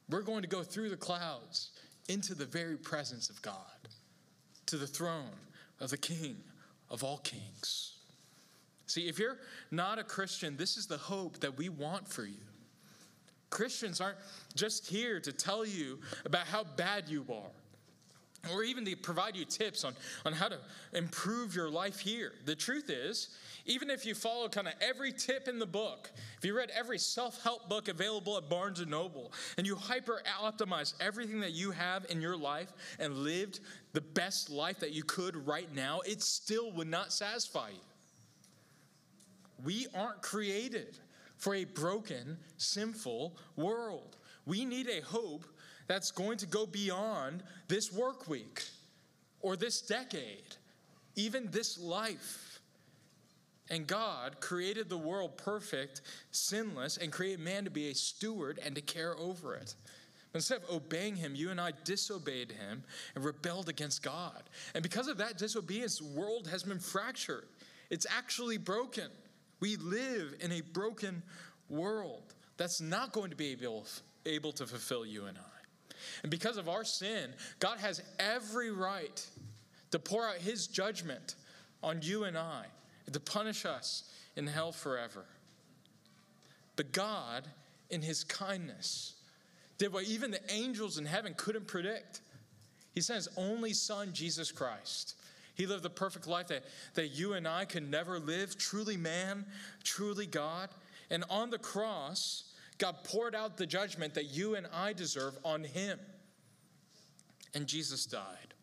We're 0.09 0.21
going 0.21 0.41
to 0.41 0.47
go 0.47 0.63
through 0.63 0.89
the 0.89 0.97
clouds 0.97 1.71
into 2.09 2.35
the 2.35 2.45
very 2.45 2.77
presence 2.77 3.29
of 3.29 3.41
God, 3.41 3.55
to 4.65 4.77
the 4.77 4.87
throne 4.87 5.31
of 5.79 5.89
the 5.89 5.97
King 5.97 6.37
of 6.89 7.03
all 7.03 7.17
kings. 7.19 7.97
See, 8.87 9.07
if 9.07 9.17
you're 9.17 9.37
not 9.71 9.99
a 9.99 10.03
Christian, 10.03 10.57
this 10.57 10.77
is 10.77 10.85
the 10.85 10.97
hope 10.97 11.39
that 11.39 11.57
we 11.57 11.69
want 11.69 12.07
for 12.07 12.25
you. 12.25 12.45
Christians 13.53 14.01
aren't 14.01 14.17
just 14.55 14.87
here 14.87 15.19
to 15.19 15.31
tell 15.31 15.63
you 15.63 15.99
about 16.25 16.47
how 16.47 16.63
bad 16.63 17.07
you 17.07 17.23
are 17.29 18.51
or 18.51 18.63
even 18.63 18.83
to 18.83 18.95
provide 18.95 19.35
you 19.35 19.45
tips 19.45 19.83
on, 19.83 19.93
on 20.25 20.33
how 20.33 20.47
to 20.47 20.57
improve 20.93 21.55
your 21.55 21.69
life 21.69 21.99
here. 21.99 22.33
The 22.45 22.55
truth 22.55 22.89
is, 22.89 23.29
even 23.67 23.91
if 23.91 24.07
you 24.07 24.15
follow 24.15 24.49
kind 24.49 24.67
of 24.67 24.73
every 24.81 25.11
tip 25.13 25.47
in 25.47 25.59
the 25.59 25.67
book, 25.67 26.11
if 26.37 26.43
you 26.43 26.57
read 26.57 26.71
every 26.75 26.97
self-help 26.97 27.69
book 27.69 27.89
available 27.89 28.37
at 28.37 28.49
Barnes 28.49 28.79
and 28.79 28.89
Noble, 28.89 29.31
and 29.57 29.67
you 29.67 29.75
hyper 29.75 30.21
optimize 30.43 30.95
everything 30.99 31.39
that 31.41 31.51
you 31.51 31.69
have 31.69 32.07
in 32.09 32.21
your 32.21 32.35
life 32.35 32.73
and 32.99 33.19
lived 33.19 33.59
the 33.93 34.01
best 34.01 34.49
life 34.49 34.79
that 34.79 34.93
you 34.93 35.03
could 35.03 35.47
right 35.47 35.73
now, 35.73 36.01
it 36.01 36.23
still 36.23 36.71
would 36.71 36.89
not 36.89 37.13
satisfy 37.13 37.69
you. 37.69 37.75
We 39.63 39.85
aren't 39.93 40.23
created 40.23 40.97
for 41.43 41.55
a 41.55 41.65
broken, 41.65 42.37
sinful 42.55 43.35
world. 43.57 44.15
We 44.45 44.63
need 44.63 44.87
a 44.87 45.01
hope 45.01 45.43
that's 45.87 46.09
going 46.09 46.37
to 46.37 46.45
go 46.45 46.65
beyond 46.65 47.43
this 47.67 47.91
work 47.91 48.29
week 48.29 48.63
or 49.41 49.57
this 49.57 49.81
decade, 49.81 50.55
even 51.17 51.49
this 51.51 51.77
life. 51.77 52.61
And 53.69 53.85
God 53.85 54.39
created 54.39 54.87
the 54.87 54.97
world 54.97 55.37
perfect, 55.37 55.99
sinless, 56.31 56.95
and 56.95 57.11
created 57.11 57.41
man 57.41 57.65
to 57.65 57.69
be 57.69 57.89
a 57.89 57.95
steward 57.95 58.57
and 58.65 58.73
to 58.75 58.81
care 58.81 59.17
over 59.17 59.53
it. 59.53 59.75
But 60.31 60.37
Instead 60.37 60.63
of 60.63 60.69
obeying 60.69 61.17
him, 61.17 61.35
you 61.35 61.49
and 61.49 61.59
I 61.59 61.73
disobeyed 61.83 62.53
him 62.53 62.83
and 63.15 63.25
rebelled 63.25 63.67
against 63.67 64.01
God. 64.01 64.43
And 64.75 64.81
because 64.81 65.09
of 65.09 65.17
that 65.17 65.37
disobedience, 65.37 65.97
the 65.97 66.05
world 66.05 66.47
has 66.47 66.63
been 66.63 66.79
fractured. 66.79 67.47
It's 67.89 68.07
actually 68.09 68.57
broken. 68.57 69.09
We 69.63 69.77
live 69.77 70.35
in 70.41 70.51
a 70.51 70.59
broken 70.59 71.23
world 71.69 72.33
that's 72.57 72.81
not 72.81 73.13
going 73.13 73.29
to 73.29 73.37
be 73.37 73.51
able, 73.53 73.85
able 74.25 74.51
to 74.51 74.67
fulfill 74.67 75.05
you 75.05 75.23
and 75.27 75.37
I. 75.37 75.95
And 76.21 76.29
because 76.29 76.57
of 76.57 76.67
our 76.67 76.83
sin, 76.83 77.33
God 77.59 77.79
has 77.79 78.03
every 78.19 78.71
right 78.71 79.25
to 79.91 79.99
pour 79.99 80.27
out 80.27 80.35
his 80.35 80.67
judgment 80.67 81.35
on 81.81 82.01
you 82.01 82.25
and 82.25 82.37
I, 82.37 82.65
to 83.09 83.19
punish 83.21 83.65
us 83.65 84.03
in 84.35 84.47
hell 84.47 84.73
forever. 84.73 85.23
But 86.75 86.91
God, 86.91 87.47
in 87.89 88.01
his 88.01 88.25
kindness, 88.25 89.13
did 89.77 89.93
what 89.93 90.03
even 90.03 90.31
the 90.31 90.41
angels 90.51 90.97
in 90.97 91.05
heaven 91.05 91.35
couldn't 91.37 91.67
predict. 91.67 92.19
He 92.93 92.99
sent 92.99 93.15
his 93.15 93.29
only 93.37 93.71
son, 93.71 94.09
Jesus 94.11 94.51
Christ, 94.51 95.15
he 95.55 95.67
lived 95.67 95.83
the 95.83 95.89
perfect 95.89 96.27
life 96.27 96.47
that, 96.47 96.63
that 96.95 97.09
you 97.09 97.33
and 97.33 97.47
I 97.47 97.65
could 97.65 97.89
never 97.89 98.19
live, 98.19 98.57
truly 98.57 98.97
man, 98.97 99.45
truly 99.83 100.25
God. 100.25 100.69
And 101.09 101.23
on 101.29 101.49
the 101.49 101.59
cross, 101.59 102.45
God 102.79 102.95
poured 103.03 103.35
out 103.35 103.57
the 103.57 103.67
judgment 103.67 104.15
that 104.15 104.25
you 104.25 104.55
and 104.55 104.67
I 104.73 104.93
deserve 104.93 105.37
on 105.45 105.63
him. 105.63 105.99
And 107.53 107.67
Jesus 107.67 108.05
died. 108.05 108.53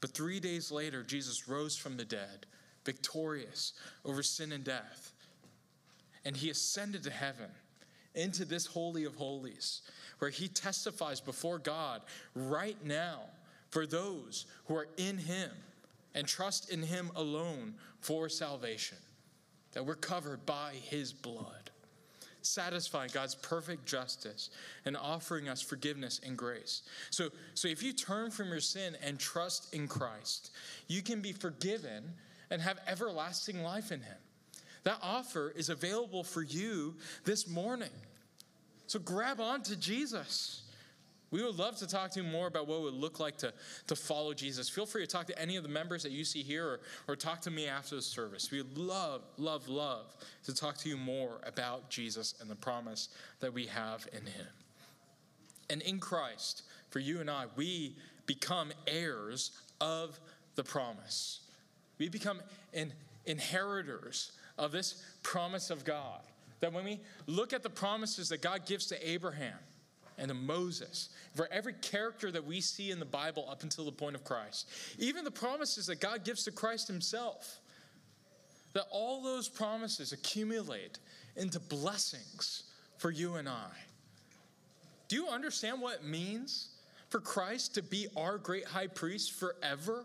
But 0.00 0.10
three 0.10 0.38
days 0.38 0.70
later, 0.70 1.02
Jesus 1.02 1.48
rose 1.48 1.76
from 1.76 1.96
the 1.96 2.04
dead, 2.04 2.44
victorious 2.84 3.72
over 4.04 4.22
sin 4.22 4.52
and 4.52 4.62
death. 4.62 5.12
And 6.26 6.36
he 6.36 6.50
ascended 6.50 7.02
to 7.04 7.10
heaven, 7.10 7.48
into 8.14 8.44
this 8.44 8.66
Holy 8.66 9.04
of 9.04 9.14
Holies, 9.14 9.80
where 10.18 10.30
he 10.30 10.46
testifies 10.46 11.20
before 11.20 11.58
God 11.58 12.02
right 12.34 12.76
now 12.84 13.20
for 13.74 13.86
those 13.86 14.46
who 14.66 14.76
are 14.76 14.86
in 14.96 15.18
Him 15.18 15.50
and 16.14 16.28
trust 16.28 16.70
in 16.70 16.80
Him 16.80 17.10
alone 17.16 17.74
for 17.98 18.28
salvation, 18.28 18.98
that 19.72 19.84
we're 19.84 19.96
covered 19.96 20.46
by 20.46 20.74
His 20.80 21.12
blood, 21.12 21.70
satisfying 22.40 23.10
God's 23.12 23.34
perfect 23.34 23.84
justice 23.84 24.50
and 24.84 24.96
offering 24.96 25.48
us 25.48 25.60
forgiveness 25.60 26.20
and 26.24 26.38
grace. 26.38 26.82
So, 27.10 27.30
so 27.54 27.66
if 27.66 27.82
you 27.82 27.92
turn 27.92 28.30
from 28.30 28.48
your 28.50 28.60
sin 28.60 28.96
and 29.02 29.18
trust 29.18 29.74
in 29.74 29.88
Christ, 29.88 30.52
you 30.86 31.02
can 31.02 31.20
be 31.20 31.32
forgiven 31.32 32.04
and 32.50 32.62
have 32.62 32.78
everlasting 32.86 33.60
life 33.64 33.90
in 33.90 34.02
Him. 34.02 34.18
That 34.84 34.98
offer 35.02 35.52
is 35.56 35.68
available 35.68 36.22
for 36.22 36.42
you 36.42 36.94
this 37.24 37.48
morning. 37.48 37.90
So 38.86 39.00
grab 39.00 39.40
on 39.40 39.62
to 39.62 39.74
Jesus. 39.74 40.63
We 41.34 41.42
would 41.42 41.58
love 41.58 41.76
to 41.78 41.88
talk 41.88 42.12
to 42.12 42.22
you 42.22 42.28
more 42.28 42.46
about 42.46 42.68
what 42.68 42.76
it 42.76 42.82
would 42.84 42.94
look 42.94 43.18
like 43.18 43.36
to, 43.38 43.52
to 43.88 43.96
follow 43.96 44.34
Jesus. 44.34 44.68
Feel 44.68 44.86
free 44.86 45.02
to 45.04 45.06
talk 45.08 45.26
to 45.26 45.36
any 45.36 45.56
of 45.56 45.64
the 45.64 45.68
members 45.68 46.04
that 46.04 46.12
you 46.12 46.24
see 46.24 46.44
here 46.44 46.64
or, 46.64 46.80
or 47.08 47.16
talk 47.16 47.40
to 47.40 47.50
me 47.50 47.66
after 47.66 47.96
the 47.96 48.02
service. 48.02 48.52
We 48.52 48.62
would 48.62 48.78
love, 48.78 49.22
love, 49.36 49.68
love 49.68 50.14
to 50.44 50.54
talk 50.54 50.76
to 50.78 50.88
you 50.88 50.96
more 50.96 51.40
about 51.44 51.90
Jesus 51.90 52.36
and 52.40 52.48
the 52.48 52.54
promise 52.54 53.08
that 53.40 53.52
we 53.52 53.66
have 53.66 54.06
in 54.12 54.24
him. 54.26 54.46
And 55.68 55.82
in 55.82 55.98
Christ, 55.98 56.62
for 56.90 57.00
you 57.00 57.20
and 57.20 57.28
I, 57.28 57.46
we 57.56 57.96
become 58.26 58.70
heirs 58.86 59.50
of 59.80 60.20
the 60.54 60.62
promise. 60.62 61.40
We 61.98 62.08
become 62.08 62.42
in, 62.72 62.92
inheritors 63.26 64.30
of 64.56 64.70
this 64.70 65.02
promise 65.24 65.70
of 65.70 65.84
God. 65.84 66.20
That 66.60 66.72
when 66.72 66.84
we 66.84 67.00
look 67.26 67.52
at 67.52 67.64
the 67.64 67.70
promises 67.70 68.28
that 68.28 68.40
God 68.40 68.66
gives 68.66 68.86
to 68.86 69.10
Abraham, 69.10 69.58
and 70.18 70.28
to 70.28 70.34
Moses, 70.34 71.08
for 71.34 71.48
every 71.50 71.74
character 71.74 72.30
that 72.30 72.44
we 72.44 72.60
see 72.60 72.90
in 72.90 72.98
the 72.98 73.04
Bible 73.04 73.46
up 73.50 73.62
until 73.62 73.84
the 73.84 73.92
point 73.92 74.14
of 74.14 74.24
Christ, 74.24 74.68
even 74.98 75.24
the 75.24 75.30
promises 75.30 75.86
that 75.86 76.00
God 76.00 76.24
gives 76.24 76.44
to 76.44 76.52
Christ 76.52 76.86
Himself, 76.86 77.60
that 78.74 78.84
all 78.90 79.22
those 79.22 79.48
promises 79.48 80.12
accumulate 80.12 80.98
into 81.36 81.58
blessings 81.58 82.64
for 82.98 83.10
you 83.10 83.34
and 83.34 83.48
I. 83.48 83.70
Do 85.08 85.16
you 85.16 85.28
understand 85.28 85.80
what 85.80 85.96
it 85.96 86.04
means 86.04 86.68
for 87.08 87.20
Christ 87.20 87.74
to 87.74 87.82
be 87.82 88.08
our 88.16 88.38
great 88.38 88.64
high 88.64 88.86
priest 88.86 89.32
forever? 89.32 90.04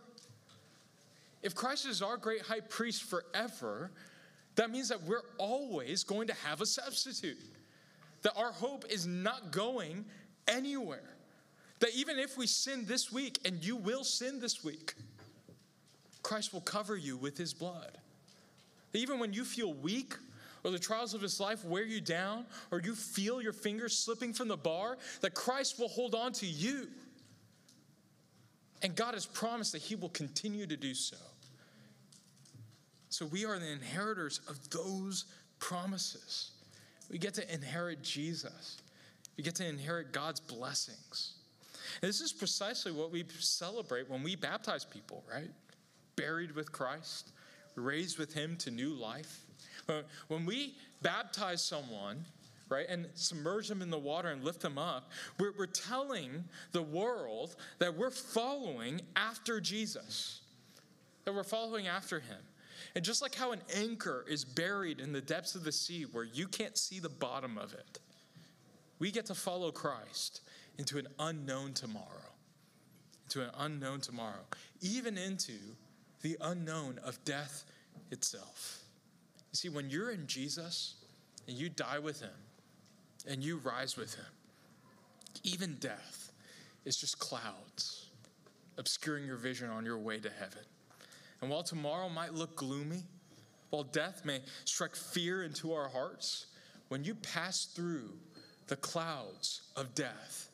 If 1.41 1.55
Christ 1.55 1.87
is 1.87 2.01
our 2.01 2.17
great 2.17 2.41
high 2.41 2.59
priest 2.59 3.03
forever, 3.03 3.91
that 4.55 4.69
means 4.69 4.89
that 4.89 5.01
we're 5.03 5.23
always 5.37 6.03
going 6.03 6.27
to 6.27 6.33
have 6.45 6.61
a 6.61 6.65
substitute 6.65 7.37
that 8.21 8.33
our 8.35 8.51
hope 8.51 8.85
is 8.89 9.07
not 9.07 9.51
going 9.51 10.05
anywhere. 10.47 11.15
That 11.79 11.91
even 11.95 12.19
if 12.19 12.37
we 12.37 12.47
sin 12.47 12.85
this 12.85 13.11
week, 13.11 13.39
and 13.45 13.63
you 13.63 13.75
will 13.75 14.03
sin 14.03 14.39
this 14.39 14.63
week, 14.63 14.95
Christ 16.23 16.53
will 16.53 16.61
cover 16.61 16.97
you 16.97 17.15
with 17.15 17.37
his 17.37 17.53
blood. 17.53 17.97
That 18.91 18.99
even 18.99 19.19
when 19.19 19.33
you 19.33 19.45
feel 19.45 19.73
weak, 19.73 20.15
or 20.63 20.71
the 20.71 20.79
trials 20.79 21.13
of 21.13 21.21
his 21.21 21.39
life 21.39 21.63
wear 21.63 21.83
you 21.83 22.01
down, 22.01 22.45
or 22.71 22.81
you 22.81 22.95
feel 22.95 23.41
your 23.41 23.53
fingers 23.53 23.97
slipping 23.97 24.33
from 24.33 24.49
the 24.49 24.57
bar, 24.57 24.97
that 25.21 25.33
Christ 25.33 25.79
will 25.79 25.87
hold 25.87 26.15
on 26.15 26.33
to 26.33 26.45
you. 26.45 26.87
And 28.81 28.95
God 28.95 29.13
has 29.13 29.25
promised 29.25 29.71
that 29.71 29.81
he 29.81 29.95
will 29.95 30.09
continue 30.09 30.65
to 30.67 30.75
do 30.75 30.93
so. 30.93 31.17
So 33.09 33.25
we 33.25 33.45
are 33.45 33.57
the 33.57 33.71
inheritors 33.71 34.41
of 34.47 34.69
those 34.69 35.25
promises. 35.59 36.51
We 37.09 37.17
get 37.17 37.33
to 37.35 37.53
inherit 37.53 38.03
Jesus. 38.03 38.77
We 39.37 39.43
get 39.43 39.55
to 39.55 39.67
inherit 39.67 40.11
God's 40.11 40.39
blessings. 40.39 41.33
This 42.01 42.21
is 42.21 42.31
precisely 42.31 42.91
what 42.91 43.11
we 43.11 43.25
celebrate 43.39 44.09
when 44.09 44.21
we 44.23 44.35
baptize 44.35 44.85
people, 44.85 45.23
right? 45.31 45.49
Buried 46.15 46.53
with 46.55 46.71
Christ, 46.71 47.31
raised 47.75 48.19
with 48.19 48.33
Him 48.33 48.55
to 48.57 48.71
new 48.71 48.93
life. 48.93 49.41
When 50.27 50.45
we 50.45 50.75
baptize 51.01 51.63
someone, 51.63 52.25
right, 52.69 52.85
and 52.87 53.07
submerge 53.15 53.67
them 53.67 53.81
in 53.81 53.89
the 53.89 53.97
water 53.97 54.29
and 54.29 54.43
lift 54.43 54.61
them 54.61 54.77
up, 54.77 55.09
we're, 55.39 55.53
we're 55.57 55.65
telling 55.65 56.43
the 56.71 56.83
world 56.83 57.55
that 57.79 57.97
we're 57.97 58.11
following 58.11 59.01
after 59.15 59.59
Jesus, 59.59 60.41
that 61.25 61.33
we're 61.33 61.43
following 61.43 61.87
after 61.87 62.19
him. 62.19 62.37
And 62.95 63.03
just 63.03 63.21
like 63.21 63.35
how 63.35 63.51
an 63.51 63.61
anchor 63.75 64.25
is 64.27 64.43
buried 64.45 64.99
in 64.99 65.11
the 65.11 65.21
depths 65.21 65.55
of 65.55 65.63
the 65.63 65.71
sea 65.71 66.03
where 66.03 66.23
you 66.23 66.47
can't 66.47 66.77
see 66.77 66.99
the 66.99 67.09
bottom 67.09 67.57
of 67.57 67.73
it, 67.73 67.99
we 68.99 69.11
get 69.11 69.25
to 69.27 69.35
follow 69.35 69.71
Christ 69.71 70.41
into 70.77 70.97
an 70.97 71.07
unknown 71.19 71.73
tomorrow. 71.73 72.05
Into 73.25 73.43
an 73.43 73.51
unknown 73.57 74.01
tomorrow, 74.01 74.45
even 74.81 75.17
into 75.17 75.53
the 76.21 76.37
unknown 76.41 76.99
of 77.03 77.23
death 77.25 77.63
itself. 78.11 78.83
You 79.51 79.55
see, 79.55 79.69
when 79.69 79.89
you're 79.89 80.11
in 80.11 80.25
Jesus 80.27 80.95
and 81.47 81.55
you 81.55 81.69
die 81.69 81.99
with 81.99 82.21
him 82.21 82.29
and 83.27 83.43
you 83.43 83.57
rise 83.57 83.95
with 83.97 84.15
him, 84.15 84.25
even 85.43 85.75
death 85.79 86.31
is 86.85 86.97
just 86.97 87.19
clouds 87.19 88.09
obscuring 88.79 89.25
your 89.25 89.35
vision 89.35 89.69
on 89.69 89.85
your 89.85 89.97
way 89.97 90.19
to 90.19 90.29
heaven. 90.29 90.63
And 91.41 91.49
while 91.49 91.63
tomorrow 91.63 92.09
might 92.09 92.33
look 92.33 92.55
gloomy, 92.55 93.03
while 93.69 93.83
death 93.83 94.23
may 94.25 94.41
strike 94.65 94.95
fear 94.95 95.43
into 95.43 95.73
our 95.73 95.87
hearts, 95.87 96.47
when 96.89 97.03
you 97.03 97.15
pass 97.15 97.65
through 97.65 98.11
the 98.67 98.75
clouds 98.75 99.61
of 99.75 99.95
death, 99.95 100.49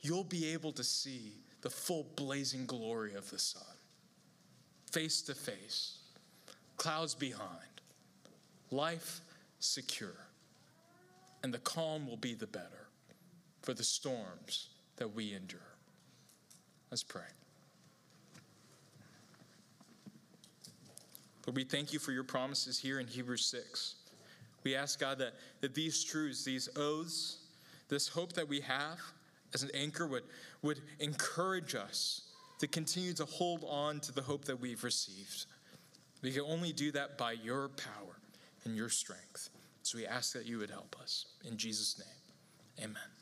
you'll 0.00 0.24
be 0.24 0.52
able 0.52 0.72
to 0.72 0.84
see 0.84 1.34
the 1.62 1.70
full 1.70 2.06
blazing 2.16 2.66
glory 2.66 3.14
of 3.14 3.28
the 3.30 3.38
sun. 3.38 3.62
Face 4.90 5.22
to 5.22 5.34
face, 5.34 5.98
clouds 6.76 7.14
behind, 7.14 7.80
life 8.70 9.20
secure. 9.58 10.16
And 11.42 11.54
the 11.54 11.58
calm 11.58 12.06
will 12.06 12.16
be 12.16 12.34
the 12.34 12.46
better 12.46 12.88
for 13.62 13.72
the 13.72 13.84
storms 13.84 14.68
that 14.96 15.14
we 15.14 15.32
endure. 15.34 15.60
Let's 16.90 17.02
pray. 17.02 17.22
Lord, 21.46 21.56
we 21.56 21.64
thank 21.64 21.92
you 21.92 21.98
for 21.98 22.12
your 22.12 22.24
promises 22.24 22.78
here 22.78 23.00
in 23.00 23.06
Hebrews 23.06 23.46
6. 23.46 23.96
We 24.62 24.74
ask, 24.74 25.00
God, 25.00 25.18
that, 25.18 25.34
that 25.60 25.74
these 25.74 26.04
truths, 26.04 26.44
these 26.44 26.68
oaths, 26.76 27.38
this 27.88 28.08
hope 28.08 28.34
that 28.34 28.48
we 28.48 28.60
have 28.60 28.98
as 29.54 29.62
an 29.62 29.70
anchor 29.74 30.06
would, 30.06 30.24
would 30.62 30.80
encourage 30.98 31.74
us 31.74 32.22
to 32.58 32.66
continue 32.66 33.14
to 33.14 33.24
hold 33.24 33.64
on 33.66 34.00
to 34.00 34.12
the 34.12 34.20
hope 34.20 34.44
that 34.44 34.60
we've 34.60 34.84
received. 34.84 35.46
We 36.22 36.32
can 36.32 36.42
only 36.42 36.72
do 36.72 36.92
that 36.92 37.16
by 37.16 37.32
your 37.32 37.68
power 37.70 38.18
and 38.64 38.76
your 38.76 38.90
strength. 38.90 39.48
So 39.82 39.96
we 39.96 40.06
ask 40.06 40.34
that 40.34 40.46
you 40.46 40.58
would 40.58 40.70
help 40.70 40.94
us. 41.00 41.24
In 41.48 41.56
Jesus' 41.56 41.98
name, 41.98 42.84
amen. 42.90 43.19